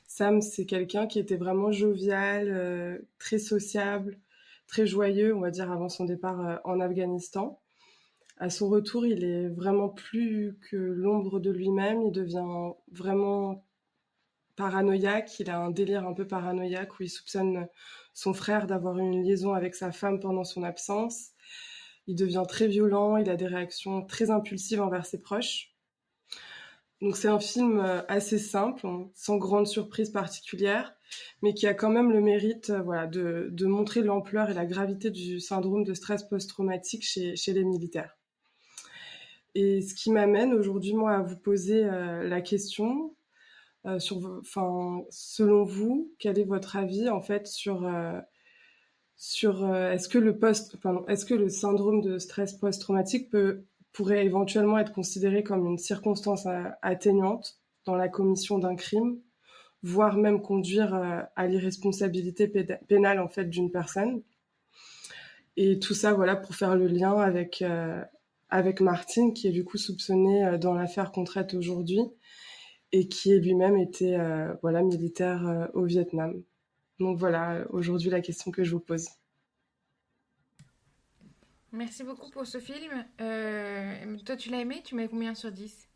Sam, 0.08 0.42
c'est 0.42 0.66
quelqu'un 0.66 1.08
qui 1.08 1.20
était 1.20 1.38
vraiment 1.38 1.72
jovial, 1.72 2.48
euh, 2.50 2.98
très 3.18 3.40
sociable, 3.40 4.20
très 4.68 4.86
joyeux, 4.86 5.36
on 5.36 5.40
va 5.40 5.52
dire, 5.52 5.72
avant 5.72 5.90
son 5.90 6.06
départ 6.06 6.46
euh, 6.46 6.58
en 6.66 6.80
Afghanistan. 6.82 7.62
À 8.38 8.50
son 8.50 8.70
retour, 8.70 9.06
il 9.06 9.24
est 9.24 9.48
vraiment 9.48 9.90
plus 9.90 10.58
que 10.70 10.76
l'ombre 10.76 11.40
de 11.40 11.52
lui-même. 11.52 12.02
Il 12.02 12.12
devient 12.12 12.74
vraiment 12.92 13.64
paranoïaque. 14.56 15.40
Il 15.40 15.50
a 15.50 15.60
un 15.60 15.72
délire 15.72 16.08
un 16.08 16.14
peu 16.14 16.28
paranoïaque 16.28 17.00
où 17.00 17.04
il 17.04 17.10
soupçonne 17.10 17.68
son 18.14 18.34
frère 18.34 18.68
d'avoir 18.68 18.98
eu 18.98 19.02
une 19.02 19.24
liaison 19.24 19.54
avec 19.54 19.76
sa 19.76 19.92
femme 19.92 20.20
pendant 20.20 20.44
son 20.44 20.64
absence. 20.64 21.30
Il 22.08 22.16
devient 22.16 22.44
très 22.48 22.68
violent. 22.68 23.18
Il 23.18 23.30
a 23.30 23.36
des 23.36 23.48
réactions 23.48 24.06
très 24.06 24.32
impulsives 24.32 24.82
envers 24.82 25.06
ses 25.06 25.22
proches. 25.22 25.72
Donc 27.02 27.18
c'est 27.18 27.28
un 27.28 27.40
film 27.40 27.80
euh, 27.80 28.02
assez 28.08 28.38
simple, 28.38 28.88
sans 29.16 29.38
grande 29.38 29.66
surprise 29.66 30.12
particulière, 30.12 30.94
mais 31.42 31.56
qui 31.56 31.66
a 31.66 31.74
quand 31.74 31.90
même 31.90 32.12
le 32.12 32.22
mérite 32.22 32.70
euh, 32.70 32.82
voilà, 32.82 33.08
de, 33.08 33.66
montrer 33.66 34.02
l'ampleur 34.02 34.52
et 34.52 34.54
la 34.54 34.68
gravité 34.68 35.10
du 35.10 35.40
syndrome 35.40 35.84
de 35.84 35.96
stress 35.96 36.24
post-traumatique 36.24 37.04
chez, 37.04 37.54
les 37.54 37.64
militaires. 37.64 38.16
Et 39.56 39.82
ce 39.82 39.96
qui 39.96 40.12
m'amène 40.12 40.54
aujourd'hui, 40.54 40.94
moi, 40.94 41.14
à 41.14 41.22
vous 41.24 41.38
poser 41.38 41.84
euh, 41.84 42.28
la 42.28 42.40
question, 42.40 43.16
sur, 44.00 44.40
enfin, 44.40 45.04
selon 45.10 45.64
vous, 45.64 46.12
quel 46.20 46.38
est 46.40 46.44
votre 46.44 46.78
avis, 46.78 47.10
en 47.10 47.22
fait, 47.22 47.48
sur, 47.48 47.86
euh, 47.86 48.20
sur 49.18 49.74
est-ce 49.76 50.08
que 50.08 50.18
le 50.18 50.38
post, 50.38 50.78
est-ce 51.08 51.26
que 51.26 51.34
le 51.34 51.50
syndrome 51.50 52.02
de 52.02 52.20
stress 52.20 52.54
post-traumatique 52.54 53.30
peut 53.30 53.66
pourrait 53.94 54.26
éventuellement 54.26 54.78
être 54.78 54.94
considéré 54.94 55.44
comme 55.44 55.66
une 55.66 55.78
circonstance 55.78 56.48
atténuante 56.82 57.60
dans 57.86 57.96
la 57.96 58.08
commission 58.08 58.58
d'un 58.58 58.76
crime, 58.76 59.20
voire 59.84 60.18
même 60.18 60.42
conduire 60.42 60.94
euh, 60.94 61.22
à 61.36 61.48
l'irresponsabilité 61.48 62.48
pénale 62.88 63.20
en 63.20 63.28
fait 63.28 63.46
d'une 63.46 63.72
personne? 63.72 64.22
Et 65.58 65.80
tout 65.80 65.94
ça, 65.94 66.14
voilà, 66.14 66.36
pour 66.36 66.56
faire 66.56 66.76
le 66.76 66.88
lien 66.88 67.18
avec 67.18 67.62
euh, 67.62 68.02
avec 68.50 68.82
Martine, 68.82 69.34
qui 69.34 69.48
est 69.48 69.52
du 69.52 69.64
coup 69.64 69.78
soupçonné 69.78 70.46
euh, 70.46 70.58
dans 70.58 70.74
l'affaire 70.74 71.12
qu'on 71.12 71.24
traite 71.24 71.54
aujourd'hui, 71.54 72.02
et 72.92 73.08
qui 73.08 73.38
lui-même 73.40 73.78
été 73.78 74.18
voilà 74.62 74.82
militaire 74.82 75.70
au 75.74 75.84
Vietnam. 75.84 76.42
Donc 77.00 77.18
voilà, 77.18 77.66
aujourd'hui 77.70 78.10
la 78.10 78.22
question 78.22 78.52
que 78.52 78.64
je 78.64 78.72
vous 78.72 78.80
pose. 78.80 79.08
Merci 81.74 82.04
beaucoup 82.04 82.30
pour 82.30 82.46
ce 82.46 82.58
film. 82.58 83.06
Euh, 83.22 84.18
toi, 84.26 84.36
tu 84.36 84.50
l'as 84.50 84.60
aimé? 84.60 84.82
Tu 84.84 84.94
mets 84.94 85.08
combien 85.08 85.34
sur 85.34 85.52
10 85.52 85.88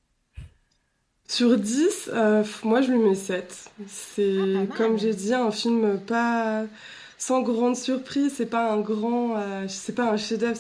Sur 1.28 1.58
10, 1.58 2.12
euh, 2.14 2.44
moi 2.64 2.82
je 2.82 2.94
lui 2.94 3.00
mets 3.00 3.14
7. 3.14 3.72
C'est, 3.88 4.56
ah, 4.56 4.68
comme 4.78 4.98
j'ai 4.98 5.14
dit, 5.14 5.34
un 5.34 5.52
film 5.52 6.00
pas 6.00 6.66
sans 7.18 7.42
grande 7.42 7.76
surprise. 7.76 8.36
C'est 8.36 8.46
pas 8.46 8.72
un 8.72 8.80
grand, 8.80 9.38
euh, 9.38 9.68
c'est 9.68 9.96
pas 9.96 10.10
un 10.10 10.18
chef-d'œuvre 10.18 10.58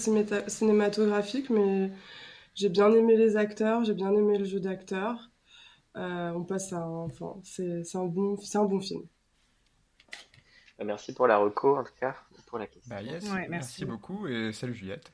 cinématographique, 0.48 1.50
mais 1.50 1.92
j'ai 2.54 2.70
bien 2.70 2.92
aimé 2.94 3.16
les 3.16 3.38
acteurs, 3.38 3.86
j'ai 3.86 3.94
bien 3.94 4.12
aimé 4.14 4.38
le 4.38 4.46
jeu 4.46 4.60
d'acteurs. 4.60 5.30
On 5.96 6.44
passe 6.44 6.74
à, 6.74 6.86
enfin, 6.88 7.36
c'est 7.44 7.96
un 7.96 8.06
bon, 8.06 8.38
c'est 8.38 8.58
un 8.58 8.66
bon 8.66 8.80
film. 8.80 9.04
Merci 10.84 11.14
pour 11.14 11.28
la 11.28 11.38
reco 11.38 11.78
en 11.78 11.84
tout 11.84 11.94
cas 12.00 12.16
la 12.58 12.68
question. 12.68 12.96
Bah, 12.96 13.02
merci. 13.50 13.86
beaucoup 13.86 14.28
et 14.28 14.52
salut 14.54 14.74
Juliette. 14.74 15.12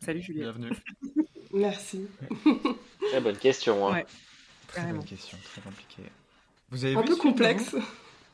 Salut 0.00 0.20
Juliette. 0.20 0.56
Bienvenue. 0.56 0.76
merci. 1.52 2.08
Très 3.10 3.20
bonne 3.20 3.36
question. 3.36 3.88
Hein. 3.88 4.02
Très 4.68 4.92
bonne 4.92 5.04
question, 5.04 5.36
très 5.44 5.60
compliquée. 5.60 6.10
Vous 6.70 6.84
avez 6.84 6.96
Un 6.96 7.02
peu 7.02 7.16
complexe. 7.16 7.76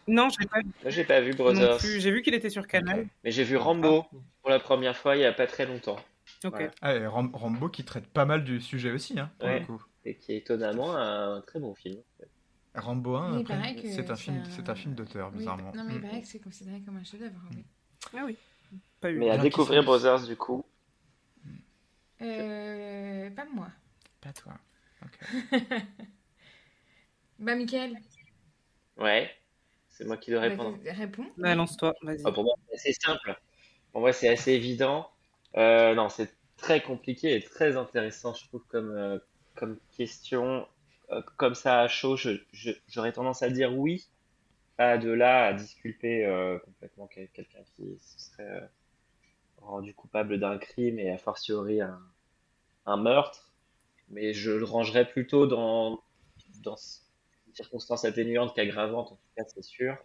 Non, 0.06 0.28
j'ai 0.30 0.46
pas 0.46 0.60
vu. 0.60 0.70
J'ai 0.86 1.04
pas 1.04 1.20
vu 1.20 1.34
Brothers. 1.34 1.80
J'ai 1.80 2.10
vu 2.10 2.22
qu'il 2.22 2.34
était 2.34 2.50
sur 2.50 2.66
Canal. 2.66 3.06
Mais 3.24 3.30
j'ai 3.30 3.44
vu 3.44 3.56
Rambo 3.56 4.06
pour 4.40 4.50
la 4.50 4.60
première 4.60 4.96
fois 4.96 5.16
il 5.16 5.22
y 5.22 5.24
a 5.24 5.32
pas 5.32 5.46
très 5.46 5.66
longtemps. 5.66 5.98
Ok. 6.44 6.62
Ah, 6.80 6.94
Rambo 7.08 7.68
qui 7.68 7.84
traite 7.84 8.06
pas 8.06 8.24
mal 8.24 8.44
du 8.44 8.60
sujet 8.60 8.92
aussi, 8.92 9.18
hein, 9.18 9.30
pour 9.38 9.48
le 9.48 9.60
coup. 9.60 9.82
Et 10.04 10.16
qui 10.16 10.32
est 10.32 10.38
étonnamment 10.38 10.96
un 10.96 11.40
très 11.42 11.60
bon 11.60 11.74
film. 11.74 12.00
Rambo 12.74 13.16
1, 13.16 13.44
c'est 13.84 14.10
un, 14.10 14.16
film, 14.16 14.42
un 14.66 14.74
film 14.74 14.94
d'auteur, 14.94 15.30
bizarrement. 15.32 15.72
Non, 15.74 15.84
mais 15.84 15.94
il 15.94 15.98
mm. 15.98 16.02
paraît 16.02 16.20
que 16.20 16.28
c'est 16.28 16.38
considéré 16.38 16.80
comme 16.80 16.96
un 16.96 17.04
chef-d'œuvre. 17.04 17.40
Oui. 17.50 17.64
Ah 18.14 18.24
oui. 18.24 18.36
Mais 19.02 19.30
à 19.30 19.38
découvrir 19.38 19.82
Brothers 19.82 20.26
du 20.26 20.36
coup 20.36 20.64
euh, 22.20 23.30
Pas 23.30 23.46
moi. 23.52 23.68
Pas 24.20 24.32
toi. 24.32 24.54
Bah, 27.38 27.54
Michael. 27.54 27.96
Ouais, 28.96 29.30
c'est 29.88 30.04
moi 30.04 30.16
qui 30.16 30.32
dois 30.32 30.40
bah, 30.40 30.48
répondre. 30.48 30.78
réponds. 30.84 31.26
Bah, 31.36 31.54
lance-toi, 31.54 31.94
vas-y. 32.02 32.20
Ah, 32.24 32.32
pour 32.32 32.42
moi, 32.42 32.54
c'est 32.66 32.74
assez 32.74 32.92
simple. 33.00 33.40
Pour 33.92 34.00
moi, 34.00 34.12
c'est 34.12 34.28
assez 34.28 34.52
évident. 34.52 35.08
Euh, 35.56 35.94
non, 35.94 36.08
c'est 36.08 36.34
très 36.56 36.82
compliqué 36.82 37.36
et 37.36 37.42
très 37.42 37.76
intéressant, 37.76 38.34
je 38.34 38.44
trouve, 38.48 38.64
comme, 38.66 38.90
euh, 38.90 39.18
comme 39.58 39.78
question. 39.96 40.66
Euh, 41.10 41.22
comme 41.36 41.54
ça, 41.54 41.80
à 41.80 41.88
chaud, 41.88 42.16
j'aurais 42.88 43.12
tendance 43.12 43.42
à 43.42 43.50
dire 43.50 43.76
oui. 43.76 44.08
Pas 44.76 44.98
de 44.98 45.10
là 45.10 45.46
à 45.46 45.52
disculper 45.54 46.24
euh, 46.26 46.58
complètement 46.60 47.08
quel- 47.08 47.28
quelqu'un 47.30 47.62
qui 47.76 47.98
se 48.00 48.18
serait 48.30 48.44
euh, 48.62 48.66
rendu 49.58 49.94
coupable 49.94 50.40
d'un 50.40 50.58
crime 50.58 50.98
et 50.98 51.10
a 51.10 51.18
fortiori 51.18 51.80
un, 51.80 52.00
un 52.86 52.96
meurtre. 52.96 53.52
Mais 54.10 54.34
je 54.34 54.52
le 54.52 54.64
rangerais 54.64 55.06
plutôt 55.08 55.46
dans, 55.46 56.02
dans 56.62 56.76
une 57.48 57.54
circonstance 57.54 58.04
atténuante 58.04 58.54
qu'aggravante, 58.56 59.12
en 59.12 59.16
tout 59.16 59.30
cas, 59.36 59.44
c'est 59.46 59.62
sûr 59.64 59.96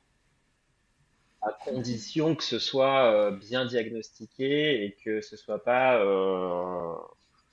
à 1.41 1.51
condition 1.51 2.35
que 2.35 2.43
ce 2.43 2.57
soit 2.59 3.31
bien 3.31 3.65
diagnostiqué 3.65 4.85
et 4.85 4.95
que 5.03 5.21
ce 5.21 5.35
soit 5.35 5.63
pas, 5.63 5.99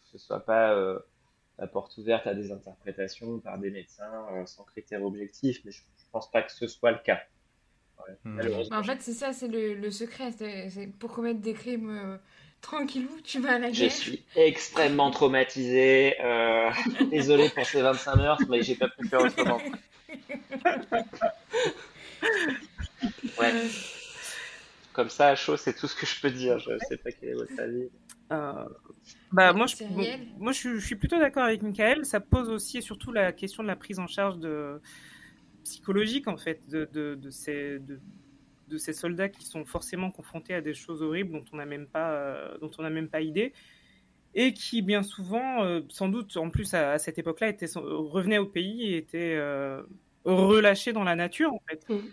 ce 0.04 0.18
soit 0.18 0.40
pas 0.40 0.74
la 1.60 1.66
porte 1.68 1.96
ouverte 1.98 2.26
à 2.26 2.34
des 2.34 2.50
interprétations 2.50 3.38
par 3.38 3.58
des 3.58 3.70
médecins 3.70 4.26
euh, 4.32 4.44
sans 4.46 4.64
critères 4.64 5.04
objectifs. 5.04 5.60
Mais 5.64 5.70
je, 5.70 5.82
je 5.98 6.04
pense 6.10 6.28
pas 6.30 6.42
que 6.42 6.50
ce 6.50 6.66
soit 6.66 6.90
le 6.92 6.98
cas. 6.98 7.20
Ouais, 7.98 8.14
Hmm. 8.24 8.40
en 8.72 8.82
fait, 8.82 9.00
c'est 9.02 9.12
ça, 9.12 9.32
c'est 9.34 9.46
le, 9.48 9.74
le 9.74 9.90
secret. 9.90 10.32
C'est 10.32 10.70
c'est 10.70 10.86
pour 10.86 11.12
commettre 11.12 11.40
des 11.40 11.52
crimes 11.52 11.90
euh, 11.90 12.16
tranquillou, 12.62 13.20
tu 13.22 13.40
vas 13.40 13.54
à 13.56 13.58
la 13.58 13.70
Je 13.72 13.82
guerre. 13.82 13.92
suis 13.92 14.24
extrêmement 14.36 15.10
traumatisé. 15.10 16.16
euh, 16.22 16.70
désolé 17.10 17.50
pour 17.50 17.66
ces 17.66 17.82
25 17.82 18.16
meurtres, 18.16 18.44
mais 18.48 18.62
j'ai 18.62 18.74
pas 18.74 18.88
pu 18.88 19.06
faire 19.06 19.20
autrement. 19.20 19.60
Ouais. 23.38 23.52
Comme 24.92 25.08
ça, 25.10 25.28
à 25.28 25.36
chaud, 25.36 25.56
c'est 25.56 25.74
tout 25.74 25.86
ce 25.86 25.94
que 25.94 26.06
je 26.06 26.20
peux 26.20 26.30
dire. 26.30 26.58
Je 26.58 26.78
sais 26.88 26.96
pas 26.96 27.10
quel 27.12 27.30
est 27.30 27.34
votre 27.34 27.58
avis. 27.58 27.88
Euh, 28.32 28.64
bah, 29.32 29.52
Ouais, 29.52 29.58
moi, 29.58 29.66
je, 29.66 29.76
bon, 29.88 30.06
moi 30.38 30.52
je, 30.52 30.58
suis- 30.58 30.80
je 30.80 30.86
suis 30.86 30.96
plutôt 30.96 31.18
d'accord 31.18 31.44
avec 31.44 31.62
Michael. 31.62 32.04
Ça 32.04 32.20
pose 32.20 32.48
aussi 32.48 32.78
et 32.78 32.80
surtout 32.80 33.12
la 33.12 33.32
question 33.32 33.62
de 33.62 33.68
la 33.68 33.76
prise 33.76 33.98
en 33.98 34.06
charge 34.06 34.38
de, 34.38 34.80
psychologique, 35.64 36.28
en 36.28 36.36
fait, 36.36 36.60
de, 36.68 36.88
de, 36.92 37.14
de 37.14 37.30
ces, 37.30 37.78
de, 37.78 38.00
de 38.68 38.78
ces 38.78 38.92
soldats 38.92 39.28
qui 39.28 39.44
sont 39.44 39.64
forcément 39.64 40.10
confrontés 40.10 40.54
à 40.54 40.60
des 40.60 40.74
choses 40.74 41.02
horribles 41.02 41.32
dont 41.32 41.44
on 41.52 41.56
n'a 41.56 41.66
même, 41.66 41.86
pas, 41.86 42.12
euh, 42.12 42.58
dont 42.58 42.70
on 42.78 42.82
n'a 42.82 42.90
même 42.90 43.08
pas 43.08 43.20
idée. 43.20 43.52
Et 44.34 44.54
qui, 44.54 44.80
bien 44.82 45.02
souvent, 45.02 45.64
euh, 45.64 45.80
sans 45.88 46.08
doute, 46.08 46.36
en 46.36 46.50
plus, 46.50 46.72
à, 46.74 46.92
à 46.92 46.98
cette 46.98 47.18
époque-là, 47.18 47.48
étaient, 47.48 47.66
revenaient 47.76 48.38
au 48.38 48.46
pays 48.46 48.92
et 48.92 48.96
étaient 48.98 49.34
euh, 49.36 49.82
relâchés 50.24 50.92
dans 50.92 51.04
la 51.04 51.16
nature, 51.16 51.52
en 51.52 51.60
fait. 51.68 51.84
Mhm. 51.88 52.12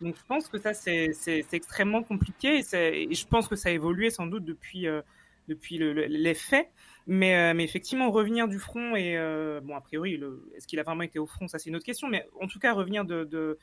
Donc, 0.00 0.16
je 0.16 0.24
pense 0.26 0.48
que 0.48 0.58
ça, 0.58 0.74
c'est 0.74 1.12
extrêmement 1.52 2.02
compliqué 2.02 2.58
et, 2.72 3.14
je 3.14 3.26
pense 3.26 3.48
que 3.48 3.56
ça 3.56 3.68
a 3.68 3.72
évolué 3.72 4.10
sans 4.10 4.26
doute 4.26 4.44
depuis, 4.44 4.86
euh, 4.88 5.02
depuis 5.48 5.78
le- 5.78 5.92
le- 5.92 6.06
les 6.06 6.34
faits. 6.34 6.68
Mais, 7.06 7.36
euh, 7.36 7.54
mais 7.54 7.64
effectivement, 7.64 8.10
revenir 8.10 8.48
du 8.48 8.58
front 8.58 8.96
et, 8.96 9.16
euh, 9.16 9.60
bon, 9.62 9.76
a 9.76 9.80
priori, 9.80 10.20
est-ce 10.56 10.66
qu'il 10.66 10.78
a 10.80 10.82
vraiment 10.82 11.02
été 11.02 11.18
au 11.18 11.26
front? 11.26 11.48
Ça, 11.48 11.58
c'est 11.58 11.70
une 11.70 11.76
autre 11.76 11.84
question. 11.84 12.08
Mais 12.08 12.26
en 12.40 12.46
tout 12.46 12.58
cas, 12.58 12.72
revenir 12.72 13.04
de, 13.04 13.24
de, 13.24 13.58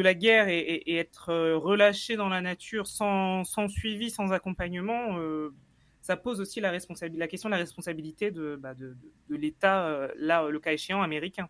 la 0.00 0.14
guerre 0.14 0.48
et, 0.48 0.82
être 0.86 1.32
relâché 1.54 2.16
dans 2.16 2.28
la 2.28 2.40
nature 2.40 2.86
sans, 2.86 3.44
suivi, 3.68 4.10
sans 4.10 4.32
accompagnement, 4.32 5.18
ça 6.00 6.16
pose 6.16 6.40
aussi 6.40 6.60
la, 6.60 6.78
question 7.28 7.48
de 7.48 7.54
la 7.54 7.58
responsabilité 7.58 8.30
de, 8.30 8.56
bah, 8.56 8.74
de, 8.74 8.96
l'État, 9.30 10.08
là, 10.16 10.48
le 10.48 10.60
cas 10.60 10.72
échéant, 10.72 11.02
américain. 11.02 11.48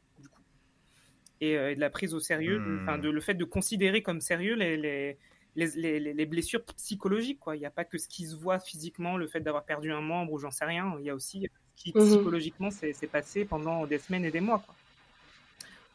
Et, 1.43 1.59
euh, 1.59 1.73
et 1.73 1.75
de 1.75 1.81
la 1.81 1.91
prise 1.91 2.15
au 2.15 2.21
sérieux, 2.21 2.59
de- 2.59 2.65
Hmm. 2.65 2.83
enfin, 2.83 2.99
de, 2.99 3.11
le 3.11 3.21
fait 3.21 3.35
de 3.35 3.45
considérer 3.45 4.01
comme 4.03 4.21
sérieux 4.21 4.55
les, 4.55 4.77
les, 4.77 5.19
les, 5.57 5.67
les, 5.75 5.99
les- 6.01 6.15
les 6.15 6.27
blessures 6.27 6.63
psychologiques. 6.77 7.41
Quoi. 7.41 7.57
Il 7.57 7.59
n'y 7.59 7.67
a 7.67 7.71
pas 7.71 7.85
que 7.85 7.99
ce 7.99 8.07
qui 8.09 8.27
se 8.27 8.37
voit 8.37 8.61
physiquement, 8.61 9.17
le 9.17 9.27
fait 9.27 9.41
d'avoir 9.41 9.65
perdu 9.65 9.91
un 9.93 10.01
membre 10.01 10.33
ou 10.33 10.39
j'en 10.39 10.53
sais 10.53 10.65
rien. 10.65 10.95
Il 11.01 11.05
y 11.05 11.11
a 11.11 11.15
aussi 11.15 11.49
ce 11.77 11.83
qui 11.83 11.93
Mhm. 11.97 12.07
psychologiquement 12.07 12.71
s'est 12.71 12.93
s'est 12.93 13.09
passé 13.09 13.45
pendant 13.45 13.87
des 13.87 13.99
semaines 13.99 14.25
et 14.25 14.31
des 14.31 14.41
mois. 14.41 14.61
Quoi. 14.65 14.75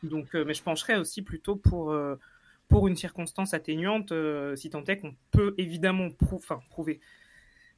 Donc, 0.03 0.35
euh, 0.35 0.43
mais 0.45 0.53
je 0.53 0.61
pencherais 0.63 0.97
aussi 0.97 1.21
plutôt 1.21 1.55
pour, 1.55 1.91
euh, 1.91 2.19
pour 2.67 2.87
une 2.89 2.97
circonstance 2.97 3.53
atténuante, 3.53 4.11
euh, 4.11 4.55
si 4.57 4.69
tant 4.69 4.83
est 4.83 4.97
qu'on 4.97 5.15
peut 5.31 5.55
évidemment 5.57 6.09
prou- 6.09 6.35
enfin, 6.35 6.59
prouver. 6.69 6.99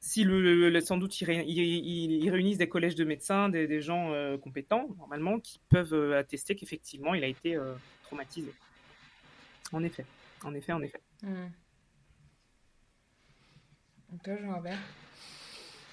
Si 0.00 0.24
le, 0.24 0.70
le- 0.70 0.80
sans 0.80 0.96
doute 0.96 1.20
ils, 1.20 1.24
ré- 1.26 1.44
ils- 1.46 1.58
ils- 1.58 2.24
ils 2.24 2.30
réunissent 2.30 2.58
des 2.58 2.68
collèges 2.68 2.94
de 2.94 3.04
médecins, 3.04 3.48
des, 3.50 3.66
des 3.66 3.82
gens 3.82 4.12
euh, 4.12 4.38
compétents, 4.38 4.88
normalement, 4.98 5.38
qui 5.38 5.60
peuvent 5.68 5.92
euh, 5.94 6.18
attester 6.18 6.56
qu'effectivement 6.56 7.14
il 7.14 7.22
a 7.22 7.26
été 7.26 7.54
euh, 7.54 7.74
traumatisé. 8.04 8.50
En 9.72 9.82
effet, 9.84 10.06
en 10.44 10.54
effet, 10.54 10.72
en 10.72 10.82
effet. 10.82 11.00
Et 14.12 14.18
toi, 14.24 14.34
Jean-Robert? 14.40 14.78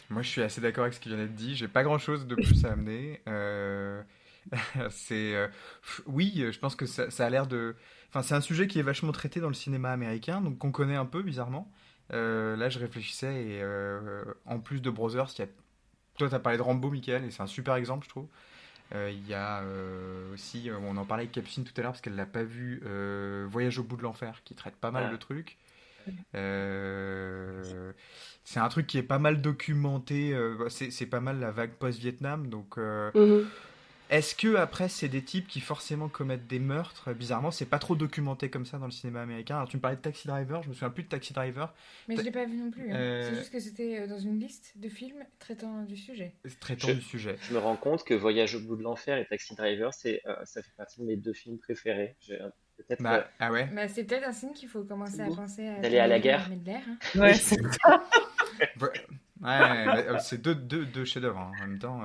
Moi, 0.09 0.21
je 0.21 0.29
suis 0.29 0.41
assez 0.41 0.61
d'accord 0.61 0.83
avec 0.85 0.93
ce 0.93 0.99
qui 0.99 1.09
vient 1.09 1.17
d'être 1.17 1.35
dit. 1.35 1.55
J'ai 1.55 1.67
pas 1.67 1.83
grand-chose 1.83 2.27
de 2.27 2.35
plus 2.35 2.65
à 2.65 2.71
amener. 2.71 3.21
Euh, 3.27 4.01
c'est 4.89 5.35
euh, 5.35 5.47
oui, 6.05 6.45
je 6.51 6.57
pense 6.59 6.75
que 6.75 6.85
ça, 6.85 7.11
ça 7.11 7.25
a 7.25 7.29
l'air 7.29 7.45
de. 7.45 7.75
Enfin, 8.09 8.21
c'est 8.21 8.35
un 8.35 8.41
sujet 8.41 8.67
qui 8.67 8.79
est 8.79 8.83
vachement 8.83 9.11
traité 9.11 9.41
dans 9.41 9.49
le 9.49 9.53
cinéma 9.53 9.91
américain, 9.91 10.39
donc 10.41 10.57
qu'on 10.57 10.71
connaît 10.71 10.95
un 10.95 11.05
peu 11.05 11.21
bizarrement. 11.23 11.69
Euh, 12.13 12.55
là, 12.55 12.69
je 12.69 12.79
réfléchissais 12.79 13.33
et 13.43 13.59
euh, 13.61 14.23
en 14.45 14.59
plus 14.59 14.81
de 14.81 14.89
Brothers, 14.89 15.27
il 15.37 15.41
y 15.41 15.43
a... 15.43 15.47
toi, 16.17 16.29
t'as 16.29 16.39
parlé 16.39 16.57
de 16.57 16.63
Rambo, 16.63 16.89
Michael, 16.89 17.25
et 17.25 17.31
c'est 17.31 17.41
un 17.43 17.47
super 17.47 17.75
exemple, 17.75 18.05
je 18.05 18.09
trouve. 18.09 18.27
Euh, 18.95 19.11
Il 19.11 19.27
y 19.27 19.33
a 19.33 19.59
euh, 19.61 20.33
aussi, 20.33 20.69
euh, 20.69 20.77
on 20.81 20.95
en 20.97 21.05
parlait 21.05 21.23
avec 21.23 21.33
Capucine 21.33 21.65
tout 21.65 21.73
à 21.77 21.81
l'heure 21.81 21.91
parce 21.91 22.01
qu'elle 22.01 22.15
l'a 22.15 22.25
pas 22.25 22.43
vu, 22.43 22.81
euh, 22.85 23.45
Voyage 23.49 23.79
au 23.79 23.83
bout 23.83 23.97
de 23.97 24.03
l'enfer, 24.03 24.41
qui 24.45 24.55
traite 24.55 24.75
pas 24.75 24.91
mal 24.91 25.05
Ah. 25.09 25.11
de 25.11 25.17
trucs. 25.17 25.57
Euh, 26.35 27.91
c'est 28.45 28.59
un 28.59 28.69
truc 28.69 28.87
qui 28.87 28.97
est 28.97 29.03
pas 29.03 29.19
mal 29.19 29.41
documenté. 29.41 30.33
euh, 30.33 30.69
c'est 30.69 31.05
pas 31.05 31.19
mal 31.19 31.39
la 31.39 31.51
vague 31.51 31.71
post-Vietnam. 31.73 32.47
Donc, 32.47 32.77
euh, 32.77 33.11
Mhm. 33.13 33.45
Est-ce 34.09 34.35
que 34.35 34.55
après 34.55 34.89
c'est 34.89 35.07
des 35.09 35.21
types 35.23 35.47
qui 35.47 35.59
forcément 35.61 36.07
commettent 36.09 36.47
des 36.47 36.59
meurtres? 36.59 37.13
Bizarrement, 37.13 37.51
c'est 37.51 37.65
pas 37.65 37.79
trop 37.79 37.95
documenté 37.95 38.49
comme 38.49 38.65
ça 38.65 38.77
dans 38.77 38.85
le 38.85 38.91
cinéma 38.91 39.21
américain. 39.21 39.55
Alors, 39.57 39.67
tu 39.67 39.77
me 39.77 39.81
parlais 39.81 39.97
de 39.97 40.01
Taxi 40.01 40.27
Driver. 40.27 40.63
Je 40.63 40.69
me 40.69 40.73
souviens 40.73 40.89
plus 40.89 41.03
de 41.03 41.09
Taxi 41.09 41.33
Driver. 41.33 41.73
Mais 42.07 42.15
je 42.15 42.21
l'ai 42.21 42.31
pas 42.31 42.45
vu 42.45 42.55
non 42.57 42.71
plus. 42.71 42.91
hein. 42.91 42.95
Euh, 42.95 43.29
C'est 43.29 43.35
juste 43.35 43.51
que 43.51 43.59
c'était 43.59 43.99
euh, 44.01 44.07
dans 44.07 44.19
une 44.19 44.39
liste 44.39 44.73
de 44.77 44.89
films 44.89 45.23
traitant 45.39 45.83
du 45.83 45.97
sujet. 45.97 46.33
Traitant 46.59 46.87
Je- 46.87 46.93
du 46.93 47.01
sujet. 47.01 47.37
Je 47.41 47.53
me 47.53 47.59
rends 47.59 47.75
compte 47.75 48.03
que 48.03 48.13
Voyage 48.13 48.55
au 48.55 48.59
bout 48.59 48.75
de 48.75 48.83
l'enfer 48.83 49.17
et 49.17 49.25
Taxi 49.25 49.55
Driver, 49.55 49.93
c'est, 49.93 50.21
euh, 50.25 50.35
ça 50.45 50.61
fait 50.61 50.73
partie 50.77 51.01
de 51.01 51.05
mes 51.05 51.17
deux 51.17 51.33
films 51.33 51.57
préférés. 51.57 52.15
Peut-être 52.77 53.01
euh, 53.01 53.03
Bah, 53.03 53.27
ah 53.39 53.51
ouais? 53.51 53.67
Bah, 53.73 53.87
c'est 53.87 54.03
peut-être 54.03 54.27
un 54.27 54.31
signe 54.31 54.53
qu'il 54.53 54.69
faut 54.69 54.83
commencer 54.83 55.21
à 55.21 55.25
penser 55.27 55.67
à 55.67 55.79
D'aller 55.81 55.99
à 55.99 56.07
la 56.07 56.19
guerre. 56.19 56.47
Hein. 56.49 56.97
Ouais, 57.15 57.33
Ouais, 58.79 59.49
ouais, 59.49 59.85
mais, 60.13 60.19
c'est 60.19 60.41
deux, 60.41 60.55
deux, 60.55 60.85
deux 60.85 61.05
chefs-d'œuvre 61.05 61.39
hein, 61.39 61.51
en 61.57 61.67
même 61.67 61.79
temps. 61.79 62.01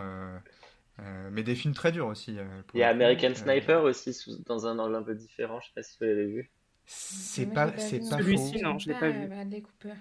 Euh, 1.00 1.30
mais 1.32 1.42
des 1.42 1.54
films 1.54 1.74
très 1.74 1.92
durs 1.92 2.06
aussi. 2.06 2.38
euh, 2.38 2.44
il 2.74 2.80
y 2.80 2.82
a. 2.82 2.88
American 2.90 3.30
Euh, 3.30 3.34
Sniper 3.34 3.82
aussi, 3.82 4.12
sous- 4.14 4.42
dans 4.44 4.66
un 4.66 4.78
angle 4.78 4.96
un 4.96 5.02
peu 5.02 5.14
différent. 5.14 5.60
Je 5.60 5.66
sais 5.66 5.72
pas 5.74 5.82
si 5.82 5.96
vous 6.00 6.04
l'avez 6.06 6.26
vu. 6.26 6.50
C'est 6.86 7.46
pas, 7.46 7.66
l'ai 7.70 7.78
c'est 7.78 7.98
pas. 8.08 8.18
Celui-ci, 8.18 8.60
non, 8.62 8.78
je 8.78 8.88
l'ai 8.90 8.98
pas 8.98 9.10
vu. 9.10 9.26
Bradley 9.28 9.62
Cooper. 9.62 9.94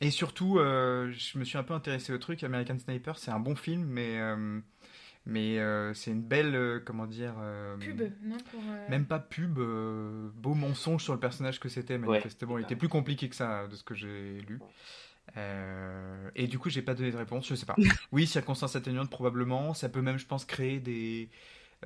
Et 0.00 0.10
surtout, 0.10 0.58
euh, 0.58 1.10
je 1.12 1.38
me 1.38 1.44
suis 1.44 1.58
un 1.58 1.64
peu 1.64 1.74
intéressé 1.74 2.12
au 2.12 2.18
truc. 2.18 2.44
American 2.44 2.78
Sniper, 2.78 3.18
c'est 3.18 3.32
un 3.32 3.40
bon 3.40 3.56
film, 3.56 3.82
mais, 3.84 4.18
euh, 4.20 4.60
mais 5.26 5.58
euh, 5.58 5.92
c'est 5.94 6.12
une 6.12 6.22
belle, 6.22 6.54
euh, 6.54 6.80
comment 6.84 7.06
dire, 7.06 7.34
euh, 7.40 7.76
Pub, 7.78 8.00
non 8.22 8.36
pour, 8.50 8.60
euh, 8.70 8.86
Même 8.88 9.06
pas 9.06 9.18
pub, 9.18 9.58
euh, 9.58 10.30
beau 10.36 10.54
mensonge 10.54 11.02
sur 11.02 11.14
le 11.14 11.20
personnage 11.20 11.58
que 11.58 11.68
c'était, 11.68 11.98
manifestement. 11.98 12.58
Il 12.58 12.62
était 12.64 12.76
plus 12.76 12.88
compliqué 12.88 13.28
que 13.28 13.36
ça, 13.36 13.66
de 13.66 13.74
ce 13.74 13.82
que 13.82 13.94
j'ai 13.94 14.40
lu. 14.48 14.60
Euh, 15.36 16.30
et 16.34 16.46
du 16.46 16.58
coup, 16.58 16.70
j'ai 16.70 16.82
pas 16.82 16.94
donné 16.94 17.10
de 17.10 17.16
réponse, 17.16 17.46
je 17.48 17.54
sais 17.54 17.66
pas. 17.66 17.76
Oui, 18.12 18.26
circonstances 18.26 18.76
atténuantes, 18.76 19.10
probablement. 19.10 19.74
Ça 19.74 19.88
peut 19.88 20.02
même, 20.02 20.18
je 20.18 20.26
pense, 20.26 20.44
créer 20.44 20.78
des, 20.80 21.28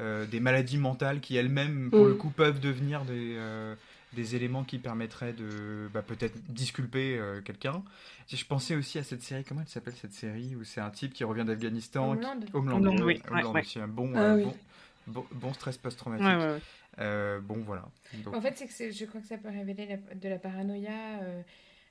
euh, 0.00 0.26
des 0.26 0.40
maladies 0.40 0.78
mentales 0.78 1.20
qui 1.20 1.36
elles-mêmes, 1.36 1.90
pour 1.90 2.04
Mm. 2.04 2.08
le 2.08 2.14
coup, 2.14 2.30
peuvent 2.30 2.60
devenir 2.60 3.04
des, 3.04 3.34
euh, 3.36 3.74
des 4.14 4.36
éléments 4.36 4.62
qui 4.64 4.78
permettraient 4.78 5.32
de 5.32 5.88
bah, 5.92 6.02
peut-être 6.02 6.36
disculper 6.52 7.18
euh, 7.18 7.40
quelqu'un. 7.40 7.82
Je 8.32 8.44
pensais 8.44 8.74
aussi 8.76 8.98
à 8.98 9.02
cette 9.04 9.22
série, 9.22 9.44
comment 9.44 9.62
elle 9.62 9.68
s'appelle 9.68 9.94
cette 10.00 10.12
série, 10.14 10.54
où 10.54 10.64
c'est 10.64 10.80
un 10.80 10.90
type 10.90 11.12
qui 11.12 11.24
revient 11.24 11.44
d'Afghanistan. 11.44 12.16
qui- 12.16 12.24
Homeland. 12.24 12.40
Homeland, 12.80 12.98
euh, 13.00 13.04
oui, 13.04 13.14
ouais, 13.14 13.30
Homeland 13.30 13.52
ouais. 13.52 13.60
aussi, 13.60 13.78
un 13.80 13.88
bon, 13.88 14.12
Ah 14.14 14.20
euh, 14.20 14.36
oui. 14.36 14.44
bon, 14.44 14.54
bon, 15.08 15.26
bon 15.32 15.52
stress 15.52 15.76
post-traumatique. 15.78 16.26
ouais, 16.26 16.36
ouais, 16.36 16.52
ouais. 16.52 16.60
Euh, 17.00 17.40
bon, 17.40 17.56
voilà. 17.66 17.88
Donc, 18.24 18.36
En 18.36 18.40
fait, 18.42 18.52
c'est 18.56 18.66
que 18.66 18.72
c'est- 18.72 18.92
je 18.92 19.04
crois 19.06 19.20
que 19.22 19.26
ça 19.26 19.38
peut 19.38 19.48
révéler 19.48 19.86
la- 19.86 20.14
de 20.14 20.28
la 20.28 20.38
paranoïa 20.38 20.90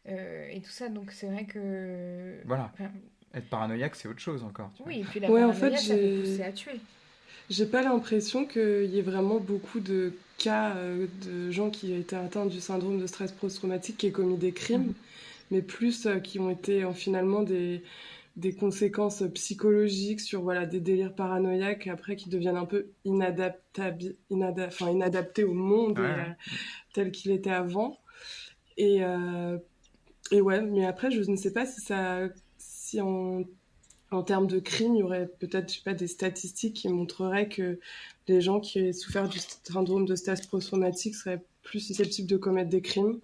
euh, 0.10 0.48
et 0.52 0.62
tout 0.62 0.70
ça. 0.72 0.90
Donc, 0.90 1.12
c'est 1.12 1.28
vrai 1.28 1.46
que. 1.46 2.36
Voilà. 2.46 2.72
Enfin, 2.74 2.90
être 3.34 3.50
paranoïaque, 3.50 3.96
c'est 3.96 4.08
autre 4.08 4.20
chose 4.20 4.44
encore. 4.44 4.72
tu 4.76 4.84
vois. 4.84 4.92
oui, 4.92 5.00
et 5.02 5.04
puis 5.04 5.20
la 5.20 5.30
Ouais, 5.32 5.44
en 5.44 5.54
fait, 5.54 5.76
ça 5.78 5.94
peut 5.96 6.02
j'ai- 6.02 6.20
pousser 6.20 6.44
à 6.44 6.52
tuer. 6.52 6.80
J'ai 7.50 7.66
pas 7.66 7.82
l'impression 7.82 8.46
qu'il 8.46 8.86
y 8.86 9.00
ait 9.00 9.04
vraiment 9.04 9.40
beaucoup 9.40 9.80
de 9.80 10.14
cas 10.38 10.76
euh, 10.76 11.08
de 11.26 11.52
gens 11.52 11.70
qui 11.70 11.94
ont 11.94 12.00
été 12.00 12.16
atteints 12.16 12.46
du 12.46 12.60
syndrome 12.62 13.00
de 13.00 13.08
stress 13.08 13.32
post-traumatique 13.32 13.98
qui 13.98 14.08
aient 14.08 14.12
commis 14.12 14.38
des 14.38 14.52
crimes, 14.54 14.94
mais 15.50 15.62
plus 15.62 16.06
euh, 16.06 16.20
qui 16.20 16.40
ont 16.40 16.50
été 16.50 16.84
euh, 16.84 16.94
finalement 16.94 17.42
des, 17.44 17.84
des 18.38 18.54
conséquences 18.54 19.24
psychologiques 19.34 20.22
sur 20.22 20.42
voilà 20.42 20.66
des 20.66 20.80
délires 20.80 21.14
paranoïaques 21.14 21.88
après 21.88 22.16
qui 22.16 22.30
deviennent 22.30 22.56
un 22.58 22.66
peu 22.66 22.88
inadaptables, 23.06 24.16
enfin, 24.32 24.90
inadaptés 24.90 25.44
au 25.44 25.54
monde 25.54 26.00
euh, 26.00 26.24
tel 26.94 27.12
qu'il 27.12 27.32
était 27.32 27.52
avant. 27.52 27.98
Et, 28.78 29.04
euh, 29.04 29.58
et 30.32 30.42
ouais, 30.42 30.62
mais 30.62 30.86
après, 30.86 31.12
je 31.12 31.22
ne 31.30 31.36
sais 31.36 31.52
pas 31.52 31.66
si 31.66 31.82
ça, 31.82 32.30
si 32.58 33.02
en, 33.02 33.44
en 34.12 34.24
termes 34.24 34.48
de 34.48 34.60
crime, 34.60 34.96
il 34.96 35.00
y 35.00 35.04
aurait 35.04 35.28
peut-être, 35.28 35.70
je 35.70 35.78
sais 35.78 35.84
pas, 35.84 35.94
des 35.94 36.08
statistiques 36.08 36.76
qui 36.76 36.90
montreraient 36.90 37.50
que 37.50 37.80
les 38.28 38.42
gens 38.42 38.60
qui 38.60 38.80
aient 38.80 38.94
souffert 38.94 39.28
du 39.28 39.40
syndrome 39.40 40.06
de 40.06 40.16
stress 40.16 40.46
post-traumatique 40.48 41.16
seraient 41.16 41.44
plus 41.64 41.80
susceptibles 41.80 42.28
de 42.28 42.38
commettre 42.38 42.70
des 42.70 42.82
crimes. 42.82 43.20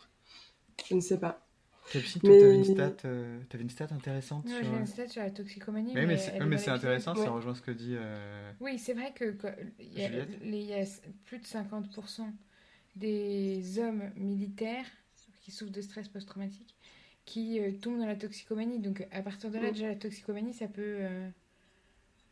Je 0.89 0.95
ne 0.95 1.01
sais 1.01 1.19
pas. 1.19 1.43
Capsi, 1.91 2.19
tu 2.19 2.27
avais 2.27 2.55
une, 2.55 2.65
stat, 2.65 2.95
euh, 3.05 3.39
une 3.57 3.69
stat 3.69 3.87
intéressante 3.91 4.47
sur... 4.47 4.57
j'ai 4.61 4.67
une 4.67 4.85
stat 4.85 5.07
sur 5.07 5.21
la 5.21 5.31
toxicomanie. 5.31 5.93
Oui, 5.95 6.05
mais, 6.05 6.17
c'est 6.17 6.69
intéressant, 6.69 7.15
ça 7.15 7.29
rejoint 7.29 7.55
ce 7.55 7.61
que 7.61 7.71
dit. 7.71 7.95
Euh, 7.95 8.51
oui, 8.59 8.77
c'est 8.77 8.93
vrai 8.93 9.13
que 9.13 9.33
y, 9.79 10.03
a, 10.03 10.85
plus 11.23 11.39
de 11.39 11.45
50% 11.45 12.29
des 12.97 13.79
hommes 13.79 14.03
militaires 14.17 14.85
qui 15.41 15.51
souffrent 15.51 15.71
de 15.71 15.81
stress 15.81 16.09
post-traumatique 16.09 16.75
qui 17.27 17.59
euh, 17.59 17.71
tombent 17.71 17.99
dans 17.99 18.07
la 18.07 18.15
toxicomanie. 18.15 18.79
Donc 18.79 19.05
à 19.11 19.21
partir 19.21 19.51
de 19.51 19.59
là, 19.59 19.69
déjà 19.69 19.87
la 19.87 19.95
toxicomanie, 19.95 20.55
ça 20.55 20.67
peut. 20.67 20.97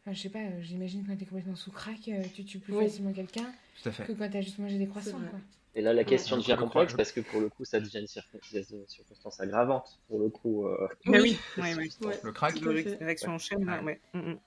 Enfin, 0.01 0.13
je 0.13 0.21
sais 0.21 0.29
pas, 0.29 0.39
j'imagine 0.61 1.03
quand 1.05 1.15
tu 1.15 1.23
es 1.23 1.25
complètement 1.27 1.55
sous 1.55 1.71
crack, 1.71 2.09
tu 2.33 2.43
tues 2.43 2.59
plus 2.59 2.73
facilement 2.73 3.13
quelqu'un 3.13 3.51
que 3.83 4.13
quand 4.13 4.29
tu 4.29 4.37
as 4.37 4.41
juste 4.41 4.57
mangé 4.57 4.79
des 4.79 4.87
croissants. 4.87 5.19
Quoi. 5.19 5.39
Et 5.77 5.81
là, 5.81 5.93
la 5.93 6.05
question 6.05 6.37
devient 6.37 6.55
complexe 6.57 6.93
parce 6.93 7.11
que 7.11 7.19
pour 7.19 7.41
le 7.41 7.49
coup, 7.49 7.65
ça 7.65 7.79
devient 7.79 7.99
une, 7.99 8.87
circonstance 8.87 9.39
aggravante. 9.41 9.99
Pour 10.07 10.19
le 10.19 10.29
coup. 10.29 10.67
Euh... 10.67 10.87
Oui, 11.05 11.37
oui, 11.57 11.73
oui, 11.77 11.91
Le 12.23 12.31
crack. 12.31 12.55
Réaction 12.57 13.33
en 13.33 13.37
chaîne, 13.37 13.69
ouais. 13.83 13.99
Mm, 14.13 14.19
mm. 14.19 14.39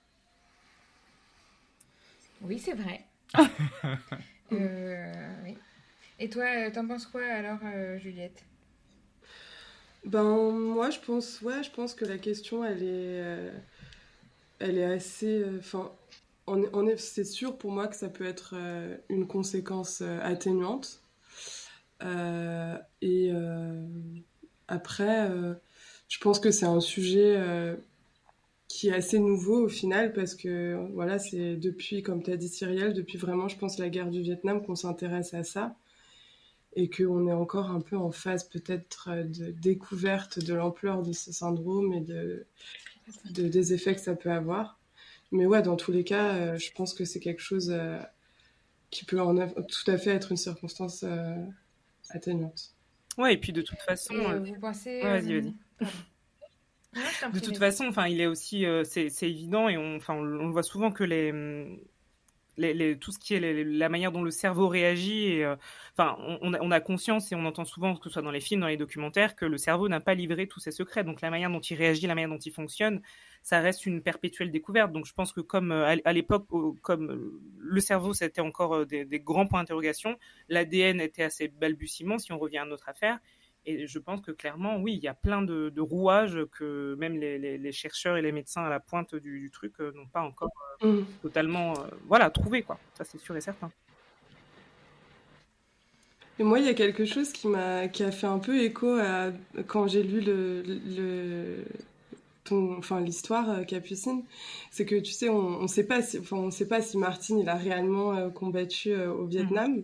Oui, 2.41 2.57
c'est 2.57 2.73
vrai. 2.73 3.05
euh, 4.51 5.33
oui. 5.43 5.57
Et 6.19 6.29
toi, 6.29 6.45
euh, 6.45 6.71
t'en 6.71 6.87
penses 6.87 7.05
quoi 7.05 7.23
alors, 7.23 7.59
euh, 7.63 7.99
Juliette? 7.99 8.43
Ben 10.05 10.51
moi, 10.51 10.89
je 10.89 10.99
pense, 10.99 11.41
ouais, 11.41 11.61
je 11.63 11.71
pense 11.71 11.93
que 11.93 12.05
la 12.05 12.17
question, 12.17 12.63
elle 12.65 12.83
est, 12.83 13.21
euh, 13.21 13.51
elle 14.59 14.77
est 14.77 14.85
assez, 14.85 15.43
enfin, 15.59 15.91
on, 16.47 16.63
c'est 16.97 17.23
sûr 17.25 17.57
pour 17.57 17.71
moi 17.71 17.87
que 17.87 17.95
ça 17.95 18.09
peut 18.09 18.25
être 18.25 18.55
une 19.09 19.27
conséquence 19.27 20.01
atténuante. 20.01 21.01
Euh, 22.03 22.77
et 23.01 23.29
euh, 23.33 23.85
après, 24.67 25.29
euh, 25.29 25.53
je 26.07 26.17
pense 26.19 26.39
que 26.39 26.51
c'est 26.51 26.65
un 26.65 26.79
sujet 26.79 27.37
qui 28.67 28.89
est 28.89 28.93
assez 28.93 29.19
nouveau 29.19 29.65
au 29.65 29.69
final 29.69 30.13
parce 30.13 30.35
que 30.35 30.77
voilà, 30.93 31.19
c'est 31.19 31.55
depuis, 31.55 32.03
comme 32.03 32.23
tu 32.23 32.31
as 32.31 32.37
dit 32.37 32.47
Cyrielle, 32.47 32.93
depuis 32.93 33.17
vraiment, 33.17 33.47
je 33.47 33.57
pense, 33.57 33.77
la 33.79 33.89
guerre 33.89 34.09
du 34.09 34.21
Vietnam 34.21 34.63
qu'on 34.65 34.75
s'intéresse 34.75 35.33
à 35.33 35.43
ça 35.43 35.75
et 36.73 36.89
qu'on 36.89 37.27
est 37.27 37.33
encore 37.33 37.71
un 37.71 37.81
peu 37.81 37.97
en 37.97 38.11
phase 38.11 38.47
peut-être 38.47 39.09
de 39.09 39.51
découverte 39.51 40.39
de 40.39 40.53
l'ampleur 40.53 41.01
de 41.01 41.13
ce 41.13 41.31
syndrome 41.31 41.93
et 41.93 42.01
de, 42.01 42.45
des 43.31 43.73
effets 43.73 43.95
que 43.95 44.01
ça 44.01 44.15
peut 44.15 44.31
avoir. 44.31 44.79
Mais 45.31 45.45
ouais, 45.45 45.61
dans 45.61 45.75
tous 45.75 45.91
les 45.91 46.03
cas, 46.03 46.57
je 46.57 46.71
pense 46.71 46.93
que 46.93 47.05
c'est 47.05 47.19
quelque 47.19 47.41
chose 47.41 47.75
qui 48.91 49.05
peut 49.05 49.21
en, 49.21 49.35
tout 49.35 49.91
à 49.91 49.97
fait 49.97 50.11
être 50.11 50.31
une 50.31 50.37
circonstance 50.37 51.03
atténuante. 52.09 52.73
Ouais, 53.19 53.33
et 53.33 53.37
puis 53.37 53.51
de 53.51 53.61
toute 53.61 53.79
façon. 53.79 54.15
Euh, 54.15 54.39
vous 54.39 54.59
pensez. 54.59 55.01
vas-y, 55.01 55.41
vas-y. 55.41 55.53
de 57.33 57.39
toute 57.39 57.57
façon, 57.57 57.85
enfin, 57.87 58.07
il 58.07 58.21
est 58.21 58.27
aussi, 58.27 58.65
euh, 58.65 58.83
c'est 58.85 59.09
évident 59.23 59.67
et 59.67 59.77
on, 59.77 59.97
enfin, 59.97 60.13
on, 60.15 60.23
le 60.23 60.51
voit 60.51 60.63
souvent 60.63 60.91
que 60.91 61.03
les, 61.03 61.33
tout 62.99 63.11
ce 63.11 63.19
qui 63.19 63.33
est 63.33 63.63
la 63.63 63.89
manière 63.89 64.11
dont 64.11 64.23
le 64.23 64.31
cerveau 64.31 64.67
réagit. 64.67 65.25
Et, 65.25 65.45
euh, 65.45 65.55
on, 65.97 66.71
a 66.71 66.79
conscience 66.79 67.31
et 67.31 67.35
on 67.35 67.45
entend 67.45 67.65
souvent, 67.65 67.95
que 67.95 68.05
ce 68.05 68.09
soit 68.09 68.21
dans 68.21 68.31
les 68.31 68.39
films, 68.39 68.61
dans 68.61 68.67
les 68.67 68.77
documentaires, 68.77 69.35
que 69.35 69.45
le 69.45 69.57
cerveau 69.57 69.89
n'a 69.89 69.99
pas 69.99 70.13
livré 70.13 70.47
tous 70.47 70.59
ses 70.59 70.71
secrets. 70.71 71.03
Donc 71.03 71.21
la 71.21 71.29
manière 71.29 71.49
dont 71.49 71.59
il 71.59 71.75
réagit, 71.75 72.07
la 72.07 72.15
manière 72.15 72.29
dont 72.29 72.37
il 72.37 72.51
fonctionne, 72.51 73.01
ça 73.41 73.59
reste 73.59 73.85
une 73.85 74.01
perpétuelle 74.01 74.51
découverte. 74.51 74.91
Donc 74.91 75.05
je 75.05 75.13
pense 75.13 75.33
que 75.33 75.41
comme 75.41 75.71
euh, 75.71 75.95
à, 76.03 76.13
l'époque, 76.13 76.47
comme 76.81 77.39
le 77.57 77.81
cerveau, 77.81 78.13
c'était 78.13 78.41
encore 78.41 78.85
des, 78.85 79.05
des, 79.05 79.19
grands 79.19 79.47
points 79.47 79.59
d'interrogation, 79.61 80.17
l'ADN 80.47 81.01
était 81.01 81.23
assez 81.23 81.47
balbutiement, 81.47 82.17
si 82.17 82.31
on 82.31 82.39
revient 82.39 82.59
à 82.59 82.65
notre 82.65 82.89
affaire. 82.89 83.19
Et 83.65 83.87
je 83.87 83.99
pense 83.99 84.21
que 84.21 84.31
clairement, 84.31 84.77
oui, 84.77 84.93
il 84.93 85.03
y 85.03 85.07
a 85.07 85.13
plein 85.13 85.41
de, 85.41 85.79
rouages 85.79 86.39
que 86.51 86.95
même 86.95 87.17
les, 87.17 87.71
chercheurs 87.71 88.17
et 88.17 88.21
les 88.21 88.31
médecins 88.31 88.63
à 88.63 88.69
la 88.69 88.79
pointe 88.79 89.15
du, 89.15 89.49
truc 89.51 89.73
euh, 89.79 89.91
n'ont 89.93 90.07
pas 90.07 90.21
encore 90.21 90.51
euh, 90.83 91.01
mm. 91.01 91.05
totalement 91.21 91.73
euh, 91.73 91.87
voilà, 92.07 92.29
trouvé. 92.29 92.63
Quoi. 92.63 92.79
Ça, 92.95 93.03
c'est 93.03 93.19
sûr 93.19 93.35
et 93.35 93.41
certain. 93.41 93.71
Et 96.39 96.43
moi, 96.43 96.59
il 96.59 96.65
y 96.65 96.69
a 96.69 96.73
quelque 96.73 97.03
chose 97.03 97.33
qui 97.33 97.49
m'a 97.49 97.89
qui 97.89 98.01
a 98.03 98.11
fait 98.11 98.27
un 98.27 98.39
peu 98.39 98.61
écho 98.61 98.87
à 98.97 99.31
quand 99.67 99.87
j'ai 99.87 100.03
lu 100.03 100.21
le, 100.21 100.63
le 100.63 101.65
ton, 102.45 102.77
enfin 102.77 103.01
l'histoire 103.01 103.65
Capucine, 103.65 104.23
c'est 104.71 104.85
que 104.85 104.95
tu 104.95 105.11
sais, 105.11 105.27
on, 105.27 105.63
ne 105.63 105.67
sait 105.67 105.85
pas 105.85 106.01
si, 106.01 106.17
enfin 106.17 106.37
on 106.37 106.49
sait 106.49 106.67
pas 106.67 106.81
si 106.81 106.97
Martine 106.97 107.39
il 107.39 107.49
a 107.49 107.55
réellement 107.55 108.31
combattu 108.31 108.95
au 108.95 109.25
Vietnam. 109.25 109.83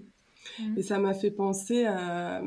Mm. 0.60 0.78
Et 0.78 0.82
ça 0.82 0.98
m'a 0.98 1.14
fait 1.14 1.32
penser 1.32 1.86
à, 1.86 2.42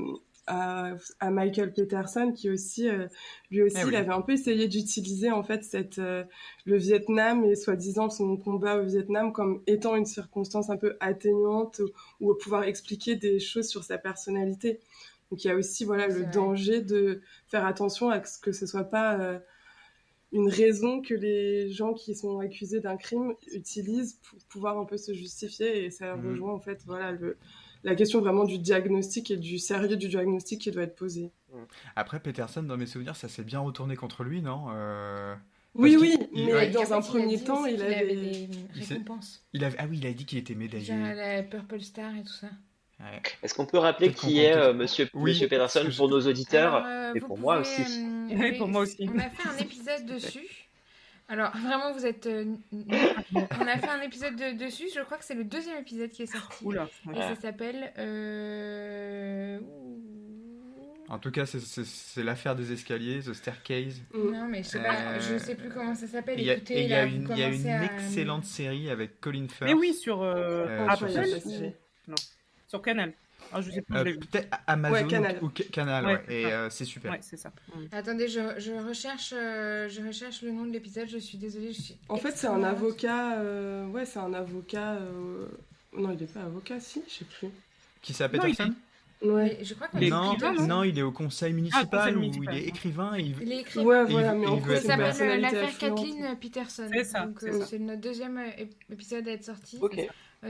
à, 0.49 1.30
Michael 1.30 1.72
Peterson 1.72 2.32
qui 2.34 2.51
aussi 2.51 2.88
euh, 2.88 3.07
lui 3.51 3.62
aussi 3.62 3.76
eh 3.82 3.88
il 3.88 3.96
avait 3.96 4.12
un 4.12 4.22
peu 4.22 4.32
essayé 4.32 4.66
d'utiliser 4.66 5.30
en 5.30 5.42
fait 5.42 5.62
cette 5.62 5.99
euh, 5.99 6.24
le 6.64 6.76
Vietnam 6.76 7.44
et 7.44 7.55
soi-disant 7.55 8.11
son 8.11 8.36
combat 8.36 8.78
au 8.78 8.84
Vietnam 8.84 9.32
comme 9.32 9.62
étant 9.66 9.94
une 9.94 10.07
circonstance 10.07 10.70
un 10.70 10.76
peu 10.76 10.96
atténuante 11.01 11.82
ou, 12.20 12.34
pouvoir 12.34 12.64
expliquer 12.64 13.16
des 13.16 13.40
choses 13.40 13.68
sur 13.68 13.84
sa 13.84 13.99
personnalité. 13.99 14.80
Donc 15.30 15.44
il 15.44 15.49
y 15.49 15.51
a 15.51 15.57
aussi 15.57 15.84
voilà 15.84 16.07
le 16.07 16.24
danger 16.24 16.80
de 16.80 17.20
faire 17.49 17.66
attention 17.66 18.11
à 18.11 18.24
ce 18.24 18.38
que 18.38 18.53
ce 18.53 18.66
soit 18.66 18.84
pas 18.84 19.18
euh, 19.18 19.38
une 20.32 20.49
raison 20.49 21.03
que 21.03 21.14
les 21.14 21.70
gens 21.70 21.94
qui 21.94 22.14
sont 22.14 22.38
accusés 22.38 22.80
d'un 22.80 22.96
crime 22.96 23.34
utilisent 23.53 24.18
pour 24.28 24.38
pouvoir 24.49 24.78
un 24.78 24.84
peu 24.84 24.96
se 24.96 25.12
justifier 25.12 25.84
et 25.84 25.90
ça 25.90 26.16
mhm. 26.16 26.30
rejoint 26.30 26.55
en 26.55 26.61
fait 26.61 26.82
voilà 26.86 27.12
le 27.12 27.36
la 27.84 27.94
question 27.94 28.20
vraiment 28.20 28.44
du 28.44 28.58
diagnostic 28.58 29.30
et 29.30 29.36
du 29.36 29.58
sérieux 29.58 29.96
du 29.96 30.08
diagnostic 30.08 30.60
qui 30.60 30.70
doit 30.70 30.82
être 30.82 30.96
posé. 30.96 31.30
Après, 31.96 32.20
Peterson, 32.20 32.62
dans 32.62 32.76
mes 32.76 32.86
souvenirs, 32.86 33.16
ça 33.16 33.28
s'est 33.28 33.44
bien 33.44 33.60
retourné 33.60 33.96
contre 33.96 34.24
lui, 34.24 34.42
non 34.42 34.66
euh, 34.72 35.34
Oui, 35.74 35.96
oui, 35.98 36.18
mais 36.34 36.70
dans 36.70 36.92
un 36.92 37.00
premier 37.00 37.42
temps, 37.42 37.66
il, 37.66 37.82
avait... 37.82 38.14
des 38.14 38.48
récompenses. 38.74 39.44
Il 39.52 39.64
avait... 39.64 39.76
Ah 39.78 39.86
oui, 39.88 39.98
il 40.00 40.06
a 40.06 40.12
dit 40.12 40.24
qu'il 40.24 40.38
était 40.38 40.54
médaillé. 40.54 40.94
la 40.94 41.42
Purple 41.42 41.80
Star 41.80 42.14
et 42.16 42.22
tout 42.22 42.32
ça. 42.32 42.48
Est-ce 43.42 43.54
qu'on 43.54 43.66
peut 43.66 43.78
rappeler 43.78 44.12
qui 44.12 44.40
est 44.40 44.56
euh, 44.56 44.72
Monsieur, 44.72 45.08
Monsieur 45.14 45.46
Peterson 45.46 45.88
pour 45.96 46.08
nos 46.08 46.20
auditeurs 46.20 46.84
euh, 46.84 47.14
et 47.14 47.20
pour 47.20 47.38
moi 47.38 47.58
aussi 47.58 47.82
Oui, 48.30 48.58
pour 48.58 48.66
moi 48.66 48.82
aussi. 48.82 49.08
On 49.12 49.18
a 49.18 49.30
fait 49.30 49.48
un 49.48 49.56
épisode 49.58 50.06
dessus. 50.14 50.67
Alors, 51.28 51.54
vraiment, 51.56 51.92
vous 51.92 52.06
êtes. 52.06 52.26
Euh, 52.26 52.54
on 52.72 53.66
a 53.66 53.78
fait 53.78 53.88
un 53.88 54.00
épisode 54.00 54.36
dessus. 54.56 54.88
Je 54.94 55.00
crois 55.02 55.18
que 55.18 55.24
c'est 55.24 55.34
le 55.34 55.44
deuxième 55.44 55.76
épisode 55.78 56.10
qui 56.10 56.22
est 56.22 56.26
sorti. 56.26 56.64
Oula. 56.64 56.88
Et 57.14 57.20
ça 57.20 57.34
s'appelle. 57.36 57.92
Euh, 57.98 59.58
en 61.08 61.18
tout 61.18 61.30
cas, 61.30 61.44
c'est 61.46 62.22
l'affaire 62.22 62.56
des 62.56 62.72
escaliers, 62.72 63.20
The 63.20 63.34
Staircase. 63.34 64.00
Non, 64.14 64.46
mais 64.48 64.62
je 64.62 64.68
sais, 64.68 64.82
pas, 64.82 65.18
je 65.18 65.38
sais 65.38 65.54
plus 65.54 65.68
comment 65.68 65.94
ça 65.94 66.06
s'appelle. 66.06 66.40
Il 66.40 66.46
y 66.46 66.50
a, 66.50 67.04
une, 67.04 67.28
y 67.36 67.42
a 67.42 67.48
une 67.48 67.66
excellente 67.66 68.44
série 68.44 68.90
avec 68.90 69.20
Colin 69.20 69.48
Firth. 69.48 69.68
Mais 69.68 69.74
oui, 69.74 69.94
sur 69.94 70.22
euh, 70.22 70.86
Apple. 70.86 71.10
Non, 72.08 72.14
sur 72.66 72.80
Canal. 72.82 73.12
Ah, 73.53 73.61
je 73.61 73.70
sais 73.70 73.82
plus, 73.82 73.96
euh, 73.96 74.05
Peut-être 74.05 74.49
Amazon 74.66 75.07
Canal. 75.09 75.38
ou, 75.42 75.49
Canal, 75.49 76.07
ouais. 76.07 76.24
et 76.28 76.46
euh, 76.46 76.70
c'est 76.70 76.84
super. 76.84 77.12
Ouais, 77.12 77.18
c'est 77.22 77.36
ça. 77.36 77.51
Mm. 77.74 77.80
Attendez, 77.92 78.28
je, 78.28 78.40
je 78.59 78.72
recherche, 78.72 79.32
euh, 79.36 79.88
je 79.88 80.07
recherche 80.07 80.42
le 80.42 80.53
nom 80.53 80.64
de 80.64 80.72
l'épisode. 80.72 81.09
Je 81.09 81.18
suis 81.18 81.38
désolée. 81.38 81.72
Je 81.72 81.80
suis 81.80 81.96
en 82.09 82.16
fait, 82.16 82.36
c'est 82.36 82.46
un 82.46 82.62
avocat. 82.62 83.42
ouais, 83.90 84.05
c'est 84.05 84.18
un 84.18 84.34
avocat. 84.34 84.99
Non, 85.96 86.12
il 86.12 86.20
n'est 86.20 86.26
pas 86.26 86.42
avocat, 86.42 86.80
si, 86.80 87.03
je 87.09 87.14
sais 87.14 87.24
plus. 87.24 87.49
Qui 88.03 88.12
s'appelle 88.12 88.40
Peterson 88.40 88.74
Ouais. 89.20 89.59
Je 89.62 89.74
crois 89.74 89.88
non, 90.01 90.36
non, 90.66 90.84
il 90.84 90.96
est 90.96 91.03
au 91.03 91.11
conseil 91.11 91.53
municipal, 91.53 92.14
ah, 92.14 92.16
où 92.16 92.22
il 92.22 92.57
est 92.57 92.68
écrivain. 92.68 93.16
il... 93.18 93.34
il 93.42 93.53
est 93.53 93.61
écrivain. 93.62 93.84
Ouais, 93.84 94.05
voilà, 94.05 94.32
mais 94.32 94.46
il, 94.46 94.72
il 94.72 94.80
s'appelle 94.80 95.40
l'affaire 95.40 95.78
Kathleen 95.78 96.36
Peterson. 96.40 96.88
C'est 96.92 97.05
ça. 97.05 97.28
c'est 97.66 97.80
notre 97.80 98.01
deuxième 98.01 98.40
épisode 98.90 99.26
à 99.26 99.32
être 99.32 99.44
sorti. 99.44 99.78
Ok. 99.80 100.01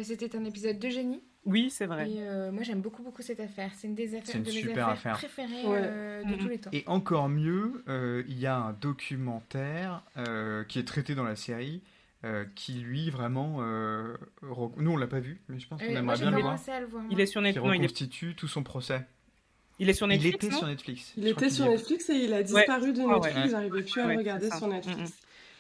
C'était 0.03 0.37
un 0.37 0.45
épisode 0.45 0.79
de 0.79 0.89
génie. 0.91 1.23
Oui, 1.49 1.71
c'est 1.71 1.87
vrai. 1.87 2.11
Et 2.11 2.17
euh, 2.21 2.53
moi, 2.53 2.63
j'aime 2.63 2.81
beaucoup, 2.81 3.03
beaucoup 3.03 3.23
cette 3.23 3.41
affaire. 3.41 3.71
C'est 3.75 3.87
une 3.87 3.95
des 3.95 4.15
affaires 4.15 4.43
de 4.43 4.51
mes 4.51 4.79
affaires 4.79 5.17
préférées 5.17 5.65
euh, 5.65 6.23
de 6.23 6.35
tous 6.35 6.49
les 6.49 6.59
temps. 6.59 6.71
Et 6.75 6.85
encore 6.87 7.29
mieux, 7.31 7.83
euh, 7.89 8.23
il 8.29 8.39
y 8.39 8.47
a 8.47 8.57
un 8.57 8.73
documentaire 8.75 10.03
qui 10.69 10.79
est 10.79 10.87
traité 10.87 11.15
dans 11.15 11.25
la 11.25 11.37
série. 11.37 11.81
qui 12.55 12.73
lui 12.75 13.11
vraiment 13.11 13.61
nous 14.77 14.91
on 14.91 14.97
l'a 14.97 15.07
pas 15.07 15.21
vu 15.21 15.41
mais 15.49 15.61
je 15.61 15.69
pense 15.69 15.81
qu'on 15.81 15.87
aimerait 15.87 16.19
bien 16.19 16.31
le 16.33 16.41
voir. 16.41 16.59
il 17.11 17.21
est 17.21 17.27
sur 17.27 17.41
Netflix. 17.41 17.65
Qui 17.65 17.79
reconstitue 17.79 18.35
tout 18.35 18.49
son 18.49 18.63
procès. 18.63 19.07
Il 19.79 19.89
est 19.89 19.93
sur 19.93 20.09
Netflix 20.09 20.37
il 20.43 20.47
était 20.47 20.57
sur 20.57 20.67
Netflix. 20.67 21.13
Il 21.17 21.29
était 21.29 21.51
sur 21.51 21.67
Netflix 21.67 22.11
et 22.11 22.17
il 22.25 22.33
a 22.35 22.43
disparu 22.43 22.93
de 22.93 23.03
Netflix. 23.03 23.51
J'arrivais 23.51 23.83
plus 23.83 24.01
à 24.01 24.07
le 24.07 24.19
regarder 24.19 24.51
sur 24.51 24.67
Netflix 24.67 25.13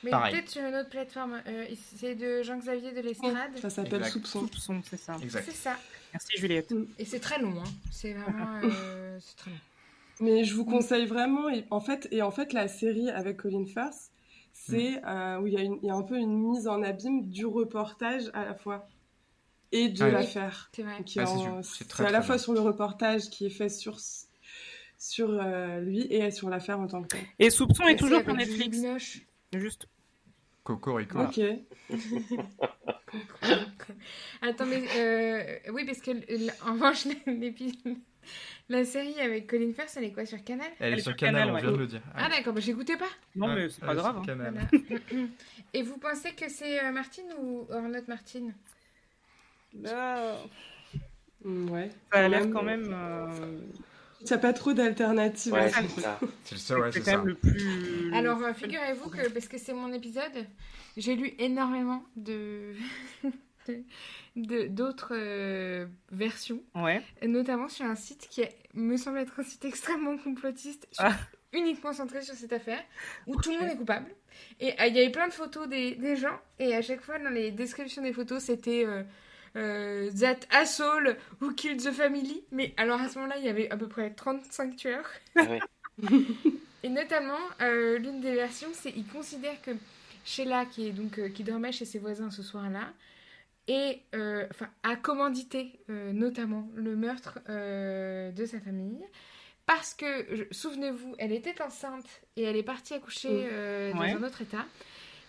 Mais 0.05 0.11
Pareil. 0.11 0.33
peut-être 0.35 0.49
sur 0.51 0.63
une 0.65 0.75
autre 0.77 0.89
plateforme. 0.91 1.43
Euh, 1.47 1.67
c'est 1.97 2.15
de 2.15 2.43
Jean-Xavier 2.43 2.93
de 2.93 3.01
l'Estrade. 3.01 3.57
Ça 3.61 3.69
s'appelle 3.71 3.95
Exact. 3.97 4.11
Soupçon. 4.13 4.41
Soupçon, 4.43 4.81
c'est 4.89 4.97
ça. 4.97 5.17
Exact. 5.23 5.45
C'est 5.47 5.57
ça. 5.57 5.77
Merci 6.13 6.37
Juliette. 6.39 6.73
Et 6.99 7.05
c'est 7.05 7.21
très 7.21 7.41
long. 7.41 7.55
Hein. 7.61 7.69
C'est 7.91 8.13
vraiment. 8.15 8.61
euh, 8.63 9.19
c'est 9.21 9.37
très 9.37 9.51
long. 9.51 9.57
Mais 10.21 10.45
je 10.45 10.55
vous 10.55 10.65
conseille 10.65 11.07
vraiment, 11.07 11.49
et 11.49 11.65
en 11.71 11.81
fait, 11.81 12.09
et 12.11 12.23
en 12.23 12.31
fait 12.31 12.53
la 12.53 12.67
série 12.69 13.09
avec 13.11 13.37
Colin 13.39 13.65
Firth, 13.67 14.11
c'est 14.53 15.01
euh, 15.07 15.39
où 15.41 15.47
il 15.47 15.53
y, 15.55 15.57
a 15.59 15.63
y 15.63 15.91
un 15.91 16.03
peu 16.03 16.17
une 16.19 16.37
mise 16.51 16.67
en 16.67 16.83
abîme 16.83 17.29
du 17.29 17.47
reportage 17.47 18.25
à 18.35 18.45
la 18.45 18.55
fois 18.55 18.89
et 19.71 19.89
de 19.89 20.03
Ah 20.03 20.11
l'affaire. 20.11 20.71
C'est 20.75 20.83
Ah, 20.85 22.03
à 22.05 22.11
la 22.11 22.23
fois 22.23 22.35
bien. 22.37 22.43
sur 22.43 22.53
le 22.53 22.61
reportage 22.61 23.31
qui 23.31 23.47
est 23.47 23.51
fait 23.51 23.69
sur 23.69 23.99
sur 25.01 25.31
euh, 25.31 25.81
lui 25.81 26.01
et 26.13 26.31
sur 26.33 26.51
l'affaire 26.51 26.81
en 26.81 26.89
tant 26.89 27.03
que 27.03 27.09
telle. 27.09 27.21
Et 27.39 27.51
Soupçon 27.51 27.85
est 27.87 27.97
toujours 27.97 28.21
Julie 28.25 28.37
Netflix. 28.37 28.79
Juste. 29.55 29.87
Cocorico. 30.63 31.19
Ok. 31.21 31.41
Attends, 34.43 34.67
mais 34.67 34.83
euh, 34.97 35.59
oui, 35.73 35.85
parce 35.87 36.01
que 36.01 36.11
en 36.69 36.75
revanche, 36.75 37.07
l'épisode- 37.27 37.97
la 38.69 38.85
série 38.85 39.19
avec 39.21 39.47
Colin 39.47 39.73
Firth, 39.73 39.95
elle 39.97 40.05
est 40.05 40.13
quoi 40.13 40.27
sur 40.27 40.45
Canal? 40.45 40.67
Elle 40.79 40.91
est 40.91 40.97
Elle 40.97 41.03
sur 41.03 41.13
sur 41.13 41.17
Canal, 41.17 41.47
Canal, 41.47 41.51
on 41.51 41.55
ouais. 41.55 41.63
vient 41.63 41.73
de 41.73 41.77
le 41.79 41.87
dire. 41.87 42.03
Ah 42.15 42.29
d'accord, 42.29 42.53
bah, 42.53 42.61
j'écoutais 42.61 42.99
pas. 42.99 43.09
Non, 43.35 43.47
Ouais, 43.49 43.55
mais 43.55 43.69
c'est 43.71 43.81
pas 43.81 43.95
sur 43.95 44.03
grave. 44.03 44.19
hein. 44.19 44.23
Canal. 44.27 44.69
Voilà. 44.71 45.01
Et 45.73 45.83
vous 45.83 45.97
pensez 45.97 46.33
que 46.35 46.51
c'est 46.51 46.85
euh, 46.85 46.93
Martine 46.93 47.33
ou 47.41 47.67
Ornotte 47.71 48.09
Martine? 48.09 48.55
Ah, 49.87 50.37
Mm, 51.45 51.71
Ouais. 51.71 51.89
Ça 52.13 52.25
a 52.25 52.29
l'air 52.29 52.51
quand 52.51 52.65
même. 52.65 52.91
euh, 52.93 53.61
n'y 54.27 54.33
a 54.33 54.39
pas 54.39 54.53
trop 54.53 54.73
d'alternatives. 54.73 55.53
Ouais, 55.53 55.61
à 55.61 55.69
c'est 55.71 56.01
ça. 56.01 56.19
ouais, 56.23 56.29
C'est 56.45 56.57
c'est 56.59 56.75
quand 57.01 57.05
ça. 57.05 57.17
même 57.19 57.27
le 57.27 57.35
plus. 57.35 58.13
Alors, 58.15 58.43
euh, 58.43 58.53
figurez-vous 58.53 59.11
que, 59.11 59.29
parce 59.31 59.49
que 59.49 59.59
c'est 59.59 59.73
mon 59.75 59.93
épisode, 59.93 60.47
j'ai 60.97 61.15
lu 61.15 61.33
énormément 61.39 62.05
de 62.17 62.73
d'autres 64.69 65.13
euh, 65.13 65.87
versions, 66.11 66.63
Ouais. 66.75 67.03
notamment 67.27 67.69
sur 67.69 67.85
un 67.85 67.95
site 67.97 68.27
qui 68.31 68.41
est- 68.43 68.57
me 68.75 68.97
semble 68.97 69.19
être 69.19 69.39
un 69.39 69.43
site 69.43 69.65
extrêmement 69.65 70.17
complotiste, 70.17 70.87
sur- 70.93 71.05
Ah. 71.05 71.17
uniquement 71.53 71.93
centré 71.93 72.23
sur 72.23 72.35
cette 72.35 72.53
affaire, 72.53 72.83
où 73.27 73.37
tout 73.41 73.51
le 73.53 73.59
monde 73.59 73.71
est 73.71 73.77
coupable. 73.77 74.07
Et 74.61 74.73
euh, 74.81 74.87
il 74.87 74.95
y 74.97 75.01
avait 75.01 75.11
plein 75.11 75.29
de 75.29 75.33
photos 75.35 75.69
des, 75.69 75.97
des 75.97 76.17
gens, 76.17 76.39
et 76.59 76.75
à 76.75 76.83
chaque 76.83 77.03
fois, 77.03 77.19
dans 77.19 77.31
les 77.31 77.51
descriptions 77.51 78.03
des 78.03 78.13
photos, 78.13 78.43
c'était... 78.43 78.85
euh, 78.87 79.03
euh, 79.57 80.11
that 80.21 80.41
asshole 80.51 81.17
who 81.41 81.53
killed 81.55 81.81
the 81.81 81.93
family. 81.93 82.45
Mais 82.53 82.75
alors 82.77 83.01
à 83.01 83.09
ce 83.09 83.17
moment-là, 83.19 83.37
il 83.39 83.45
y 83.45 83.49
avait 83.49 83.71
à 83.71 83.77
peu 83.77 83.89
près 83.89 84.11
35 84.11 84.77
tueurs. 84.77 85.09
Ah 85.37 85.43
ouais. 85.45 85.61
Et 86.85 86.89
notamment, 86.89 87.39
euh, 87.61 87.99
l'une 87.99 88.21
des 88.21 88.35
versions, 88.35 88.69
c'est 88.73 88.93
il 88.97 89.05
considère 89.07 89.61
que 89.63 89.73
Sheila, 90.25 90.65
qui, 90.67 90.87
est 90.89 90.93
donc, 90.93 91.19
euh, 91.19 91.29
qui 91.29 91.43
dormait 91.43 91.73
chez 91.73 91.85
ses 91.85 91.99
voisins 91.99 92.31
ce 92.31 92.43
soir-là, 92.43 92.93
et, 93.67 94.01
euh, 94.15 94.47
enfin, 94.51 94.69
a 94.85 94.95
commandité 94.97 95.81
euh, 95.91 96.13
notamment 96.13 96.69
le 96.75 96.95
meurtre 96.97 97.41
euh, 97.49 98.31
de 98.31 98.47
sa 98.47 98.61
famille. 98.61 99.05
Parce 99.67 99.93
que, 99.93 100.47
souvenez-vous, 100.53 101.15
elle 101.19 101.33
était 101.33 101.61
enceinte 101.61 102.07
et 102.37 102.45
elle 102.45 102.57
est 102.57 102.63
partie 102.63 102.95
accoucher 102.95 103.29
euh, 103.53 103.93
dans 103.93 104.01
Ouais. 104.01 104.13
un 104.13 104.23
autre 104.23 104.41
état. 104.41 104.65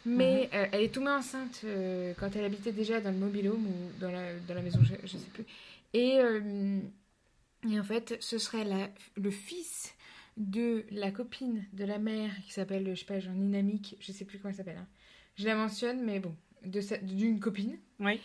Mais 0.06 0.50
euh, 0.54 0.66
elle 0.72 0.82
est 0.82 0.93
tombée 0.93 1.10
enceinte 1.12 1.62
euh, 1.66 2.14
quand 2.20 2.36
elle 2.36 2.45
habitait 2.45 2.72
déjà 2.72 3.02
dans 3.02 3.12
le 3.12 3.18
mobilhome 3.18 3.66
ou 3.68 4.00
dans 4.00 4.12
la, 4.12 4.34
dans 4.47 4.54
la 4.54 4.62
maison, 4.62 4.80
je, 4.84 4.95
je 5.04 5.18
sais 5.18 5.28
plus. 5.34 5.45
Et, 5.93 6.20
euh, 6.20 6.80
et 7.70 7.80
en 7.80 7.84
fait, 7.84 8.16
ce 8.20 8.38
serait 8.38 8.64
la, 8.64 8.89
le 9.16 9.32
fils 9.32 9.93
de 10.38 10.86
la 10.91 11.12
copine 11.12 11.66
de 11.74 11.84
la 11.84 11.97
mère 12.00 12.32
qui 12.45 12.54
s'appelle, 12.54 12.89
je 12.95 13.00
sais 13.00 13.06
pas, 13.06 13.20
genre 13.20 13.34
Ninamik, 13.34 13.97
je 14.00 14.12
sais 14.12 14.24
plus 14.26 14.38
comment 14.39 14.52
elle 14.52 14.56
s'appelle. 14.58 14.78
hein. 14.78 14.88
Je 15.36 15.45
la 15.45 15.56
mentionne, 15.56 16.02
mais 16.04 16.20
bon, 16.20 16.34
d'une 17.02 17.39
copine 17.39 17.78
Oui. 18.00 18.20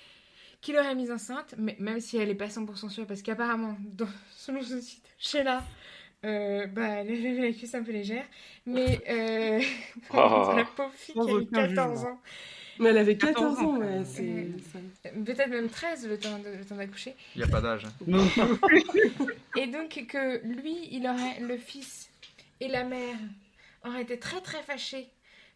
qui 0.61 0.73
l'aurait 0.73 0.95
mise 0.95 1.11
enceinte, 1.11 1.55
mais 1.59 1.77
même 1.81 2.01
si 2.01 2.17
elle 2.17 2.29
est 2.29 2.35
pas 2.35 2.49
100% 2.49 2.89
sûre, 2.89 3.07
parce 3.07 3.23
qu'apparemment, 3.23 3.77
selon 4.37 4.63
ce 4.63 4.81
site, 4.81 5.05
Sheila, 5.19 5.65
euh, 6.25 6.67
bah, 6.67 6.89
elle 7.03 7.11
avait 7.11 7.47
la 7.49 7.53
cuisse 7.53 7.75
un 7.75 7.83
peu 7.83 7.93
légère, 7.93 8.25
mais 8.67 9.01
euh, 9.09 9.61
Oh. 10.13 10.53
la 10.57 10.65
pauvre 10.65 10.93
fille 10.95 11.15
qui 11.15 11.21
avait 11.21 11.33
aucun 11.33 11.69
14 11.69 11.91
jugement. 11.99 12.11
ans, 12.13 12.21
Mais 12.79 12.89
elle 12.91 12.99
avait 12.99 13.17
14 13.17 13.57
14 13.57 13.59
ans, 13.61 13.79
ouais. 13.79 14.03
peut-être 15.25 15.51
même 15.51 15.69
13 15.69 16.09
le 16.09 16.19
temps 16.19 16.39
de- 16.39 16.59
le 16.59 16.65
temps 16.65 16.77
d'accoucher, 16.77 17.15
Il 17.35 17.39
n'y 17.39 17.45
a 17.45 17.49
pas 17.49 17.61
d'âge. 17.61 17.87
Non. 18.07 18.25
et 19.57 19.67
donc 19.67 20.05
que 20.09 20.45
lui, 20.47 20.89
il 20.91 21.07
aurait, 21.07 21.41
le 21.41 21.57
fils 21.57 22.11
et 22.61 22.69
la 22.69 22.85
mère 22.85 23.17
auraient 23.85 24.03
été 24.03 24.19
très 24.19 24.41
très 24.41 24.63
fâchés 24.63 25.09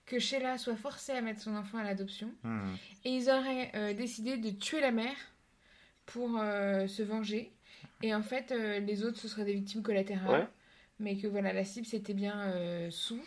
que 0.07 0.19
Sheila 0.19 0.57
soit 0.59 0.77
forcée 0.77 1.12
à 1.12 1.21
mettre 1.21 1.41
son 1.41 1.55
enfant 1.55 1.79
à 1.79 1.85
l'adoption, 1.85 2.31
Hmm. 2.43 2.75
et 3.05 3.11
ils 3.11 3.29
auraient 3.29 3.71
euh, 3.75 3.93
décidé 3.93 4.37
de 4.39 4.51
tuer 4.51 4.81
la 4.81 4.91
mère 4.91 5.16
pour 6.07 6.39
euh, 6.41 6.87
se 6.87 7.03
venger. 7.03 7.51
Et 8.03 8.14
en 8.14 8.23
fait, 8.23 8.51
euh, 8.53 8.79
les 8.81 9.05
autres, 9.05 9.19
ce 9.19 9.29
seraient 9.29 9.45
des 9.45 9.53
victimes 9.53 9.83
collatérales. 9.83 10.41
Ouais. 10.41 10.47
Mais 11.01 11.16
que 11.16 11.26
voilà, 11.26 11.53
la 11.53 11.64
cible, 11.64 11.86
c'était 11.86 12.14
bien 12.14 12.38
euh, 12.53 12.90
sous. 12.90 13.20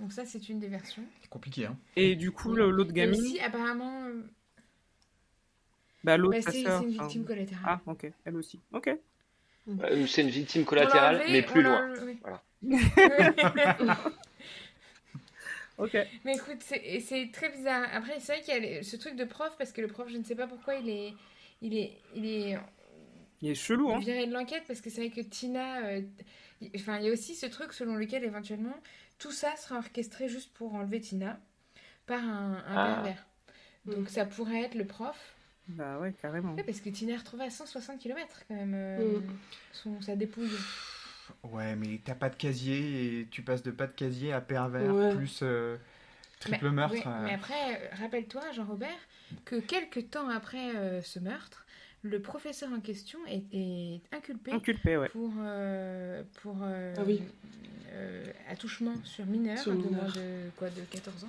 Donc 0.00 0.12
ça, 0.12 0.26
c'est 0.26 0.48
une 0.50 0.58
des 0.60 0.68
versions. 0.68 1.02
C'est 1.22 1.30
compliqué, 1.30 1.66
hein. 1.66 1.76
Et 1.96 2.16
du 2.16 2.30
coup, 2.30 2.54
l'autre 2.54 2.92
gamine. 2.92 3.18
aussi, 3.18 3.40
apparemment, 3.40 4.04
euh, 4.04 4.22
Bah, 6.04 6.16
l'autre, 6.18 6.38
bah, 6.44 6.50
c'est 6.52 6.62
une 6.62 6.90
victime 6.90 7.24
collatérale. 7.24 7.64
Ah, 7.66 7.80
ok. 7.90 8.12
Elle 8.24 8.36
aussi. 8.36 8.60
Ok. 8.72 8.88
Euh, 8.88 10.06
C'est 10.06 10.22
une 10.22 10.28
victime 10.28 10.64
collatérale, 10.64 11.22
mais 11.30 11.42
plus 11.42 11.62
loin. 11.62 11.92
Voilà. 12.22 12.42
Ok. 15.78 15.94
Mais 16.24 16.36
écoute, 16.36 16.62
c'est 16.62 17.30
très 17.34 17.50
bizarre. 17.50 17.86
Après, 17.92 18.18
c'est 18.18 18.32
vrai 18.32 18.42
qu'il 18.42 18.64
y 18.64 18.78
a 18.78 18.82
ce 18.82 18.96
truc 18.96 19.14
de 19.14 19.24
prof, 19.24 19.54
parce 19.58 19.72
que 19.72 19.82
le 19.82 19.88
prof, 19.88 20.08
je 20.10 20.16
ne 20.16 20.24
sais 20.24 20.34
pas 20.34 20.46
pourquoi 20.46 20.74
il 20.76 20.88
est... 20.88 21.14
Il 21.62 21.76
est, 21.76 21.92
il 22.14 22.26
est 22.26 22.58
Il 23.42 23.50
est 23.50 23.54
chelou, 23.54 23.90
hein. 23.92 23.98
viré 23.98 24.26
de 24.26 24.32
l'enquête 24.32 24.64
parce 24.66 24.80
que 24.80 24.88
c'est 24.90 25.06
vrai 25.06 25.10
que 25.10 25.20
Tina. 25.20 25.84
euh, 25.86 26.02
y- 26.62 26.70
enfin, 26.76 26.98
il 26.98 27.06
y 27.06 27.08
a 27.08 27.12
aussi 27.12 27.34
ce 27.34 27.46
truc 27.46 27.72
selon 27.72 27.94
lequel 27.96 28.24
éventuellement 28.24 28.74
tout 29.18 29.32
ça 29.32 29.54
sera 29.56 29.78
orchestré 29.78 30.28
juste 30.28 30.52
pour 30.54 30.74
enlever 30.74 31.00
Tina 31.00 31.38
par 32.06 32.22
un, 32.22 32.62
un 32.66 32.76
Ah. 32.76 32.94
pervers. 32.94 33.26
Donc 33.84 34.08
ça 34.08 34.24
pourrait 34.26 34.62
être 34.62 34.74
le 34.74 34.86
prof. 34.86 35.34
Bah 35.68 35.98
ouais, 35.98 36.12
carrément. 36.20 36.54
Ouais, 36.54 36.62
parce 36.62 36.80
que 36.80 36.88
Tina 36.90 37.14
est 37.14 37.16
retrouvée 37.16 37.44
à 37.44 37.50
160 37.50 37.98
km 37.98 38.42
quand 38.48 38.54
même 38.54 38.72
euh, 38.74 39.18
Mm. 39.18 39.36
son, 39.72 40.00
sa 40.00 40.14
dépouille. 40.16 40.50
Ouais, 41.42 41.74
mais 41.76 42.00
t'as 42.04 42.14
pas 42.14 42.30
de 42.30 42.36
casier 42.36 43.20
et 43.20 43.26
tu 43.26 43.42
passes 43.42 43.62
de 43.64 43.72
pas 43.72 43.86
de 43.88 43.92
casier 43.92 44.32
à 44.32 44.40
pervers 44.40 44.94
Ouais. 44.94 45.14
plus 45.14 45.40
euh, 45.42 45.76
triple 46.38 46.66
mais, 46.66 46.70
meurtre. 46.70 46.94
ouais, 46.94 47.02
euh. 47.06 47.24
mais 47.24 47.34
après, 47.34 47.90
rappelle-toi, 48.00 48.52
Jean-Robert, 48.52 48.96
que 49.44 49.56
quelques 49.56 50.08
temps 50.10 50.28
après 50.28 50.76
euh, 50.76 51.02
ce 51.02 51.18
meurtre, 51.18 51.65
le 52.10 52.20
professeur 52.20 52.70
en 52.72 52.80
question 52.80 53.18
est, 53.26 53.42
est 53.52 54.00
inculpé 54.12 54.52
Inculpé, 54.52 54.96
ouais. 54.96 55.08
pour, 55.08 55.32
euh, 55.40 56.22
pour 56.42 56.56
euh, 56.62 56.94
Ah 56.96 57.02
oui. 57.06 57.20
euh, 57.92 58.24
attouchement 58.48 58.94
sur 59.04 59.26
mineur, 59.26 59.58
Sur 59.58 59.72
de 59.72 59.78
moins 59.78 59.90
mineur. 59.90 60.12
de, 60.12 60.50
quoi, 60.56 60.68
de 60.70 60.80
14 60.90 61.24
ans. 61.24 61.28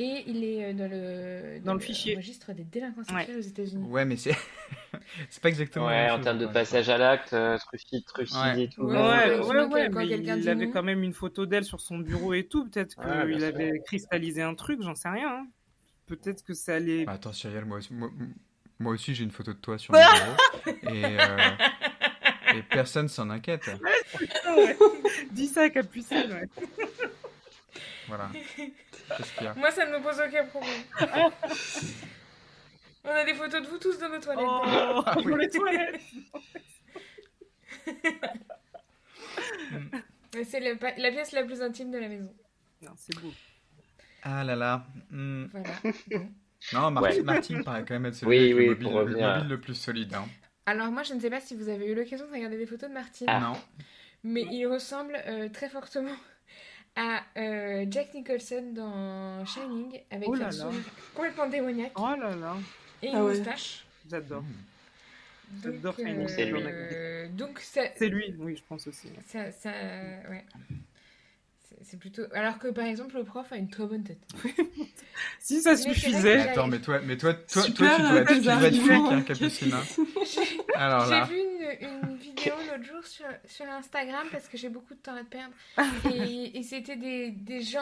Et 0.00 0.22
il 0.28 0.44
est 0.44 0.74
dans 0.74 0.88
le, 0.88 1.58
Dans 1.64 1.74
le 1.74 1.80
fichier. 1.80 2.14
registre 2.14 2.52
des 2.52 2.62
délinquants 2.62 3.02
Ouais. 3.12 3.18
sexuels 3.18 3.38
aux 3.38 3.40
États-Unis. 3.40 3.88
Ouais, 3.88 4.04
mais 4.04 4.16
c'est 4.16 4.30
c'est 5.28 5.42
pas 5.42 5.48
exactement. 5.48 5.86
Ouais, 5.86 6.08
en 6.10 6.16
chose, 6.16 6.24
termes 6.24 6.38
de 6.38 6.46
passage 6.46 6.88
à 6.88 6.98
l'acte, 6.98 7.32
euh, 7.32 7.58
trucide, 7.58 8.04
trucide 8.04 8.38
Ouais. 8.38 8.62
et 8.64 8.68
tout. 8.68 8.82
Ouais, 8.82 8.94
Ouais, 8.96 9.40
ouais, 9.40 9.40
ouais, 9.40 9.66
ouais, 9.66 9.90
quand 9.90 9.98
mais 10.00 10.06
il 10.06 10.48
avait 10.48 10.70
quand 10.70 10.84
même 10.84 11.02
une 11.02 11.14
photo 11.14 11.46
d'elle 11.46 11.64
sur 11.64 11.80
son 11.80 11.98
bureau 11.98 12.32
et 12.32 12.46
tout. 12.46 12.68
Peut-être 12.70 12.94
qu'il 12.94 13.10
Ouais, 13.10 13.42
avait 13.42 13.80
cristallisé 13.86 14.40
un 14.42 14.54
truc, 14.54 14.80
j'en 14.82 14.94
sais 14.94 15.08
rien. 15.08 15.28
hein. 15.28 15.46
Peut-être 16.06 16.42
que 16.44 16.54
ça 16.54 16.76
allait. 16.76 17.04
Bah, 17.04 17.12
attends, 17.12 17.32
Cyril, 17.32 17.64
moi 17.64 17.78
aussi, 17.78 17.92
moi, 17.92 18.10
moi 18.78 18.92
aussi 18.92 19.14
j'ai 19.14 19.24
une 19.24 19.30
photo 19.30 19.52
de 19.52 19.58
toi 19.58 19.78
sur 19.78 19.92
mon 19.94 20.00
bureau. 20.00 20.36
et, 20.94 21.04
euh, 21.20 21.50
et 22.56 22.62
personne 22.62 23.08
s'en 23.08 23.28
inquiète. 23.30 23.68
Dis 25.32 25.48
ça 25.48 25.62
à 25.62 25.70
Capucine, 25.70 26.32
ouais. 26.32 26.48
Voilà. 28.08 28.30
Qu'est-ce 28.56 29.32
qu'il 29.34 29.44
y 29.44 29.46
a? 29.46 29.54
Moi, 29.54 29.70
ça 29.70 29.84
ne 29.86 29.98
me 29.98 30.02
pose 30.02 30.18
aucun 30.18 30.44
problème. 30.46 30.82
On 33.04 33.10
a 33.10 33.24
des 33.24 33.34
photos 33.34 33.62
de 33.62 33.66
vous 33.68 33.78
tous 33.78 33.98
dans 33.98 34.08
nos 34.08 34.18
toilettes. 34.20 34.44
Oh, 34.46 35.02
Ah 35.06 35.14
oui. 35.18 35.24
dans 35.30 35.36
les 35.36 35.48
toilettes. 35.50 36.00
C'est 40.44 40.60
la 40.60 41.10
pièce 41.10 41.32
la 41.32 41.42
plus 41.44 41.60
intime 41.62 41.90
de 41.90 41.98
la 41.98 42.08
maison. 42.08 42.32
Non, 42.82 42.92
c'est 42.96 43.18
beau. 43.20 43.32
Ah 44.22 44.44
là 44.44 44.54
là. 44.56 44.86
hmm. 45.10 45.46
Voilà. 45.46 45.70
Non, 46.72 46.90
Martin, 46.90 47.10
Ouais. 47.10 47.22
Martin 47.22 47.62
paraît 47.62 47.84
quand 47.86 47.94
même 47.94 48.06
être 48.06 48.14
celui 48.16 48.30
Oui, 48.30 48.52
avec 48.52 48.56
le 48.56 48.66
mobile, 48.70 48.88
le 48.88 48.94
revenir 48.94 49.28
à- 49.28 49.34
mobile 49.36 49.50
le 49.50 49.60
plus 49.60 49.74
solide. 49.74 50.14
Hein. 50.14 50.26
Alors 50.66 50.88
moi, 50.90 51.02
je 51.02 51.14
ne 51.14 51.20
sais 51.20 51.30
pas 51.30 51.40
si 51.40 51.54
vous 51.54 51.68
avez 51.68 51.86
eu 51.86 51.94
l'occasion 51.94 52.26
de 52.26 52.32
regarder 52.32 52.58
des 52.58 52.66
photos 52.66 52.88
de 52.90 52.94
Martine, 52.94 53.26
Ah. 53.28 53.40
Non. 53.40 53.52
mais 54.24 54.42
il 54.50 54.66
ressemble 54.66 55.16
euh, 55.26 55.48
très 55.48 55.68
fortement 55.68 56.16
à 56.96 57.22
euh, 57.36 57.86
Jack 57.90 58.12
Nicholson 58.14 58.72
dans 58.74 59.44
Shining, 59.46 60.00
avec 60.10 60.28
Oh 60.28 60.34
là 60.34 60.46
un 60.46 60.50
là. 60.50 60.52
sourire 60.52 60.82
complètement 61.14 61.46
démoniaque 61.48 61.92
Oh 61.96 62.08
là 62.20 62.34
là, 62.34 62.56
et 63.02 63.08
une 63.08 63.14
Ah 63.16 63.24
ouais. 63.24 63.36
moustache. 63.38 63.84
j'adore. 64.10 64.42
Donc, 65.50 65.74
J'adore 65.74 65.94
Shining. 65.96 66.28
C'est 66.28 66.44
lui. 66.46 66.60
euh, 66.66 67.28
donc 67.30 67.60
ça, 67.60 67.82
C'est 67.96 68.08
lui, 68.08 68.34
oui, 68.38 68.56
je 68.56 68.62
pense 68.68 68.86
aussi. 68.88 69.08
ça, 69.26 69.50
ça, 69.52 69.70
ouais. 69.70 70.44
C'est- 71.82 71.96
plutôt. 71.98 72.22
Alors 72.32 72.58
que 72.58 72.68
par 72.68 72.86
exemple, 72.86 73.16
le 73.16 73.24
prof 73.24 73.50
a 73.52 73.56
une 73.56 73.68
trop 73.70 73.86
bonne 73.86 74.04
tête. 74.04 74.20
Si 75.40 75.60
ça 75.60 75.70
Mais 75.72 75.76
suffisait. 75.76 76.40
Attends, 76.50 76.66
mais 76.68 76.80
toi, 76.80 77.00
mais 77.04 77.16
toi, 77.16 77.34
toi, 77.34 77.62
toi, 77.62 77.62
Super, 77.62 77.96
tu 77.96 78.02
dois 78.02 78.20
être, 78.20 78.30
euh, 78.30 78.34
tu 78.34 78.40
dois 78.40 78.54
être 78.54 78.70
des 78.72 78.80
flic, 78.80 79.02
hein. 79.10 79.22
Capucine. 79.22 79.72
hein. 79.72 79.82
J'ai 81.08 81.34
vu 81.34 81.40
une, 81.40 81.88
une 82.10 82.16
vidéo 82.16 82.54
l'autre 82.70 82.84
jour 82.84 83.04
sur, 83.04 83.26
sur 83.46 83.66
Instagram 83.66 84.26
parce 84.30 84.48
que 84.48 84.56
j'ai 84.56 84.68
beaucoup 84.68 84.94
de 84.94 84.98
temps 85.00 85.14
à 85.16 85.20
te 85.24 85.28
perdre. 85.30 85.54
Et, 86.14 86.58
et 86.58 86.62
c'était 86.62 86.96
des, 86.96 87.30
des 87.30 87.62
gens 87.62 87.80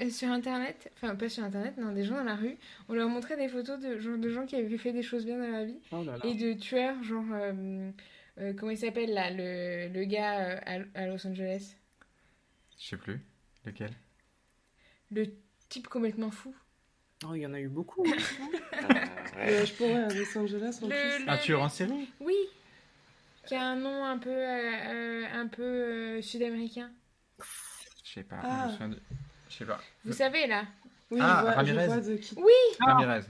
euh, 0.00 0.10
sur 0.10 0.28
Internet, 0.28 0.90
enfin 0.96 1.14
pas 1.14 1.28
sur 1.28 1.44
Internet, 1.44 1.76
non, 1.78 1.92
des 1.92 2.04
gens 2.04 2.16
dans 2.16 2.24
la 2.24 2.34
rue. 2.36 2.56
On 2.88 2.94
leur 2.94 3.08
montrait 3.08 3.36
des 3.36 3.48
photos 3.48 3.78
de, 3.78 3.98
genre, 3.98 4.18
de 4.18 4.28
gens 4.28 4.46
qui 4.46 4.56
avaient 4.56 4.76
fait 4.78 4.92
des 4.92 5.02
choses 5.02 5.24
bien 5.24 5.38
dans 5.38 5.50
la 5.50 5.64
vie 5.64 5.78
Oh 5.92 6.02
là 6.04 6.16
là. 6.16 6.18
et 6.24 6.34
de 6.34 6.52
tueurs, 6.54 7.02
genre. 7.04 7.24
euh, 7.32 7.90
euh, 8.40 8.52
comment 8.58 8.72
il 8.72 8.78
s'appelle 8.78 9.12
là, 9.14 9.30
le, 9.30 9.88
le 9.92 10.04
gars 10.06 10.40
euh, 10.40 10.58
à, 10.94 11.00
à 11.02 11.06
Los 11.06 11.24
Angeles 11.26 11.76
je 12.78 12.86
sais 12.88 12.96
plus. 12.96 13.20
Lequel? 13.64 13.90
Le 15.10 15.26
type 15.68 15.88
complètement 15.88 16.30
fou. 16.30 16.54
Oh, 17.26 17.34
il 17.34 17.40
y 17.42 17.46
en 17.46 17.54
a 17.54 17.60
eu 17.60 17.68
beaucoup. 17.68 18.04
Ah, 18.86 18.88
ouais. 19.38 19.52
Euh, 19.62 19.64
je 19.66 19.72
pourrais 19.72 19.94
à 20.04 20.08
Los 20.10 20.36
Angeles 20.38 20.78
en 20.82 20.88
Le- 20.88 20.90
plus. 21.16 21.24
le- 21.24 21.30
Un 21.30 21.38
tueur 21.38 21.62
en 21.62 21.68
série? 21.70 22.08
Oui 22.20 22.34
Qui 23.46 23.54
a 23.54 23.62
un 23.62 23.76
nom 23.76 24.04
un 24.04 24.18
peu, 24.18 24.28
euh, 24.28 24.34
euh, 24.34 25.24
un 25.32 25.46
peu 25.46 25.62
euh, 25.62 26.22
sud-américain. 26.22 26.90
Je 28.04 28.12
sais 28.12 28.24
pas. 28.24 28.40
Ah. 28.42 28.68
je 28.78 28.84
de- 28.86 29.00
sais 29.48 29.64
pas. 29.64 29.80
Vous 30.04 30.12
savez 30.12 30.46
là? 30.46 30.64
Oui, 31.10 31.18
Ah, 31.22 31.36
je, 31.38 31.42
vois, 31.42 31.50
je 31.52 31.56
Ramirez. 31.56 31.86
vois 31.86 32.00
de 32.00 32.16
qui. 32.16 32.36
Ah. 32.80 32.92
Ramirez. 32.94 33.20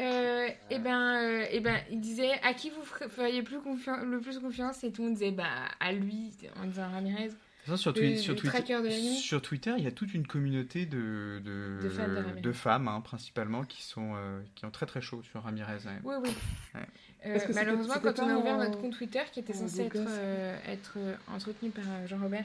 Euh, 0.00 0.48
et 0.70 0.78
ben, 0.78 1.16
euh, 1.22 1.46
et 1.50 1.60
ben, 1.60 1.78
il 1.90 2.00
disait 2.00 2.40
à 2.42 2.54
qui 2.54 2.70
vous 2.70 2.82
fer- 2.82 3.10
feriez 3.10 3.42
plus 3.42 3.56
le 3.58 4.20
plus 4.20 4.38
confiance? 4.40 4.82
Et 4.84 4.92
tout 4.92 5.02
le 5.02 5.08
monde 5.08 5.14
disait 5.18 5.32
bah 5.32 5.44
à 5.80 5.92
lui 5.92 6.32
en 6.56 6.64
disant 6.66 6.88
Ramirez. 6.90 7.30
Sur, 7.76 7.92
Le- 7.92 8.00
Twi- 8.00 8.18
sur 8.18 8.34
le 8.34 8.38
Twitter, 8.38 8.56
tracker 8.58 8.82
de 8.82 8.88
la 8.88 8.96
nuit. 8.96 9.16
sur 9.16 9.42
Twitter, 9.42 9.74
il 9.78 9.84
y 9.84 9.86
a 9.88 9.90
toute 9.92 10.14
une 10.14 10.26
communauté 10.26 10.86
de, 10.86 11.40
de, 11.44 11.80
De 11.82 11.88
fans 11.88 12.06
de 12.08 12.14
Ramirez. 12.16 12.40
de 12.40 12.52
femmes, 12.52 12.86
hein, 12.88 13.00
principalement, 13.00 13.64
qui 13.64 13.82
sont 13.82 14.12
euh, 14.14 14.40
qui 14.54 14.64
ont 14.66 14.70
très 14.70 14.86
très 14.86 15.00
chaud 15.00 15.22
sur 15.24 15.42
Ramirez. 15.42 15.78
ouais. 15.86 15.98
Oui 16.04 16.14
oui. 16.22 16.30
Ouais. 16.74 16.80
Euh, 17.26 17.38
malheureusement, 17.54 17.94
quand 18.02 18.18
on 18.20 18.28
a 18.28 18.36
ouvert 18.36 18.54
un- 18.54 18.64
notre 18.68 18.80
compte 18.80 18.96
Twitter, 18.96 19.22
qui 19.32 19.40
était 19.40 19.52
censé 19.52 19.82
être, 19.82 19.96
euh, 19.96 20.56
être 20.68 20.94
euh, 20.98 21.14
entretenu 21.34 21.70
par 21.70 21.84
Jean-Robert, 22.06 22.44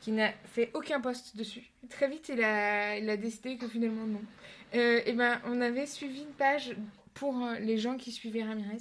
qui 0.00 0.12
n'a 0.12 0.32
fait 0.52 0.70
aucun 0.74 1.00
post 1.00 1.36
dessus. 1.36 1.64
Très 1.90 2.08
vite, 2.08 2.30
il 2.32 2.42
a, 2.42 2.96
il 2.96 3.10
a 3.10 3.16
décidé 3.16 3.56
que 3.58 3.68
finalement 3.68 4.06
non. 4.06 4.22
Euh, 4.74 5.00
et 5.04 5.12
ben, 5.12 5.38
on 5.44 5.60
avait 5.60 5.86
suivi 5.86 6.20
une 6.20 6.34
page 6.38 6.74
pour 7.14 7.44
euh, 7.44 7.58
les 7.58 7.76
gens 7.78 7.96
qui 7.96 8.10
suivaient 8.12 8.42
Ramirez. 8.44 8.78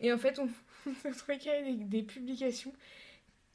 Et 0.00 0.12
en 0.12 0.18
fait, 0.18 0.38
on, 0.38 0.48
on 0.86 0.94
se 0.94 1.08
retrouvait 1.08 1.38
qu'il 1.38 1.50
y 1.52 1.54
avait 1.54 1.72
des, 1.72 1.84
des 1.84 2.02
publications 2.02 2.72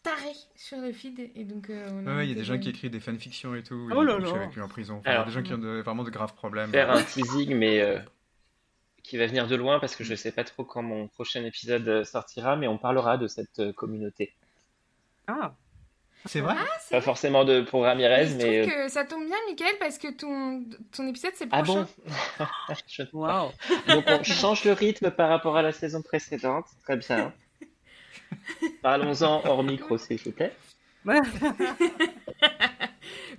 tarées 0.04 0.36
sur 0.56 0.78
le 0.80 0.92
feed. 0.92 1.32
Et 1.36 1.44
donc, 1.46 1.70
euh, 1.70 1.88
on 1.92 2.18
Ouais, 2.18 2.26
il 2.26 2.30
y 2.30 2.34
a 2.34 2.36
des 2.36 2.44
gens 2.44 2.58
qui 2.60 2.70
écrivent 2.70 2.92
des 2.92 3.00
fanfictions 3.00 3.56
et 3.56 3.64
tout. 3.64 3.90
Oh 3.96 4.04
là 4.04 4.20
là. 4.20 4.30
avec 4.30 4.54
lui 4.54 4.62
en 4.62 4.68
prison. 4.68 4.98
Enfin, 5.00 5.12
Alors. 5.12 5.26
des 5.26 5.32
gens 5.32 5.42
qui 5.42 5.54
ont 5.54 5.58
de- 5.58 5.82
vraiment 5.82 6.04
de 6.04 6.10
graves 6.12 6.34
problèmes. 6.36 6.72
Faire 6.72 6.92
un 6.92 7.02
teasing, 7.04 7.56
mais 7.56 7.80
euh, 7.82 8.00
qui 9.02 9.18
va 9.18 9.26
venir 9.28 9.48
de 9.48 9.56
loin 9.56 9.80
parce 9.80 9.96
que 9.96 10.04
je 10.04 10.14
sais 10.16 10.32
pas 10.32 10.44
trop 10.44 10.64
quand 10.64 10.82
mon 10.84 11.08
prochain 11.08 11.44
épisode 11.44 11.88
euh, 11.88 12.04
sortira, 12.04 12.56
mais 12.56 12.68
on 12.68 12.78
parlera 12.78 13.18
de 13.18 13.28
cette 13.28 13.72
communauté. 13.74 14.34
Ah, 15.28 15.54
C'est 16.26 16.42
vrai? 16.42 16.56
Ah, 16.58 16.64
Pas 16.90 16.98
vrai. 16.98 17.02
forcément 17.02 17.44
de 17.46 17.62
pour 17.62 17.82
Mais 17.82 17.88
Ramirez, 17.90 18.28
je 18.28 18.36
mais. 18.36 18.60
euh, 18.62 18.66
que 18.86 18.88
ça 18.90 19.04
tombe 19.06 19.26
bien, 19.26 19.36
Michael, 19.50 19.76
parce 19.80 19.98
que 19.98 20.10
ton, 20.12 20.64
ton 20.96 21.08
épisode, 21.08 21.32
c'est 21.36 21.46
le 21.46 21.50
Ah 21.54 21.64
prochain. 21.64 21.88
bon? 22.40 22.46
Je- 22.88 23.04
waouh. 23.14 23.52
Donc 23.88 24.06
on 24.08 24.24
change 24.24 24.64
le 24.66 24.74
rythme 24.74 25.12
par 25.12 25.30
rapport 25.30 25.56
à 25.58 25.62
la 25.62 25.72
saison 25.72 26.02
précédente. 26.02 26.66
Très 26.84 26.98
bien. 26.98 27.34
Parlons-en 28.82 29.42
hors 29.46 29.64
micro, 29.64 29.98
s'il 29.98 30.20
vous 30.20 30.32
plaît. 30.32 30.54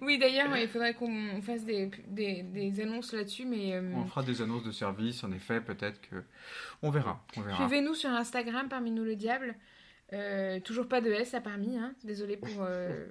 Oui, 0.01 0.19
d'ailleurs, 0.19 0.55
il 0.57 0.69
faudrait 0.69 0.95
qu'on 0.95 1.41
fasse 1.43 1.65
des, 1.65 1.91
des, 2.09 2.43
des 2.43 2.81
annonces 2.81 3.13
là-dessus, 3.13 3.47
mais 3.47 3.75
euh, 3.75 3.91
On 3.95 4.05
fera 4.05 4.23
des 4.23 4.43
annonces 4.43 4.65
de 4.65 4.73
service, 4.73 5.25
en 5.25 5.33
effet, 5.33 5.61
peut-être 5.61 6.01
que. 6.01 6.17
On 6.83 6.91
verra. 6.91 7.25
On 7.37 7.41
verra. 7.41 7.57
suivez-nous 7.57 7.95
sur 7.95 8.11
Instagram, 8.11 8.69
parmi 8.69 8.91
nous 8.91 9.05
le 9.05 9.17
diable. 9.17 9.55
Euh, 10.13 10.61
toujours 10.61 10.87
pas 10.87 11.01
de 11.01 11.11
S 11.11 11.35
à 11.35 11.41
parmi, 11.41 11.79
hein. 11.79 11.95
désolé 12.05 12.37
pour 12.37 12.51
euh, 12.61 13.07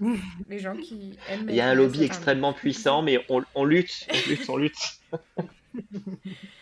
les 0.48 0.58
gens 0.58 0.76
qui 0.76 1.18
aiment. 1.28 1.48
Il 1.48 1.56
y 1.56 1.60
a 1.60 1.68
un 1.68 1.74
lobby 1.74 2.04
extrêmement 2.04 2.52
puissant, 2.52 3.02
mais 3.02 3.24
on, 3.28 3.42
on 3.54 3.64
lutte, 3.64 4.06
on 4.08 4.28
lutte, 4.30 4.48
on 4.48 4.56
lutte. 4.56 5.00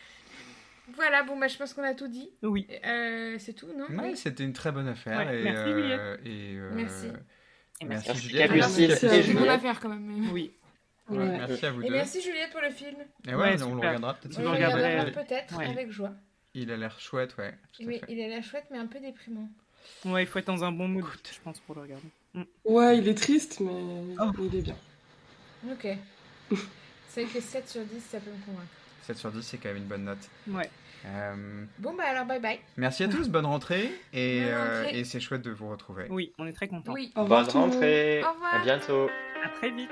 Voilà, 0.96 1.22
bon, 1.22 1.38
bah, 1.38 1.46
je 1.48 1.56
pense 1.56 1.72
qu'on 1.74 1.82
a 1.82 1.94
tout 1.94 2.08
dit. 2.08 2.30
Oui. 2.42 2.66
Euh, 2.84 3.36
c'est 3.38 3.52
tout, 3.52 3.68
non? 3.76 3.86
Oui. 4.02 4.16
c'était 4.16 4.44
une 4.44 4.52
très 4.52 4.72
bonne 4.72 4.88
affaire. 4.88 5.18
Ouais, 5.26 5.40
et, 5.40 5.44
merci, 5.44 5.62
euh, 5.70 5.76
Juliette. 5.76 6.20
et, 6.26 6.56
euh, 6.56 6.70
Merci. 6.74 7.06
Et 7.80 7.84
Merci, 7.84 8.08
merci, 8.08 8.28
Juliette. 8.28 8.98
C'est 8.98 9.26
une 9.30 9.38
bonne 9.38 9.48
affaire 9.48 9.78
quand 9.80 9.88
même. 9.90 10.30
Oui. 10.32 10.52
Ouais, 11.08 11.18
Ouais. 11.18 11.24
merci 11.38 11.66
à 11.66 11.70
vous 11.70 11.82
Et 11.82 11.86
deux. 11.88 11.92
merci 11.94 12.20
Juliette 12.22 12.50
pour 12.50 12.60
le 12.62 12.70
film. 12.70 12.96
Et 13.28 13.34
ouais, 13.34 13.54
Ouais, 13.54 13.62
on 13.62 13.74
le 13.74 13.80
regardera 13.80 14.14
peut-être. 14.14 14.38
On 14.38 14.42
le 14.42 14.48
regardera 14.48 15.04
peut-être 15.22 15.56
Ouais. 15.58 15.66
avec 15.68 15.90
joie. 15.90 16.12
Il 16.54 16.70
a 16.72 16.76
l'air 16.76 16.98
chouette, 16.98 17.36
ouais. 17.36 17.54
Tout 17.74 17.82
à 17.82 17.86
Oui, 17.86 17.98
fait. 18.00 18.06
il 18.08 18.20
a 18.22 18.28
l'air 18.28 18.42
chouette, 18.42 18.64
mais 18.70 18.78
un 18.78 18.86
peu 18.86 18.98
déprimant. 18.98 19.48
Ouais, 20.06 20.22
il 20.22 20.26
faut 20.26 20.38
être 20.38 20.46
dans 20.46 20.64
un 20.64 20.72
bon 20.72 20.88
mood, 20.88 21.04
je 21.30 21.38
pense, 21.44 21.60
pour 21.60 21.74
le 21.76 21.82
regarder. 21.82 22.08
Ouais, 22.64 22.98
il 22.98 23.06
est 23.08 23.14
triste, 23.14 23.60
mais 23.60 24.16
Oh. 24.20 24.30
il 24.40 24.56
est 24.56 24.62
bien. 24.62 24.76
Ok. 25.70 25.86
c'est 27.08 27.22
vrai 27.24 27.32
que 27.32 27.40
7 27.40 27.68
sur 27.68 27.82
10, 27.82 28.00
ça 28.00 28.18
peut 28.18 28.30
me 28.30 28.44
convaincre. 28.46 28.70
7 29.02 29.16
sur 29.18 29.30
10, 29.30 29.42
c'est 29.42 29.58
quand 29.58 29.68
même 29.68 29.76
une 29.78 29.84
bonne 29.84 30.04
note. 30.04 30.18
Ouais. 30.48 30.68
Euh, 31.06 31.64
Bon, 31.78 31.94
bah 31.94 32.04
alors, 32.08 32.24
bye 32.26 32.40
bye. 32.40 32.58
merci 32.76 33.04
à 33.04 33.08
tous, 33.08 33.28
bonne 33.28 33.46
rentrée. 33.46 33.90
Et, 34.12 34.40
Bonne 34.40 34.48
euh, 34.52 34.82
rentrée. 34.82 34.98
et 34.98 35.04
c'est 35.04 35.20
chouette 35.20 35.42
de 35.42 35.50
vous 35.50 35.68
retrouver. 35.68 36.06
Oui, 36.10 36.32
on 36.38 36.46
est 36.46 36.52
très 36.52 36.68
contents. 36.68 36.92
Oui. 36.92 37.12
Au 37.16 37.22
revoir 37.22 37.44
Bonne 37.46 37.54
rentrée. 37.54 38.22
Au 38.24 38.32
revoir. 38.32 38.54
À 38.54 38.58
bientôt. 38.64 39.08
À 39.44 39.48
très 39.50 39.70
vite. 39.70 39.90